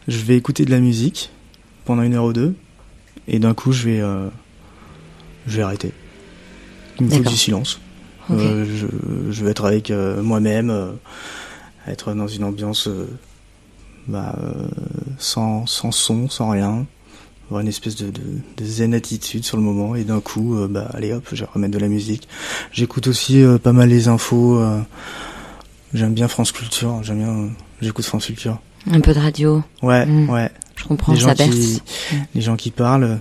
Je 0.07 0.17
vais 0.19 0.35
écouter 0.35 0.65
de 0.65 0.71
la 0.71 0.79
musique 0.79 1.29
pendant 1.85 2.01
une 2.01 2.15
heure 2.15 2.25
ou 2.25 2.33
deux, 2.33 2.55
et 3.27 3.39
d'un 3.39 3.53
coup, 3.53 3.71
je 3.71 3.85
vais 3.85 4.01
je 5.47 5.57
vais 5.57 5.63
arrêter. 5.63 5.93
Il 6.99 7.05
me 7.05 7.11
faut 7.11 7.23
du 7.23 7.37
silence. 7.37 7.79
ok. 8.29 8.37
Euh, 8.39 8.65
je, 8.65 9.31
je 9.31 9.45
vais 9.45 9.51
être 9.51 9.65
avec 9.65 9.91
moi-même, 9.91 10.97
être 11.87 12.13
dans 12.13 12.27
une 12.27 12.43
ambiance 12.43 12.89
bah, 14.07 14.35
sans, 15.17 15.65
sans 15.65 15.91
son, 15.91 16.27
sans 16.29 16.49
rien, 16.49 16.85
une 17.59 17.67
espèce 17.67 17.95
de, 17.97 18.09
de, 18.09 18.21
de 18.57 18.65
zen 18.65 18.93
attitude 18.93 19.43
sur 19.43 19.57
le 19.57 19.63
moment, 19.63 19.95
et 19.95 20.03
d'un 20.03 20.21
coup, 20.21 20.55
euh, 20.57 20.67
bah, 20.67 20.89
allez 20.93 21.11
hop, 21.11 21.25
je 21.33 21.43
vais 21.43 21.49
remettre 21.53 21.73
de 21.73 21.79
la 21.79 21.87
musique. 21.89 22.27
J'écoute 22.71 23.07
aussi 23.07 23.41
euh, 23.43 23.57
pas 23.57 23.73
mal 23.73 23.89
les 23.89 24.07
infos. 24.07 24.57
euh, 24.59 24.79
j'aime 25.93 26.13
bien 26.13 26.27
France 26.29 26.51
Culture, 26.53 27.01
j'aime 27.03 27.17
bien, 27.17 27.49
j'écoute 27.81 28.05
France 28.05 28.25
Culture. 28.27 28.59
Un 28.89 29.01
peu 29.01 29.13
de 29.13 29.19
radio, 29.19 29.61
Ouais, 29.81 30.05
Mm. 30.05 30.29
ouais. 30.29 30.49
je 30.75 30.85
comprends, 30.85 31.13
Les 31.13 31.19
ça 31.19 31.27
gens, 31.29 31.35
berce. 31.35 31.49
qui, 31.55 31.81
les 32.35 32.41
gens 32.41 32.55
qui 32.55 32.71
parlent, 32.71 33.19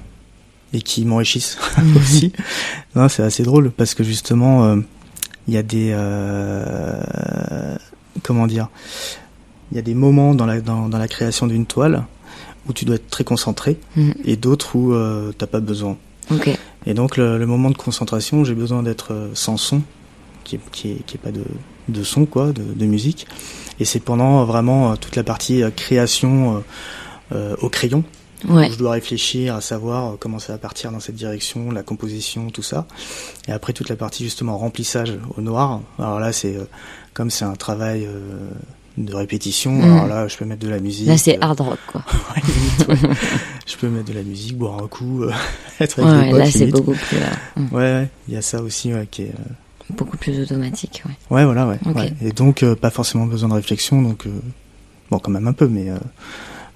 et 0.73 0.81
qui 0.83 1.05
m'enrichissent 1.05 1.59
aussi. 1.97 2.33
Non, 2.95 3.09
c'est 3.09 3.25
assez 3.25 3.43
drôle 3.43 3.71
parce 3.73 3.95
que 3.95 4.05
justement, 4.05 4.77
il 5.49 5.55
y 5.55 5.57
a 5.57 5.63
des 5.65 5.93
comment 8.23 8.47
dire, 8.47 8.69
il 9.73 9.77
y 9.77 9.79
a 9.79 9.83
des 9.83 9.95
moments 9.95 10.35
dans 10.35 10.47
la 10.47 10.61
dans, 10.61 10.89
dans 10.89 10.99
la 10.99 11.09
création 11.09 11.47
d'une 11.47 11.67
toile 11.67 12.05
où 12.71 12.73
tu 12.73 12.85
dois 12.87 12.95
être 12.97 13.11
très 13.11 13.25
concentré 13.25 13.77
Mhm. 13.97 14.15
et 14.25 14.37
d'autres 14.37 14.75
où 14.77 14.95
euh, 14.95 15.33
t'as 15.37 15.47
pas 15.47 15.61
besoin. 15.61 15.97
Et 16.87 16.95
donc 16.95 17.17
le, 17.17 17.37
le 17.39 17.47
moment 17.47 17.71
de 17.71 17.77
concentration, 17.77 18.45
j'ai 18.45 18.55
besoin 18.55 18.83
d'être 18.85 19.13
euh, 19.13 19.29
sans 19.35 19.57
son, 19.57 19.83
qui 20.45 20.57
est, 20.57 20.61
qui 20.71 20.93
est, 20.93 21.05
qui 21.05 21.17
est 21.17 21.21
pas 21.21 21.33
de, 21.33 21.43
de 21.89 22.03
son 22.05 22.25
quoi, 22.25 22.53
de, 22.53 22.63
de 22.63 22.87
musique. 22.87 23.27
Et 23.81 23.85
c'est 23.85 23.99
pendant 24.01 24.41
euh, 24.41 24.45
vraiment 24.45 24.93
euh, 24.93 24.95
toute 24.95 25.17
la 25.17 25.25
partie 25.25 25.63
création 25.77 26.63
euh, 27.33 27.57
au 27.61 27.69
crayon 27.69 28.05
Ouais. 28.49 28.71
où 28.71 28.73
je 28.73 28.79
dois 28.79 28.93
réfléchir 28.93 29.55
à 29.55 29.61
savoir 29.61 30.17
comment 30.19 30.39
ça 30.39 30.55
va 30.55 30.59
partir 30.59 30.91
dans 30.93 31.01
cette 31.01 31.15
direction, 31.17 31.71
la 31.71 31.83
composition, 31.83 32.49
tout 32.49 32.63
ça. 32.63 32.87
Et 33.47 33.53
après 33.53 33.75
toute 33.75 33.91
la 33.91 33.97
partie 33.97 34.25
justement 34.25 34.57
remplissage 34.57 35.13
au 35.37 35.43
noir. 35.43 35.83
Alors 35.99 36.21
là 36.21 36.33
c'est 36.33 36.57
comme 37.13 37.29
c'est 37.29 37.45
un 37.45 37.55
travail 37.57 38.07
euh, 38.07 38.49
de 39.05 39.15
répétition. 39.15 39.73
Mhm. 39.73 39.83
Alors 39.93 40.07
là 40.07 40.29
je 40.29 40.37
peux 40.37 40.45
mettre 40.45 40.61
de 40.65 40.69
la 40.69 40.79
musique. 40.81 41.07
Là, 41.07 41.17
c'est 41.17 41.37
euh, 41.37 41.41
hard 41.43 41.61
rock, 41.61 41.79
quoi. 41.87 42.03
ouais, 42.37 42.43
limite, 42.47 42.89
ouais. 42.89 43.11
je 43.67 43.77
peux 43.77 43.89
mettre 43.89 44.09
de 44.09 44.15
la 44.15 44.23
musique, 44.23 44.57
boire 44.57 44.83
un 44.83 44.89
coup, 44.89 45.23
euh, 45.23 45.33
être 45.81 46.01
avec 46.01 46.11
Ouais, 46.25 46.31
potes, 46.31 46.39
là, 46.39 46.51
c'est 46.51 46.67
beaucoup 46.67 46.93
plus, 46.93 47.17
euh, 47.17 47.61
mm, 47.61 47.75
Ouais, 47.75 48.09
il 48.29 48.35
y 48.35 48.37
a 48.37 48.43
ça 48.43 48.63
aussi 48.63 48.91
qui 49.11 49.23
est. 49.23 49.27
euh, 49.29 49.91
beaucoup 49.91 50.17
plus 50.17 50.41
automatique, 50.41 51.03
ouais. 51.07 51.37
Ouais, 51.37 51.45
voilà, 51.45 51.67
ouais. 51.67 51.79
Et 52.23 52.33
donc 52.33 52.63
euh, 52.63 52.75
pas 52.77 52.91
forcément 52.91 53.27
besoin 53.27 53.49
de 53.49 53.55
réflexion, 53.55 54.03
donc 54.03 54.27
euh, 54.27 54.31
bon 55.11 55.19
quand 55.19 55.31
même 55.33 55.49
un 55.49 55.53
peu, 55.53 55.67
mais 55.69 55.91
euh, 55.91 55.99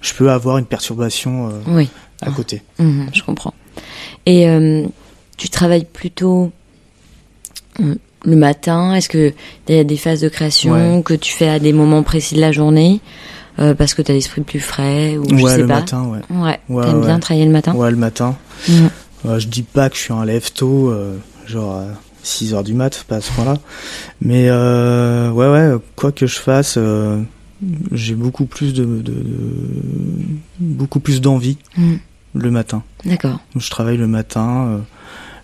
je 0.01 0.13
peux 0.13 0.29
avoir 0.31 0.57
une 0.57 0.65
perturbation 0.65 1.51
Oui. 1.67 1.89
à 2.21 2.31
côté. 2.31 2.61
Mhm, 2.79 3.09
je 3.13 3.23
comprends. 3.23 3.53
Et 4.25 4.47
tu 5.37 5.49
travailles 5.49 5.85
plutôt 5.85 6.51
le 8.25 8.35
matin 8.35 8.93
Est-ce 8.95 9.09
que 9.09 9.33
il 9.69 9.75
y 9.75 9.79
a 9.79 9.83
des 9.83 9.97
phases 9.97 10.21
de 10.21 10.29
création 10.29 10.95
Ouais. 10.97 11.03
que 11.03 11.13
tu 11.13 11.31
fais 11.33 11.47
à 11.49 11.59
des 11.59 11.73
moments 11.73 12.03
précis 12.03 12.35
de 12.35 12.41
la 12.41 12.51
journée 12.51 12.99
euh, 13.59 13.73
parce 13.73 13.93
que 13.93 14.01
tu 14.01 14.11
as 14.11 14.15
l'esprit 14.15 14.41
plus 14.41 14.59
frais 14.59 15.17
ou 15.17 15.23
je 15.29 15.35
ouais, 15.43 15.51
sais 15.51 15.57
le 15.59 15.67
pas 15.67 15.75
matin, 15.79 16.03
ouais. 16.05 16.19
Ouais. 16.29 16.59
Ouais, 16.69 16.83
T'aimes 16.85 16.99
ouais. 16.99 17.05
bien 17.05 17.19
travailler 17.19 17.45
le 17.45 17.51
matin? 17.53 17.73
Ouais, 17.73 17.89
le 17.89 17.95
matin. 17.97 18.35
Euh, 19.25 19.39
je 19.39 19.47
dis 19.47 19.63
pas 19.63 19.89
que 19.89 19.95
je 19.95 20.01
suis 20.01 20.13
un 20.13 20.25
lève 20.25 20.51
tôt, 20.51 20.89
euh, 20.89 21.17
genre 21.47 21.75
à 21.77 21.85
6 22.23 22.53
heures 22.53 22.63
du 22.65 22.73
mat, 22.73 23.05
pas 23.07 23.17
à 23.17 23.21
ce 23.21 23.31
point-là. 23.31 23.55
Mais 24.21 24.47
euh, 24.49 25.31
ouais, 25.31 25.47
ouais, 25.49 25.77
quoi 25.95 26.11
que 26.11 26.27
je 26.27 26.37
fasse, 26.37 26.75
euh, 26.77 27.21
j'ai 27.93 28.13
beaucoup 28.15 28.45
plus 28.45 28.73
de, 28.73 28.83
de- 28.83 29.01
de- 29.01 29.23
beaucoup 30.59 30.99
plus 30.99 31.21
d'envie 31.21 31.57
Mhm. 31.77 31.99
le 32.35 32.51
matin. 32.51 32.83
D'accord. 33.05 33.39
Je 33.55 33.69
travaille 33.69 33.97
le 33.97 34.07
matin 34.07 34.81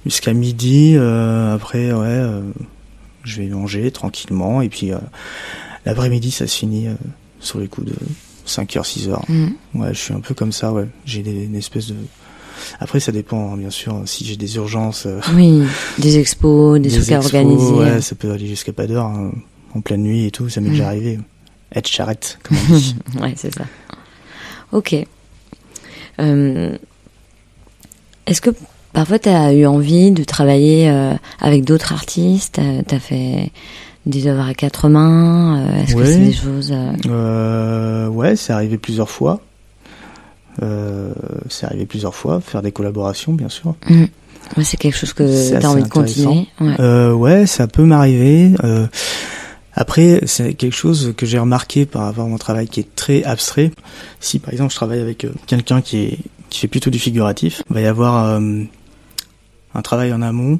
jusqu'à 0.05 0.33
midi. 0.33 0.95
euh, 0.97 1.55
après, 1.55 1.93
ouais, 1.93 2.21
je 3.23 3.41
vais 3.41 3.47
manger 3.47 3.91
tranquillement. 3.91 4.61
Et 4.61 4.69
puis, 4.69 4.91
euh, 4.93 4.97
l'après-midi, 5.85 6.31
ça 6.31 6.47
se 6.47 6.57
finit 6.57 6.87
euh, 6.87 6.93
sur 7.39 7.59
les 7.59 7.67
coups 7.67 7.87
de 7.87 7.95
5h, 8.47 8.83
6h. 8.83 9.19
Mhm. 9.29 9.53
Ouais, 9.75 9.93
je 9.93 9.99
suis 9.99 10.13
un 10.13 10.19
peu 10.19 10.33
comme 10.33 10.51
ça, 10.51 10.71
ouais. 10.71 10.87
J'ai 11.05 11.21
des, 11.23 11.43
une 11.45 11.55
espèce 11.55 11.87
de... 11.87 11.95
Après, 12.79 12.99
ça 12.99 13.11
dépend, 13.11 13.53
hein, 13.53 13.57
bien 13.57 13.69
sûr, 13.69 14.01
si 14.05 14.25
j'ai 14.25 14.35
des 14.35 14.55
urgences... 14.57 15.05
euh, 15.05 15.19
Oui, 15.33 15.63
des 15.99 16.19
expos, 16.19 16.79
des, 16.79 16.89
trucs 16.89 17.11
à 17.11 17.17
expos, 17.17 17.25
organiser. 17.33 17.71
Ouais, 17.73 18.01
ça 18.01 18.15
peut 18.15 18.31
aller 18.31 18.47
jusqu'à 18.47 18.73
pas 18.73 18.87
d'heure, 18.87 19.05
hein, 19.05 19.31
en 19.73 19.81
pleine 19.81 20.03
nuit 20.03 20.25
et 20.25 20.31
tout, 20.31 20.49
ça 20.49 20.61
m'est 20.61 20.67
Mm. 20.69 20.71
déjà 20.73 20.87
arrivé. 20.87 21.19
Être 21.73 21.87
charrette, 21.87 22.37
comme 22.43 22.57
on 22.71 22.75
dit. 22.77 22.95
ouais, 23.21 23.33
c'est 23.37 23.53
ça. 23.53 23.63
Ok. 24.73 24.95
Euh, 26.19 26.77
Est-ce 28.27 28.41
que 28.41 28.49
parfois 28.93 29.19
tu 29.19 29.29
as 29.29 29.53
eu 29.53 29.65
envie 29.65 30.11
de 30.11 30.23
travailler 30.23 30.89
euh, 30.89 31.13
avec 31.39 31.63
d'autres 31.65 31.93
artistes 31.93 32.59
Tu 32.87 32.95
as 32.95 32.99
fait 32.99 33.51
des 34.05 34.27
œuvres 34.27 34.47
à 34.47 34.53
quatre 34.53 34.89
mains 34.89 35.59
euh, 35.59 35.83
Est-ce 35.83 35.95
que 35.95 36.05
c'est 36.05 36.19
des 36.19 36.33
choses. 36.33 36.71
euh, 36.71 36.91
Euh, 37.07 38.07
ouais, 38.07 38.35
c'est 38.35 38.53
arrivé 38.53 38.77
plusieurs 38.77 39.09
fois. 39.09 39.39
Euh, 40.61 41.13
c'est 41.49 41.65
arrivé 41.65 41.85
plusieurs 41.85 42.13
fois, 42.15 42.41
faire 42.41 42.61
des 42.61 42.71
collaborations, 42.71 43.33
bien 43.33 43.49
sûr. 43.49 43.75
hmm. 43.89 44.05
Ouais, 44.57 44.63
c'est 44.63 44.75
quelque 44.77 44.97
chose 44.97 45.13
que 45.13 45.23
tu 45.59 45.65
as 45.65 45.69
envie 45.69 45.83
de 45.83 45.87
continuer. 45.87 46.47
Ouais. 46.59 46.73
Euh, 46.79 47.13
ouais, 47.13 47.45
ça 47.45 47.67
peut 47.67 47.83
m'arriver. 47.85 48.51
Euh, 48.63 48.87
après, 49.73 50.21
c'est 50.25 50.55
quelque 50.55 50.73
chose 50.75 51.13
que 51.15 51.25
j'ai 51.25 51.39
remarqué 51.39 51.85
par 51.85 52.01
rapport 52.03 52.25
à 52.25 52.27
mon 52.27 52.37
travail 52.37 52.67
qui 52.67 52.81
est 52.81 52.95
très 52.95 53.23
abstrait. 53.23 53.71
Si 54.19 54.39
par 54.39 54.51
exemple 54.51 54.71
je 54.71 54.75
travaille 54.75 54.99
avec 54.99 55.23
euh, 55.23 55.31
quelqu'un 55.47 55.81
qui 55.81 55.97
est 55.99 56.17
qui 56.49 56.59
fait 56.59 56.67
plutôt 56.67 56.89
du 56.89 56.99
figuratif, 56.99 57.63
il 57.69 57.73
va 57.75 57.81
y 57.81 57.85
avoir 57.85 58.25
euh, 58.25 58.63
un 59.73 59.81
travail 59.81 60.13
en 60.13 60.21
amont 60.21 60.59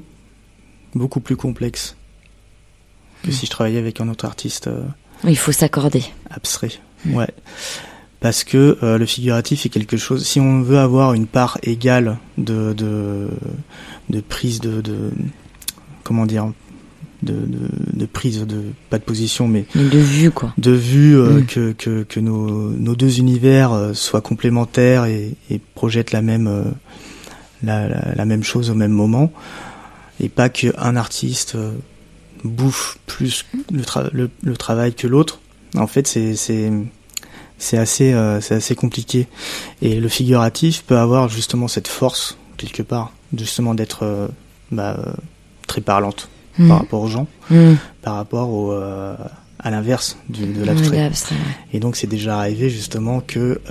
beaucoup 0.96 1.20
plus 1.20 1.36
complexe 1.36 1.96
que 3.24 3.30
Mm. 3.30 3.34
si 3.34 3.46
je 3.46 3.52
travaillais 3.52 3.78
avec 3.80 4.02
un 4.02 4.10
autre 4.10 4.26
artiste 4.26 4.68
euh, 4.68 4.82
Il 5.28 5.38
faut 5.38 5.52
s'accorder. 5.52 6.04
abstrait. 6.30 6.72
Ouais. 7.06 7.30
Parce 8.20 8.44
que 8.44 8.78
euh, 8.84 8.98
le 8.98 9.06
figuratif 9.06 9.66
est 9.66 9.70
quelque 9.70 9.98
chose. 9.98 10.26
Si 10.26 10.40
on 10.40 10.62
veut 10.62 10.78
avoir 10.80 11.14
une 11.14 11.28
part 11.28 11.58
égale 11.64 12.18
de 12.38 12.74
de, 12.74 13.30
de 14.10 14.22
prise 14.22 14.60
de, 14.60 14.82
de 14.82 15.12
comment 16.04 16.26
dire 16.26 16.52
de, 17.24 17.34
de, 17.34 17.70
de 17.94 18.06
prise 18.08 18.42
de 18.48 18.64
pas 18.90 18.98
de 18.98 19.04
position 19.04 19.48
mais 19.48 19.66
de 19.76 20.00
vue, 20.00 20.32
quoi. 20.32 20.54
de 20.58 20.72
vue 20.72 21.16
euh, 21.18 21.40
Mm. 21.42 21.46
que, 21.46 21.72
que 21.74 22.04
que 22.04 22.20
nos 22.20 22.70
nos 22.72 22.96
deux 22.96 23.20
univers 23.20 23.92
soient 23.94 24.22
complémentaires 24.22 25.06
et, 25.06 25.36
et 25.52 25.60
projettent 25.76 26.12
la 26.12 26.22
même 26.24 26.48
la, 27.64 27.88
la, 27.88 28.16
la 28.16 28.26
même 28.26 28.44
chose 28.44 28.70
au 28.70 28.76
même 28.76 28.92
moment 28.92 29.32
et 30.20 30.30
pas 30.30 30.50
qu'un 30.50 30.96
artiste 30.96 31.56
euh, 31.56 31.72
bouffe 32.44 32.98
plus 33.06 33.46
le, 33.72 33.82
tra- 33.84 34.10
le, 34.14 34.30
le 34.44 34.58
travail 34.58 34.94
que 34.94 35.08
l'autre. 35.08 35.40
En 35.76 35.88
fait, 35.88 36.08
c'est 36.08 37.78
assez 37.78 38.14
euh, 38.14 38.40
assez 38.50 38.76
compliqué 38.76 39.28
et 39.82 40.00
le 40.00 40.10
figuratif 40.10 40.84
peut 40.84 40.98
avoir 40.98 41.30
justement 41.30 41.68
cette 41.68 41.88
force 41.88 42.38
quelque 42.58 42.82
part 42.84 43.12
justement 43.38 43.74
d'être 43.74 44.04
euh, 44.04 44.28
bah, 44.72 44.98
euh, 45.00 45.12
très 45.68 45.82
parlante 45.82 46.30
Hmm. 46.58 46.68
par 46.68 46.80
rapport 46.80 47.02
aux 47.02 47.08
gens, 47.08 47.28
Hmm. 47.50 47.76
par 48.02 48.16
rapport 48.16 48.50
au 48.50 48.74
euh, 48.74 49.16
à 49.60 49.72
l'inverse 49.72 50.18
de 50.28 50.66
l'abstrait. 50.66 50.98
ouais. 51.36 51.40
Et 51.72 51.80
donc 51.80 51.96
c'est 51.96 52.08
déjà 52.08 52.38
arrivé 52.40 52.70
justement 52.70 53.22
que 53.22 53.62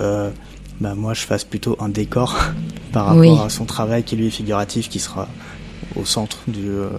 bah, 0.81 0.95
moi 0.95 1.13
je 1.13 1.21
fasse 1.21 1.45
plutôt 1.45 1.77
un 1.79 1.87
décor 1.87 2.37
par 2.91 3.05
rapport 3.05 3.21
Oui. 3.21 3.39
à 3.39 3.49
son 3.49 3.63
travail 3.65 4.03
qui 4.03 4.17
lui 4.17 4.27
est 4.27 4.31
figuratif, 4.31 4.89
qui 4.89 4.99
sera 4.99 5.29
au 5.95 6.03
centre 6.03 6.39
du, 6.47 6.67
euh, 6.67 6.89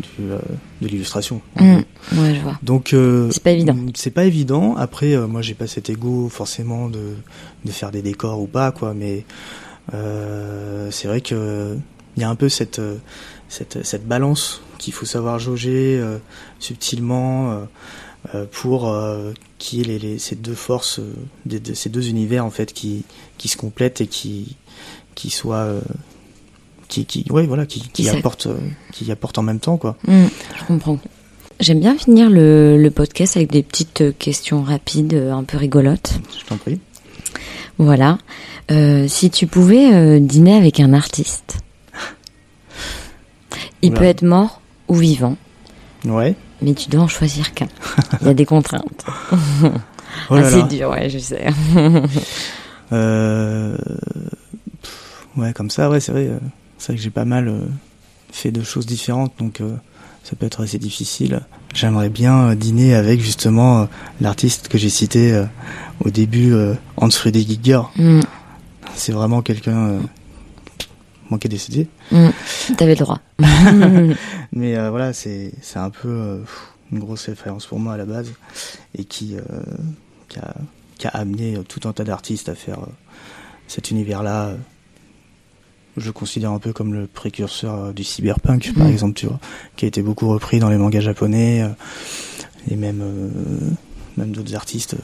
du, 0.00 0.30
euh, 0.30 0.38
de 0.80 0.88
l'illustration. 0.88 1.40
Hmm. 1.60 1.76
Ouais, 2.16 2.34
je 2.34 2.40
vois. 2.40 2.58
Donc 2.62 2.92
euh, 2.92 3.30
C'est 3.30 3.42
pas 3.42 3.50
évident. 3.52 3.76
C'est 3.94 4.10
pas 4.10 4.24
évident. 4.24 4.74
Après, 4.76 5.14
euh, 5.14 5.26
moi 5.28 5.42
j'ai 5.42 5.54
pas 5.54 5.66
cet 5.68 5.88
ego 5.90 6.28
forcément 6.28 6.88
de, 6.88 7.14
de 7.64 7.70
faire 7.70 7.90
des 7.92 8.02
décors 8.02 8.40
ou 8.40 8.46
pas 8.46 8.72
quoi, 8.72 8.94
mais 8.94 9.24
euh, 9.92 10.88
c'est 10.90 11.08
vrai 11.08 11.20
que 11.20 11.76
il 12.16 12.22
y 12.22 12.24
a 12.24 12.28
un 12.30 12.34
peu 12.36 12.48
cette 12.48 12.80
cette, 13.48 13.84
cette 13.84 14.06
balance 14.06 14.62
qu'il 14.78 14.92
faut 14.92 15.06
savoir 15.06 15.38
jauger 15.38 15.98
euh, 16.00 16.18
subtilement 16.58 17.52
euh, 17.52 17.64
euh, 18.34 18.46
pour 18.50 18.92
y 19.72 19.80
ait 19.82 19.84
les, 19.84 19.98
les- 19.98 20.18
ces 20.18 20.36
deux 20.36 20.54
forces, 20.54 20.98
euh, 20.98 21.12
de, 21.46 21.74
ces 21.74 21.88
deux 21.88 22.08
univers 22.08 22.44
en 22.44 22.50
fait 22.50 22.72
qui, 22.72 23.04
qui 23.38 23.48
se 23.48 23.56
complètent 23.56 24.00
et 24.00 24.06
qui, 24.06 24.56
qui 25.14 25.30
soient 25.30 25.56
euh, 25.64 25.80
qui, 26.88 27.06
qui 27.06 27.24
ouais 27.30 27.46
voilà 27.46 27.64
qui, 27.66 27.80
qui, 27.80 27.88
Qui 27.88 28.04
s'ac- 28.04 28.18
apportent 28.18 28.46
euh, 28.46 28.58
qui 28.92 29.06
en 29.36 29.42
même 29.42 29.60
temps 29.60 29.76
quoi. 29.76 29.96
Hmm, 30.06 30.26
je 30.58 30.64
comprends. 30.64 30.98
J'aime 31.60 31.80
bien 31.80 31.96
finir 31.96 32.28
le, 32.30 32.76
le 32.76 32.90
podcast 32.90 33.36
avec 33.36 33.50
des 33.52 33.62
petites 33.62 34.18
questions 34.18 34.62
rapides, 34.62 35.14
un 35.14 35.44
peu 35.44 35.56
rigolotes. 35.56 36.14
Je 36.38 36.44
t'en 36.44 36.56
prie. 36.56 36.80
Voilà. 37.78 38.18
Euh, 38.70 39.06
si 39.08 39.30
tu 39.30 39.46
pouvais 39.46 39.92
euh, 39.94 40.18
dîner 40.18 40.54
avec 40.56 40.80
un 40.80 40.92
artiste, 40.92 41.58
il 43.82 43.92
peut 43.92 44.04
être 44.04 44.22
mort 44.22 44.60
ou 44.88 44.94
vivant, 44.96 45.36
Ouais. 46.04 46.34
Mais 46.62 46.74
tu 46.74 46.88
dois 46.88 47.02
en 47.02 47.08
choisir 47.08 47.52
qu'un. 47.54 47.68
Il 48.20 48.26
y 48.26 48.30
a 48.30 48.34
des 48.34 48.46
contraintes. 48.46 49.04
Oh 50.30 50.36
ah, 50.36 50.50
c'est 50.50 50.68
dur, 50.68 50.90
ouais, 50.90 51.10
je 51.10 51.18
sais. 51.18 51.46
Euh, 52.92 53.76
pff, 54.82 55.26
ouais, 55.36 55.52
comme 55.52 55.70
ça, 55.70 55.90
ouais, 55.90 56.00
c'est 56.00 56.12
vrai. 56.12 56.26
euh, 56.28 56.38
C'est 56.78 56.88
vrai 56.92 56.96
que 56.96 57.02
j'ai 57.02 57.10
pas 57.10 57.24
mal 57.24 57.48
euh, 57.48 57.60
fait 58.30 58.50
de 58.52 58.62
choses 58.62 58.86
différentes, 58.86 59.32
donc 59.38 59.60
ça 60.22 60.36
peut 60.36 60.46
être 60.46 60.62
assez 60.62 60.78
difficile. 60.78 61.40
J'aimerais 61.74 62.08
bien 62.08 62.54
dîner 62.54 62.94
avec 62.94 63.20
justement 63.20 63.88
l'artiste 64.20 64.68
que 64.68 64.78
j'ai 64.78 64.88
cité 64.90 65.44
au 66.04 66.10
début, 66.10 66.54
Hans 66.96 67.10
Friedrich 67.10 67.48
Giger. 67.48 67.80
Hmm, 67.96 68.20
C'est 68.94 69.12
vraiment 69.12 69.42
quelqu'un 69.42 69.98
bon, 71.30 71.38
qui 71.38 71.46
est 71.46 71.50
décédé. 71.50 71.88
Hmm, 72.10 72.28
T'avais 72.76 72.94
le 72.94 73.00
droit. 73.04 73.20
Mais 74.52 74.76
euh, 74.76 74.90
voilà, 74.90 75.12
c'est 75.12 75.52
un 75.76 75.90
peu 75.90 76.08
euh, 76.08 76.38
une 76.92 76.98
grosse 77.00 77.26
référence 77.26 77.66
pour 77.66 77.78
moi 77.78 77.94
à 77.94 77.96
la 77.96 78.04
base 78.06 78.32
et 78.96 79.04
qui 79.04 79.36
euh, 79.36 79.40
qui, 80.28 80.38
a, 80.38 80.54
qui 80.98 81.06
a 81.06 81.10
amené 81.10 81.58
tout 81.68 81.88
un 81.88 81.92
tas 81.92 82.04
d'artistes 82.04 82.48
à 82.48 82.54
faire 82.54 82.78
cet 83.66 83.90
univers-là. 83.90 84.52
je 85.96 86.06
le 86.06 86.12
considère 86.12 86.50
un 86.52 86.58
peu 86.58 86.72
comme 86.72 86.92
le 86.92 87.06
précurseur 87.06 87.92
du 87.94 88.04
cyberpunk, 88.04 88.72
par 88.76 88.86
Mm. 88.86 88.90
exemple, 88.90 89.14
tu 89.14 89.26
vois, 89.26 89.38
qui 89.76 89.84
a 89.84 89.88
été 89.88 90.02
beaucoup 90.02 90.28
repris 90.28 90.58
dans 90.58 90.68
les 90.68 90.76
mangas 90.76 91.00
japonais 91.00 91.64
et 92.70 92.76
même 92.76 93.02
même 94.16 94.30
d'autres 94.32 94.54
artistes 94.54 94.96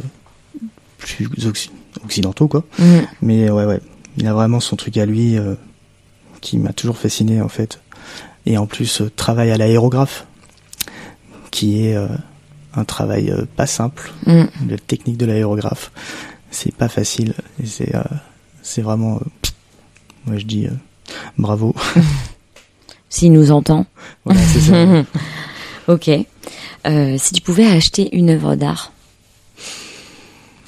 plus 0.98 1.26
occ- 1.38 1.70
occidentaux, 2.04 2.46
quoi. 2.48 2.64
Mm. 2.78 2.84
Mais 3.22 3.50
ouais, 3.50 3.64
ouais, 3.64 3.80
il 4.18 4.26
a 4.26 4.34
vraiment 4.34 4.60
son 4.60 4.76
truc 4.76 4.96
à 4.98 5.06
lui 5.06 5.36
qui 6.40 6.58
m'a 6.58 6.72
toujours 6.72 6.96
fasciné 6.98 7.40
en 7.40 7.48
fait. 7.48 7.80
Et 8.46 8.56
en 8.58 8.66
plus, 8.66 9.02
euh, 9.02 9.10
travail 9.10 9.50
à 9.50 9.56
l'aérographe, 9.56 10.26
qui 11.50 11.86
est 11.86 11.94
euh, 11.96 12.08
un 12.74 12.84
travail 12.84 13.30
euh, 13.30 13.44
pas 13.56 13.66
simple. 13.66 14.12
Mm. 14.26 14.44
La 14.68 14.78
technique 14.78 15.16
de 15.18 15.26
l'aérographe, 15.26 15.92
c'est 16.50 16.74
pas 16.74 16.88
facile. 16.88 17.34
C'est 17.64 17.92
c'est 18.62 18.82
vraiment, 18.82 19.20
moi 20.26 20.36
je 20.38 20.44
dis 20.44 20.66
bravo. 21.38 21.74
S'il 23.08 23.32
nous 23.32 23.50
entend. 23.50 23.86
voilà, 24.24 24.40
c'est 24.40 24.60
ça. 24.60 25.04
ok. 25.92 26.10
Euh, 26.86 27.16
si 27.18 27.34
tu 27.34 27.40
pouvais 27.42 27.66
acheter 27.66 28.16
une 28.16 28.30
œuvre 28.30 28.54
d'art, 28.54 28.92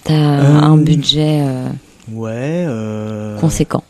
t'as 0.04 0.12
Euh, 0.14 0.60
un 0.60 0.76
budget 0.76 1.40
euh, 1.42 1.68
Ouais. 2.10 2.66
Conséquent. 3.40 3.84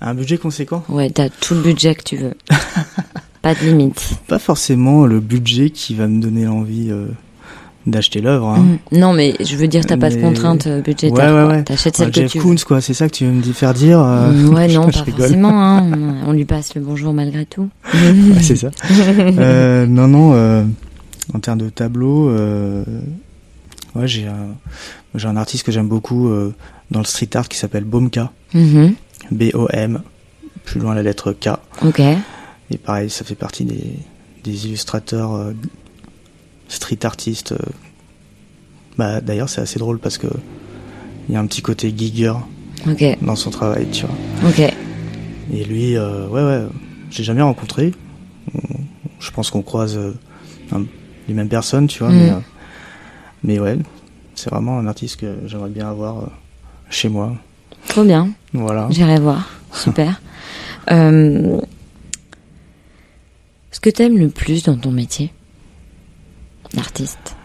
Un 0.00 0.14
budget 0.14 0.38
conséquent? 0.38 0.82
Ouais, 0.88 1.10
t'as 1.10 1.28
tout 1.28 1.54
le 1.54 1.60
budget 1.62 1.94
que 1.94 2.02
tu 2.02 2.16
veux. 2.16 2.34
Pas 3.42 3.54
de 3.54 3.60
limite. 3.60 4.10
Pas 4.28 4.38
forcément 4.38 5.06
le 5.06 5.18
budget 5.20 5.70
qui 5.70 5.94
va 5.94 6.06
me 6.08 6.20
donner 6.20 6.44
l'envie 6.44 6.88
euh, 6.90 7.06
d'acheter 7.86 8.20
l'œuvre. 8.20 8.48
Hein. 8.48 8.78
Mm. 8.92 8.98
Non, 8.98 9.12
mais 9.14 9.34
je 9.40 9.56
veux 9.56 9.66
dire, 9.66 9.86
t'as 9.86 9.96
pas 9.96 10.10
de 10.10 10.16
contrainte 10.20 10.66
euh, 10.66 10.82
budgétaire. 10.82 11.34
Ouais, 11.34 11.42
ouais, 11.42 11.48
ouais. 11.56 11.62
T'achètes 11.64 11.96
celle 11.96 12.10
que 12.10 12.20
Jeff 12.20 12.32
tu 12.32 12.38
veux. 12.38 12.44
Koons, 12.44 12.56
quoi, 12.66 12.82
c'est 12.82 12.92
ça 12.92 13.08
que 13.08 13.14
tu 13.14 13.24
veux 13.24 13.32
me 13.32 13.42
faire 13.42 13.72
dire 13.72 13.98
euh, 14.00 14.30
Mm, 14.30 14.54
Ouais, 14.54 14.68
non, 14.74 14.90
pas 14.90 15.00
rigole. 15.02 15.20
forcément. 15.20 15.50
Hein. 15.78 16.16
On 16.26 16.32
lui 16.32 16.44
passe 16.44 16.74
le 16.74 16.82
bonjour 16.82 17.14
malgré 17.14 17.46
tout. 17.46 17.70
Ouais, 17.94 18.40
c'est 18.42 18.56
ça. 18.56 18.70
Euh, 18.90 19.86
non, 19.86 20.06
non. 20.06 20.66
en 21.32 21.38
termes 21.40 21.58
de 21.60 21.70
tableau, 21.70 22.30
ouais, 23.94 24.06
j'ai 24.06 24.26
un, 24.26 24.48
j'ai 25.14 25.28
un 25.28 25.36
artiste 25.36 25.64
que 25.64 25.72
j'aime 25.72 25.88
beaucoup 25.88 26.30
dans 26.90 26.98
le 27.00 27.06
street 27.06 27.30
art 27.34 27.48
qui 27.48 27.56
s'appelle 27.58 27.84
Bomka, 27.84 28.32
Mhm. 28.52 28.94
B-O-M, 29.30 30.02
plus 30.64 30.80
loin 30.80 30.94
la 30.94 31.02
lettre 31.02 31.32
K. 31.32 31.50
Ok. 31.84 32.00
Et 32.70 32.78
pareil, 32.78 33.10
ça 33.10 33.24
fait 33.24 33.34
partie 33.34 33.64
des, 33.64 33.84
des 34.44 34.66
illustrateurs 34.66 35.34
euh, 35.34 35.52
street 36.68 37.04
artistes. 37.04 37.52
euh. 37.52 37.58
Bah, 38.98 39.20
d'ailleurs, 39.20 39.48
c'est 39.48 39.60
assez 39.60 39.78
drôle 39.78 39.98
parce 39.98 40.18
que 40.18 40.26
il 41.28 41.34
y 41.34 41.36
a 41.36 41.40
un 41.40 41.46
petit 41.46 41.62
côté 41.62 41.92
gigger 41.96 42.34
Ok. 42.88 43.04
dans 43.22 43.36
son 43.36 43.50
travail, 43.50 43.86
tu 43.90 44.04
vois. 44.06 44.48
Ok. 44.50 44.60
Et 45.52 45.64
lui, 45.64 45.96
euh, 45.96 46.26
ouais, 46.28 46.42
ouais, 46.42 46.66
j'ai 47.10 47.24
jamais 47.24 47.42
rencontré. 47.42 47.92
On- 48.54 48.60
Je 49.20 49.30
pense 49.32 49.50
qu'on 49.50 49.62
croise 49.62 49.96
euh, 49.98 50.14
un- 50.72 50.84
les 51.28 51.34
mêmes 51.34 51.48
personnes, 51.48 51.86
tu 51.88 51.98
vois. 52.00 52.08
Mm. 52.10 52.16
Mais, 52.16 52.30
euh, 52.30 52.34
mais 53.44 53.58
ouais, 53.60 53.78
c'est 54.34 54.48
vraiment 54.50 54.78
un 54.78 54.86
artiste 54.86 55.16
que 55.20 55.34
j'aimerais 55.46 55.68
bien 55.70 55.88
avoir 55.90 56.30
chez 56.88 57.08
moi. 57.08 57.34
Trop 57.88 58.02
bien. 58.04 58.30
Voilà. 58.52 58.88
J'irai 58.90 59.18
voir. 59.20 59.48
Super. 59.72 60.20
Euh, 60.90 61.60
ce 63.70 63.78
que 63.80 63.90
t'aimes 63.90 64.16
le 64.18 64.28
plus 64.28 64.64
dans 64.64 64.76
ton 64.76 64.90
métier? 64.90 65.30
D'artiste 66.74 67.36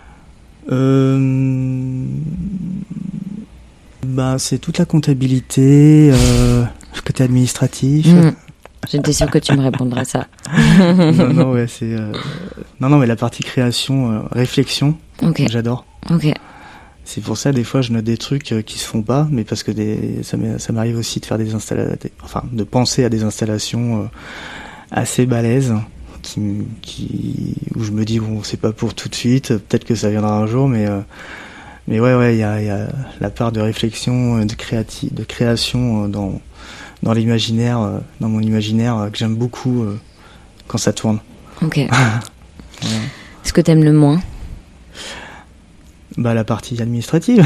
Euh, 0.72 2.06
bah, 4.06 4.38
c'est 4.39 4.58
toute 4.58 4.78
la 4.80 4.86
comptabilité, 4.86 6.10
euh, 6.14 6.64
le 6.95 7.01
côté 7.01 7.24
administratif. 7.24 8.08
Mm. 8.08 8.32
J'étais 8.89 9.14
sûre 9.14 9.30
que 9.30 9.38
tu 9.38 9.53
me 9.56 9.62
répondrais 9.62 10.06
ça. 10.06 10.28
non, 10.88 11.34
non, 11.34 11.51
ouais, 11.51 11.68
c'est. 11.68 11.86
euh, 11.93 12.14
Non, 12.80 12.89
non, 12.89 12.97
mais 12.97 13.06
la 13.08 13.16
partie 13.18 13.43
création, 13.43 14.12
euh, 14.12 14.20
réflexion, 14.32 14.97
Ok. 15.22 15.43
j'adore. 15.49 15.86
Ok. 16.10 16.32
C'est 17.08 17.22
pour 17.22 17.38
ça, 17.38 17.51
des 17.51 17.64
fois, 17.64 17.82
je 17.82 17.91
note 17.91 18.03
des 18.03 18.18
trucs 18.18 18.51
euh, 18.51 18.62
qui 18.64 18.80
se 18.80 18.86
font 18.88 19.03
pas, 19.03 19.28
mais 19.32 19.43
parce 19.43 19.62
que 19.64 19.72
des, 19.72 20.22
ça 20.24 20.74
m'arrive 20.74 20.97
aussi 20.97 21.20
de 21.20 21.26
faire 21.26 21.38
des 21.38 21.53
installations, 21.53 21.99
enfin, 22.24 22.43
de 22.51 22.64
penser 22.64 23.03
à 23.03 23.10
des 23.10 23.24
installations 23.24 24.01
euh, 24.03 24.06
assez 24.91 25.26
balèzes, 25.28 25.76
qui, 26.24 26.39
m- 26.39 26.66
qui, 26.82 27.56
où 27.76 27.84
je 27.84 27.91
me 27.91 28.06
dis, 28.06 28.20
bon, 28.20 28.41
c'est 28.43 28.60
pas 28.60 28.72
pour 28.72 28.95
tout 28.95 29.08
de 29.08 29.14
suite, 29.16 29.49
peut-être 29.49 29.86
que 29.86 29.93
ça 29.93 30.10
viendra 30.10 30.36
un 30.39 30.47
jour, 30.47 30.68
mais, 30.68 30.88
euh, 30.88 30.99
mais 31.88 31.99
ouais, 31.99 32.16
ouais, 32.16 32.36
il 32.36 32.39
y 32.39 32.43
a, 32.43 32.60
il 32.60 32.66
y 32.68 32.72
a 32.72 32.88
la 33.22 33.30
part 33.30 33.51
de 33.51 33.62
réflexion, 33.62 34.43
de, 34.43 34.53
créati 34.56 35.10
de 35.12 35.24
création 35.24 36.08
dans, 36.10 36.41
dans 37.03 37.14
l'imaginaire, 37.14 38.01
dans 38.20 38.30
mon 38.30 38.41
imaginaire, 38.41 39.10
que 39.12 39.18
j'aime 39.20 39.36
beaucoup 39.36 39.86
quand 40.68 40.80
ça 40.80 40.91
tourne. 40.91 41.20
Ok. 41.62 41.80
Ce 43.43 43.53
que 43.53 43.62
t'aimes 43.62 43.84
le 43.84 43.93
moins? 43.93 44.20
Bah 46.18 46.34
la 46.34 46.43
partie 46.45 46.82
administrative. 46.82 47.45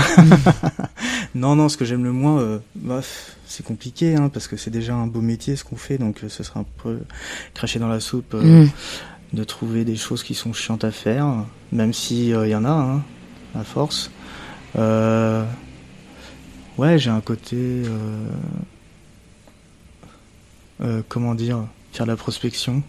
non 1.36 1.56
non, 1.56 1.70
ce 1.70 1.78
que 1.78 1.86
j'aime 1.86 2.04
le 2.04 2.12
moins, 2.12 2.40
euh, 2.40 2.60
bah, 2.76 3.02
c'est 3.48 3.66
compliqué 3.66 4.16
hein, 4.16 4.30
parce 4.30 4.48
que 4.48 4.58
c'est 4.58 4.70
déjà 4.70 4.94
un 4.94 5.08
beau 5.08 5.22
métier 5.22 5.56
ce 5.56 5.64
qu'on 5.64 5.76
fait, 5.76 5.98
donc 5.98 6.24
euh, 6.24 6.30
ce 6.30 6.44
serait 6.44 6.60
un 6.60 6.66
peu 6.84 7.00
cracher 7.56 7.80
dans 7.80 7.88
la 7.88 8.00
soupe 8.00 8.34
euh, 8.36 8.66
Mm. 8.66 8.70
de 9.34 9.44
trouver 9.44 9.86
des 9.86 9.96
choses 9.96 10.22
qui 10.24 10.36
sont 10.36 10.54
chiantes 10.54 10.84
à 10.84 10.92
faire, 10.92 11.26
même 11.72 11.94
si 11.94 12.30
il 12.30 12.48
y 12.48 12.56
en 12.56 12.64
a, 12.66 12.70
hein, 12.70 13.02
à 13.56 13.64
force. 13.64 14.12
Ouais, 16.78 16.98
j'ai 16.98 17.10
un 17.10 17.22
côté, 17.22 17.82
comment 21.10 21.36
dire, 21.36 21.60
faire 21.92 22.06
de 22.06 22.12
la 22.12 22.18
prospection, 22.18 22.84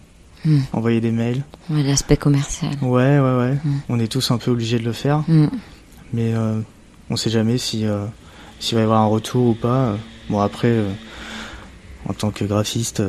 Mm. 0.44 0.58
envoyer 0.72 1.00
des 1.02 1.10
mails. 1.10 1.42
Ouais, 1.68 1.82
L'aspect 1.82 2.16
commercial. 2.16 2.72
Ouais 2.80 3.18
ouais 3.20 3.36
ouais, 3.36 3.58
Mm. 3.62 3.80
on 3.90 3.98
est 4.00 4.08
tous 4.10 4.30
un 4.30 4.38
peu 4.38 4.50
obligés 4.50 4.78
de 4.78 4.84
le 4.84 4.92
faire. 4.94 5.22
Mais 6.12 6.32
euh, 6.34 6.60
on 7.08 7.16
sait 7.16 7.30
jamais 7.30 7.58
si 7.58 7.86
euh, 7.86 8.04
s'il 8.58 8.74
va 8.76 8.82
y 8.82 8.84
avoir 8.84 9.00
un 9.00 9.06
retour 9.06 9.48
ou 9.48 9.54
pas. 9.54 9.96
Bon 10.28 10.40
après, 10.40 10.68
euh, 10.68 10.90
en 12.08 12.12
tant 12.12 12.30
que 12.30 12.44
graphiste, 12.44 13.02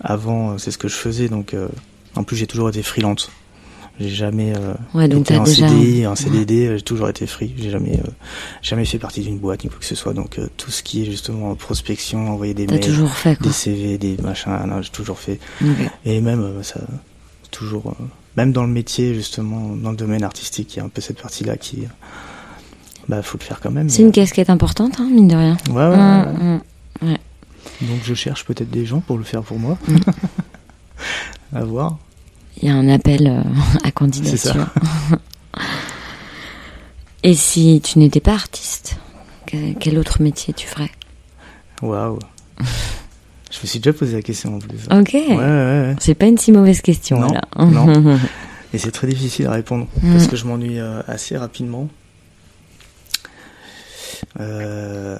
avant 0.00 0.58
c'est 0.58 0.70
ce 0.70 0.78
que 0.78 0.88
je 0.88 0.94
faisais, 0.96 1.28
donc 1.28 1.54
en 2.14 2.22
plus 2.24 2.36
j'ai 2.36 2.46
toujours 2.46 2.68
été 2.68 2.82
freelance. 2.82 3.30
J'ai 3.98 4.10
jamais 4.10 4.52
euh, 4.54 4.74
Ouais, 4.92 5.08
donc 5.08 5.22
été 5.22 5.38
en 5.38 5.44
déjà. 5.44 5.68
CDI, 5.68 6.06
en 6.06 6.14
CDD, 6.14 6.76
j'ai 6.76 6.82
toujours 6.82 7.08
été 7.08 7.26
free. 7.26 7.54
J'ai 7.56 7.70
jamais 7.70 7.98
euh, 7.98 8.10
jamais 8.60 8.84
fait 8.84 8.98
partie 8.98 9.22
d'une 9.22 9.38
boîte 9.38 9.64
ni 9.64 9.70
quoi 9.70 9.78
que 9.78 9.86
ce 9.86 9.94
soit. 9.94 10.12
Donc 10.12 10.38
euh, 10.38 10.48
tout 10.58 10.70
ce 10.70 10.82
qui 10.82 11.02
est 11.02 11.06
justement 11.06 11.54
prospection, 11.54 12.30
envoyer 12.30 12.52
des 12.52 12.66
mails, 12.66 13.08
fait 13.08 13.40
des 13.40 13.52
CV, 13.52 13.96
des 13.96 14.18
machins, 14.22 14.52
j'ai 14.82 14.90
toujours 14.90 15.18
fait. 15.18 15.40
Et 16.04 16.20
même 16.20 16.62
ça, 16.62 16.80
toujours, 17.50 17.94
même 18.36 18.52
dans 18.52 18.62
le 18.62 18.68
métier 18.72 19.14
justement, 19.14 19.76
dans 19.76 19.90
le 19.90 19.96
domaine 19.96 20.22
artistique, 20.24 20.74
il 20.74 20.78
y 20.78 20.80
a 20.80 20.84
un 20.84 20.88
peu 20.88 21.00
cette 21.00 21.20
partie-là 21.20 21.56
qui, 21.56 21.84
euh, 21.84 21.88
bah, 23.08 23.22
faut 23.22 23.38
le 23.38 23.44
faire 23.44 23.60
quand 23.60 23.70
même. 23.70 23.88
C'est 23.88 24.02
une 24.02 24.12
casquette 24.12 24.50
importante, 24.50 24.98
hein, 25.00 25.08
mine 25.10 25.28
de 25.28 25.36
rien. 25.36 25.56
Ouais, 25.70 25.74
ouais, 25.74 25.88
ouais, 25.88 25.96
ouais. 25.96 26.32
Mm, 26.32 26.60
mm. 27.02 27.16
Donc 27.82 27.98
je 28.04 28.14
cherche 28.14 28.44
peut-être 28.44 28.70
des 28.70 28.86
gens 28.86 29.00
pour 29.00 29.18
le 29.18 29.24
faire 29.24 29.42
pour 29.42 29.58
moi. 29.58 29.78
Mm. 29.88 29.96
à 31.56 31.64
voir. 31.64 31.98
Il 32.62 32.68
y 32.68 32.70
a 32.70 32.74
un 32.74 32.88
appel 32.88 33.26
euh, 33.26 33.42
à 33.84 33.90
candidature. 33.90 34.66
Et 37.22 37.34
si 37.34 37.80
tu 37.82 37.98
n'étais 37.98 38.20
pas 38.20 38.34
artiste, 38.34 38.96
que- 39.46 39.72
quel 39.74 39.98
autre 39.98 40.22
métier 40.22 40.54
tu 40.54 40.66
ferais? 40.66 40.90
Waouh. 41.82 42.18
Je 43.50 43.58
me 43.62 43.66
suis 43.66 43.78
déjà 43.78 43.92
posé 43.92 44.14
la 44.14 44.22
question 44.22 44.56
en 44.56 44.58
plus. 44.58 44.78
Ok. 44.90 45.12
Ouais, 45.14 45.36
ouais, 45.36 45.36
ouais. 45.38 45.96
C'est 46.00 46.14
pas 46.14 46.26
une 46.26 46.38
si 46.38 46.52
mauvaise 46.52 46.80
question 46.80 47.20
Non, 47.20 47.28
là. 47.32 47.42
non. 47.56 48.18
Et 48.74 48.78
c'est 48.78 48.90
très 48.90 49.06
difficile 49.06 49.46
à 49.46 49.52
répondre 49.52 49.86
Mm. 50.02 50.12
parce 50.12 50.26
que 50.26 50.36
je 50.36 50.44
m'ennuie 50.44 50.78
euh, 50.80 51.00
assez 51.06 51.36
rapidement. 51.36 51.88
Euh, 54.40 55.18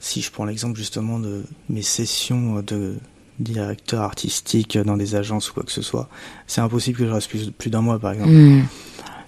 si 0.00 0.20
je 0.22 0.30
prends 0.30 0.44
l'exemple 0.44 0.78
justement 0.78 1.18
de 1.18 1.44
mes 1.68 1.82
sessions 1.82 2.62
de 2.66 2.96
directeur 3.40 4.02
artistique 4.02 4.76
dans 4.78 4.96
des 4.96 5.14
agences 5.14 5.50
ou 5.50 5.54
quoi 5.54 5.62
que 5.62 5.72
ce 5.72 5.82
soit, 5.82 6.08
c'est 6.46 6.60
impossible 6.60 6.98
que 6.98 7.06
je 7.06 7.10
reste 7.12 7.28
plus, 7.28 7.50
plus 7.50 7.70
d'un 7.70 7.82
mois 7.82 7.98
par 7.98 8.12
exemple. 8.12 8.30
Mm. 8.32 8.64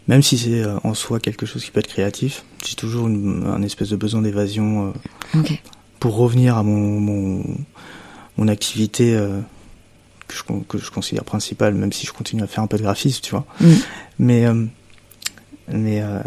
Même 0.09 0.23
si 0.23 0.39
c'est 0.39 0.63
euh, 0.63 0.79
en 0.83 0.95
soi 0.95 1.21
quelque 1.21 1.47
chose 1.47 1.65
qui 1.65 1.71
peut 1.71 1.81
être 1.81 1.87
créatif, 1.87 2.45
j'ai 2.67 2.75
toujours 2.75 3.07
une- 3.07 3.47
un 3.47 3.63
espèce 3.63 3.91
de 3.91 3.97
besoin 3.97 4.23
d'évasion 4.23 4.93
pour 6.01 6.17
revenir 6.17 6.57
à 6.57 6.63
mon, 6.63 6.99
mon, 7.01 7.45
mon 8.41 8.49
activité 8.49 9.15
euh, 9.15 9.39
que, 10.27 10.35
je, 10.35 10.43
con- 10.43 10.65
que 10.69 10.79
je 10.79 10.91
considère 10.91 11.23
principale, 11.25 11.75
même 11.75 11.93
si 11.93 12.07
je 12.07 12.13
continue 12.13 12.43
à 12.43 12.47
faire 12.49 12.65
un 12.65 12.67
peu 12.67 12.77
de 12.79 12.83
graphisme, 12.83 13.21
tu 13.23 13.31
vois. 13.31 13.47
Mm. 13.61 13.67
Mais, 14.19 14.47
euh, 14.47 14.65
mais 15.73 16.01
euh, 16.03 16.19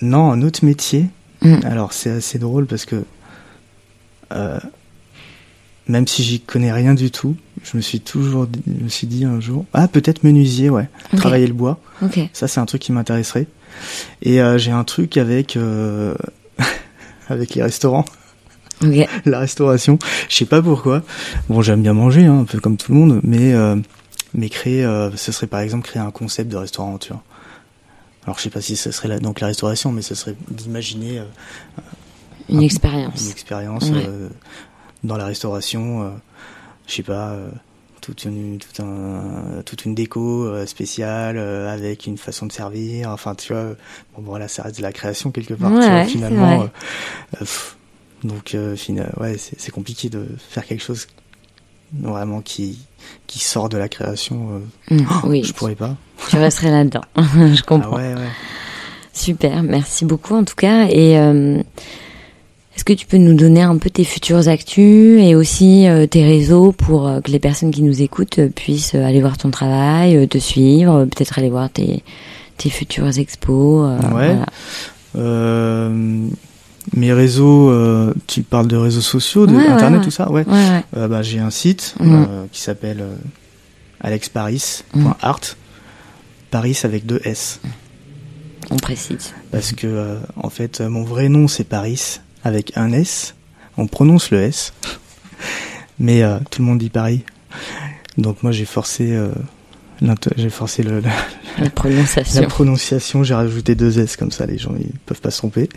non, 0.00 0.30
un 0.32 0.40
autre 0.42 0.64
métier, 0.64 1.06
Mm. 1.42 1.58
alors 1.66 1.92
c'est 1.92 2.10
assez 2.10 2.38
drôle 2.40 2.66
parce 2.66 2.84
que 2.84 3.04
même 5.88 6.06
si 6.06 6.22
j'y 6.22 6.40
connais 6.40 6.72
rien 6.72 6.94
du 6.94 7.10
tout, 7.10 7.36
je 7.62 7.76
me 7.76 7.82
suis 7.82 8.00
toujours 8.00 8.46
dit, 8.46 8.60
je 8.66 8.84
me 8.84 8.88
suis 8.88 9.06
dit 9.06 9.24
un 9.24 9.40
jour, 9.40 9.64
ah 9.72 9.88
peut-être 9.88 10.22
menuisier, 10.22 10.68
ouais, 10.68 10.88
travailler 11.16 11.46
le 11.46 11.54
bois. 11.54 11.80
Ça, 12.34 12.46
c'est 12.48 12.60
un 12.60 12.66
truc 12.66 12.82
qui 12.82 12.92
m'intéresserait. 12.92 13.46
Et 14.22 14.40
euh, 14.42 14.58
j'ai 14.58 14.70
un 14.72 14.84
truc 14.84 15.16
avec 15.16 15.56
euh, 15.56 16.14
avec 17.28 17.54
les 17.54 17.62
restaurants. 17.62 18.04
Ok. 18.82 19.08
la 19.24 19.38
restauration. 19.40 19.98
Je 20.28 20.36
sais 20.36 20.44
pas 20.44 20.62
pourquoi. 20.62 21.02
Bon, 21.48 21.62
j'aime 21.62 21.82
bien 21.82 21.92
manger, 21.94 22.26
hein, 22.26 22.40
un 22.40 22.44
peu 22.44 22.60
comme 22.60 22.76
tout 22.76 22.92
le 22.92 22.98
monde, 22.98 23.20
mais 23.22 23.52
euh, 23.54 23.76
mais 24.34 24.48
créer, 24.48 24.84
euh, 24.84 25.10
ce 25.16 25.32
serait 25.32 25.46
par 25.46 25.60
exemple 25.60 25.86
créer 25.88 26.02
un 26.02 26.10
concept 26.10 26.50
de 26.50 26.56
restaurant, 26.56 26.98
tu 26.98 27.12
vois. 27.12 27.22
Alors 28.24 28.36
je 28.38 28.42
sais 28.44 28.50
pas 28.50 28.60
si 28.60 28.76
ce 28.76 28.90
serait 28.90 29.08
la, 29.08 29.18
donc 29.20 29.40
la 29.40 29.46
restauration, 29.48 29.90
mais 29.90 30.02
ce 30.02 30.14
serait 30.14 30.34
d'imaginer 30.50 31.18
euh, 31.20 31.24
Une 32.48 32.56
une 32.58 32.62
expérience. 32.62 33.30
expérience 33.30 33.84
Ouais. 33.90 34.04
euh, 34.06 34.28
dans 35.02 35.16
la 35.16 35.24
restauration. 35.26 36.02
euh, 36.02 36.08
je 36.86 36.94
sais 36.94 37.02
pas. 37.02 37.30
euh, 37.30 37.48
toute 38.00 38.24
une, 38.24 38.58
tout 38.58 38.82
un, 38.82 39.60
toute 39.66 39.84
une 39.84 39.94
déco 39.94 40.64
spéciale 40.66 41.36
euh, 41.36 41.70
avec 41.70 42.06
une 42.06 42.16
façon 42.16 42.46
de 42.46 42.52
servir. 42.52 43.10
Enfin, 43.10 43.34
tu 43.34 43.52
vois, 43.52 43.74
bon, 44.16 44.22
voilà, 44.24 44.48
ça 44.48 44.62
reste 44.62 44.78
de 44.78 44.82
la 44.82 44.92
création 44.92 45.30
quelque 45.30 45.52
part. 45.52 45.70
tu 45.72 45.76
vois, 45.90 46.04
finalement, 46.04 46.68
pff, 47.38 47.76
donc, 48.24 48.54
euh, 48.54 48.74
ouais, 49.20 49.36
c'est 49.38 49.70
compliqué 49.70 50.08
de 50.08 50.26
faire 50.50 50.66
quelque 50.66 50.82
chose 50.82 51.06
vraiment 51.92 52.40
qui 52.42 52.78
qui 53.26 53.38
sort 53.38 53.68
de 53.68 53.78
la 53.78 53.88
création. 53.88 54.60
euh, 54.90 54.94
Mm, 54.96 55.06
oui, 55.24 55.42
Je 55.44 55.52
pourrais 55.52 55.74
pas. 55.74 55.96
tu 56.28 56.36
resterais 56.36 56.70
là-dedans. 56.70 57.00
Je 57.16 57.60
Ah 57.60 57.64
comprends. 57.66 57.96
ouais, 57.96 58.14
ouais. 58.14 58.28
Super, 59.12 59.62
merci 59.62 60.04
beaucoup 60.04 60.34
en 60.34 60.44
tout 60.44 60.54
cas. 60.54 60.86
Et 60.90 61.18
euh, 61.18 61.58
est-ce 62.76 62.84
que 62.84 62.92
tu 62.92 63.06
peux 63.06 63.16
nous 63.16 63.34
donner 63.34 63.62
un 63.62 63.76
peu 63.78 63.90
tes 63.90 64.04
futures 64.04 64.46
actus 64.48 65.20
et 65.22 65.34
aussi 65.34 65.88
euh, 65.88 66.06
tes 66.06 66.24
réseaux 66.24 66.72
pour 66.72 67.08
euh, 67.08 67.20
que 67.20 67.30
les 67.30 67.38
personnes 67.40 67.70
qui 67.70 67.82
nous 67.82 68.02
écoutent 68.02 68.40
puissent 68.54 68.94
aller 68.94 69.20
voir 69.20 69.36
ton 69.38 69.50
travail, 69.50 70.28
te 70.28 70.38
suivre, 70.38 71.04
peut-être 71.06 71.38
aller 71.38 71.50
voir 71.50 71.70
tes, 71.70 72.04
tes 72.58 72.70
futures 72.70 73.18
expos 73.18 73.88
Ouais. 74.12 74.36
voilà. 75.14 75.90
Euh, 76.94 76.98
mes 77.00 77.12
réseaux, 77.12 77.70
euh, 77.70 78.14
tu 78.26 78.42
parles 78.42 78.66
de 78.68 78.76
réseaux 78.76 79.00
sociaux, 79.00 79.46
de 79.46 79.54
Ouais, 79.54 79.66
internet, 79.66 80.00
ouais. 80.00 80.04
tout 80.04 80.10
ça, 80.10 80.30
ouais. 80.30 80.44
Euh, 80.96 81.08
bah, 81.08 81.22
j'ai 81.22 81.38
un 81.38 81.50
site 81.50 81.94
Mhm. 82.00 82.26
euh, 82.28 82.44
qui 82.52 82.60
s'appelle 82.60 83.00
euh, 83.00 83.14
alexparis.art. 84.00 85.40
Paris 86.50 86.78
avec 86.84 87.04
deux 87.06 87.20
S. 87.24 87.60
On 88.70 88.76
précise. 88.76 89.32
Parce 89.50 89.72
que, 89.72 89.86
euh, 89.86 90.16
en 90.36 90.50
fait, 90.50 90.80
euh, 90.80 90.88
mon 90.88 91.04
vrai 91.04 91.28
nom 91.28 91.46
c'est 91.48 91.64
Paris 91.64 92.20
avec 92.44 92.72
un 92.76 92.92
S. 92.92 93.34
On 93.76 93.86
prononce 93.86 94.30
le 94.30 94.40
S. 94.42 94.72
Mais 95.98 96.22
euh, 96.22 96.38
tout 96.50 96.62
le 96.62 96.68
monde 96.68 96.78
dit 96.78 96.90
Paris. 96.90 97.24
Donc 98.16 98.42
moi 98.42 98.50
j'ai 98.52 98.64
forcé, 98.64 99.12
euh, 99.12 99.30
j'ai 100.36 100.50
forcé 100.50 100.82
le, 100.82 101.00
la, 101.00 101.10
La 101.58 101.64
la 101.64 101.70
prononciation. 101.70 102.42
prononciation, 102.46 103.22
j'ai 103.24 103.34
rajouté 103.34 103.74
deux 103.74 103.98
S 103.98 104.16
comme 104.16 104.30
ça, 104.30 104.46
les 104.46 104.58
gens 104.58 104.74
ils 104.78 104.92
peuvent 105.06 105.20
pas 105.20 105.30
se 105.30 105.38
tromper. 105.38 105.68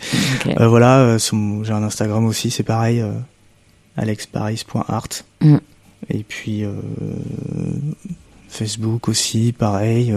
Euh, 0.60 0.68
voilà, 0.68 0.98
euh, 1.00 1.18
j'ai 1.62 1.72
un 1.72 1.82
Instagram 1.82 2.24
aussi, 2.24 2.50
c'est 2.50 2.62
pareil, 2.62 3.00
euh, 3.00 3.12
alexparis.art. 3.96 5.08
Mm. 5.40 5.56
Et 6.10 6.22
puis 6.24 6.64
euh, 6.64 6.72
Facebook 8.48 9.08
aussi, 9.08 9.52
pareil. 9.56 10.12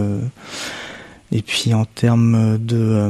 et 1.32 1.41
puis 1.41 1.74
en 1.74 1.86
termes 1.86 2.58
de 2.58 3.10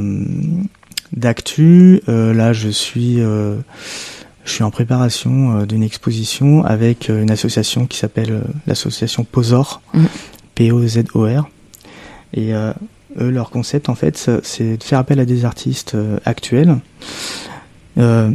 d'actu, 1.12 2.00
là 2.06 2.52
je 2.52 2.68
suis 2.68 3.16
je 3.18 4.52
suis 4.52 4.62
en 4.62 4.70
préparation 4.70 5.64
d'une 5.64 5.82
exposition 5.82 6.64
avec 6.64 7.08
une 7.08 7.30
association 7.30 7.86
qui 7.86 7.98
s'appelle 7.98 8.42
l'association 8.66 9.24
Posor, 9.24 9.80
Mm. 9.94 10.04
P-O-Z-O-R. 10.56 11.48
Et 12.34 12.52
euh, 12.54 12.72
eux, 13.20 13.30
leur 13.30 13.50
concept, 13.50 13.88
en 13.88 13.94
fait, 13.94 14.28
c'est 14.42 14.76
de 14.76 14.82
faire 14.82 14.98
appel 14.98 15.20
à 15.20 15.24
des 15.24 15.44
artistes 15.44 15.94
euh, 15.94 16.18
actuels 16.24 16.76
euh, 17.98 18.30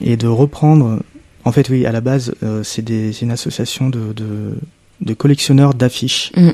et 0.00 0.16
de 0.16 0.28
reprendre. 0.28 1.00
En 1.44 1.52
fait, 1.52 1.68
oui, 1.68 1.84
à 1.86 1.92
la 1.92 2.00
base, 2.00 2.34
euh, 2.42 2.62
c'est 2.62 2.88
une 3.20 3.30
association 3.32 3.88
de, 3.90 4.12
de, 4.12 4.56
de 5.00 5.14
collectionneurs 5.14 5.74
d'affiches, 5.74 6.32
Mm. 6.36 6.50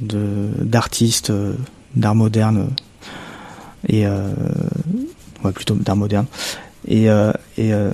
de 0.00 0.48
d'artistes, 0.60 1.30
euh, 1.30 1.54
d'art 1.94 2.14
moderne 2.16 2.68
et 3.88 4.06
euh, 4.06 4.32
ouais, 5.44 5.52
plutôt 5.52 5.74
d'art 5.74 5.96
moderne. 5.96 6.26
Et, 6.88 7.08
euh, 7.08 7.32
et 7.56 7.72
euh, 7.72 7.92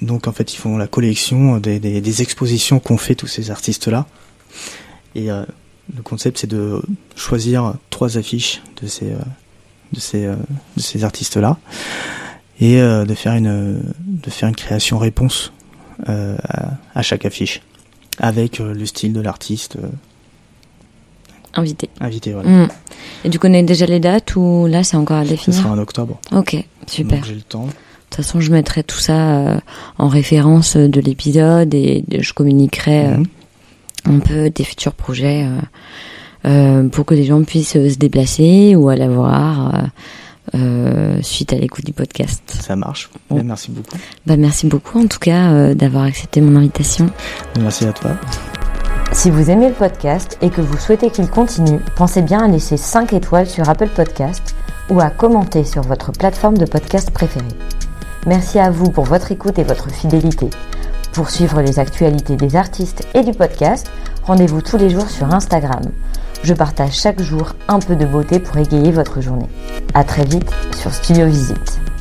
donc, 0.00 0.26
en 0.26 0.32
fait, 0.32 0.52
ils 0.52 0.56
font 0.56 0.76
la 0.76 0.86
collection 0.86 1.58
des, 1.58 1.78
des, 1.78 2.00
des 2.00 2.22
expositions 2.22 2.80
qu'ont 2.80 2.96
fait 2.98 3.14
tous 3.14 3.26
ces 3.28 3.50
artistes-là. 3.50 4.06
Et 5.14 5.30
euh, 5.30 5.44
le 5.96 6.02
concept, 6.02 6.38
c'est 6.38 6.46
de 6.46 6.82
choisir 7.16 7.74
trois 7.90 8.16
affiches 8.18 8.62
de 8.82 8.86
ces, 8.86 9.12
euh, 9.12 9.18
de 9.92 10.00
ces, 10.00 10.24
euh, 10.26 10.36
de 10.76 10.82
ces 10.82 11.04
artistes-là 11.04 11.58
et 12.60 12.76
de 12.80 13.14
faire 13.14 13.32
une, 13.34 13.82
de 14.06 14.30
faire 14.30 14.48
une 14.48 14.54
création 14.54 14.96
réponse 14.98 15.52
à, 16.06 16.70
à 16.94 17.02
chaque 17.02 17.24
affiche 17.26 17.60
avec 18.18 18.58
le 18.60 18.86
style 18.86 19.12
de 19.12 19.20
l'artiste 19.20 19.78
Invité. 21.54 21.90
invité. 22.00 22.32
Voilà. 22.32 22.48
Mm. 22.48 22.68
Et 23.24 23.30
tu 23.30 23.38
connais 23.38 23.62
déjà 23.62 23.84
les 23.86 24.00
dates 24.00 24.36
ou 24.36 24.66
là 24.68 24.84
c'est 24.84 24.96
encore 24.96 25.18
à 25.18 25.24
Ce 25.24 25.30
définir 25.30 25.58
sera 25.60 25.70
en 25.72 25.78
octobre. 25.78 26.18
Ok, 26.30 26.56
super. 26.86 27.22
J'ai 27.24 27.34
le 27.34 27.42
temps. 27.42 27.66
De 27.66 27.70
toute 28.10 28.16
façon, 28.24 28.40
je 28.40 28.50
mettrai 28.52 28.84
tout 28.84 28.98
ça 28.98 29.60
en 29.98 30.08
référence 30.08 30.76
de 30.76 31.00
l'épisode 31.00 31.74
et 31.74 32.04
je 32.20 32.32
communiquerai 32.32 33.08
Mhm. 33.18 33.26
Un 34.06 34.18
peu 34.18 34.50
tes 34.50 34.64
futurs 34.64 34.94
projets 34.94 35.46
euh, 35.46 35.60
euh, 36.48 36.88
pour 36.88 37.04
que 37.04 37.14
les 37.14 37.24
gens 37.24 37.42
puissent 37.44 37.76
euh, 37.76 37.88
se 37.90 37.96
déplacer 37.96 38.74
ou 38.76 38.88
aller 38.88 39.08
voir 39.08 39.72
euh, 40.54 41.18
suite 41.22 41.52
à 41.52 41.56
l'écoute 41.56 41.84
du 41.86 41.92
podcast. 41.92 42.42
Ça 42.60 42.76
marche. 42.76 43.10
Bon. 43.30 43.36
Bien, 43.36 43.44
merci 43.44 43.70
beaucoup. 43.70 43.96
Bah, 44.26 44.36
merci 44.36 44.66
beaucoup 44.66 45.00
en 45.00 45.06
tout 45.06 45.20
cas 45.20 45.52
euh, 45.52 45.74
d'avoir 45.74 46.04
accepté 46.04 46.40
mon 46.40 46.56
invitation. 46.58 47.06
Merci 47.60 47.86
à 47.86 47.92
toi. 47.92 48.10
Si 49.12 49.30
vous 49.30 49.50
aimez 49.50 49.68
le 49.68 49.74
podcast 49.74 50.38
et 50.42 50.50
que 50.50 50.60
vous 50.60 50.78
souhaitez 50.78 51.10
qu'il 51.10 51.28
continue, 51.28 51.78
pensez 51.96 52.22
bien 52.22 52.44
à 52.44 52.48
laisser 52.48 52.76
5 52.76 53.12
étoiles 53.12 53.46
sur 53.46 53.68
Apple 53.68 53.88
Podcast 53.88 54.54
ou 54.90 55.00
à 55.00 55.10
commenter 55.10 55.64
sur 55.64 55.82
votre 55.82 56.12
plateforme 56.12 56.58
de 56.58 56.64
podcast 56.64 57.10
préférée. 57.10 57.44
Merci 58.26 58.58
à 58.58 58.70
vous 58.70 58.90
pour 58.90 59.04
votre 59.04 59.30
écoute 59.30 59.58
et 59.58 59.64
votre 59.64 59.90
fidélité. 59.90 60.48
Pour 61.12 61.28
suivre 61.28 61.60
les 61.60 61.78
actualités 61.78 62.36
des 62.36 62.56
artistes 62.56 63.06
et 63.14 63.22
du 63.22 63.32
podcast, 63.32 63.90
rendez-vous 64.22 64.62
tous 64.62 64.78
les 64.78 64.88
jours 64.88 65.10
sur 65.10 65.32
Instagram. 65.32 65.82
Je 66.42 66.54
partage 66.54 66.98
chaque 66.98 67.20
jour 67.20 67.54
un 67.68 67.80
peu 67.80 67.96
de 67.96 68.06
beauté 68.06 68.40
pour 68.40 68.56
égayer 68.56 68.90
votre 68.92 69.20
journée. 69.20 69.48
À 69.92 70.04
très 70.04 70.24
vite 70.24 70.50
sur 70.74 70.92
Studio 70.92 71.26
Visite. 71.26 71.91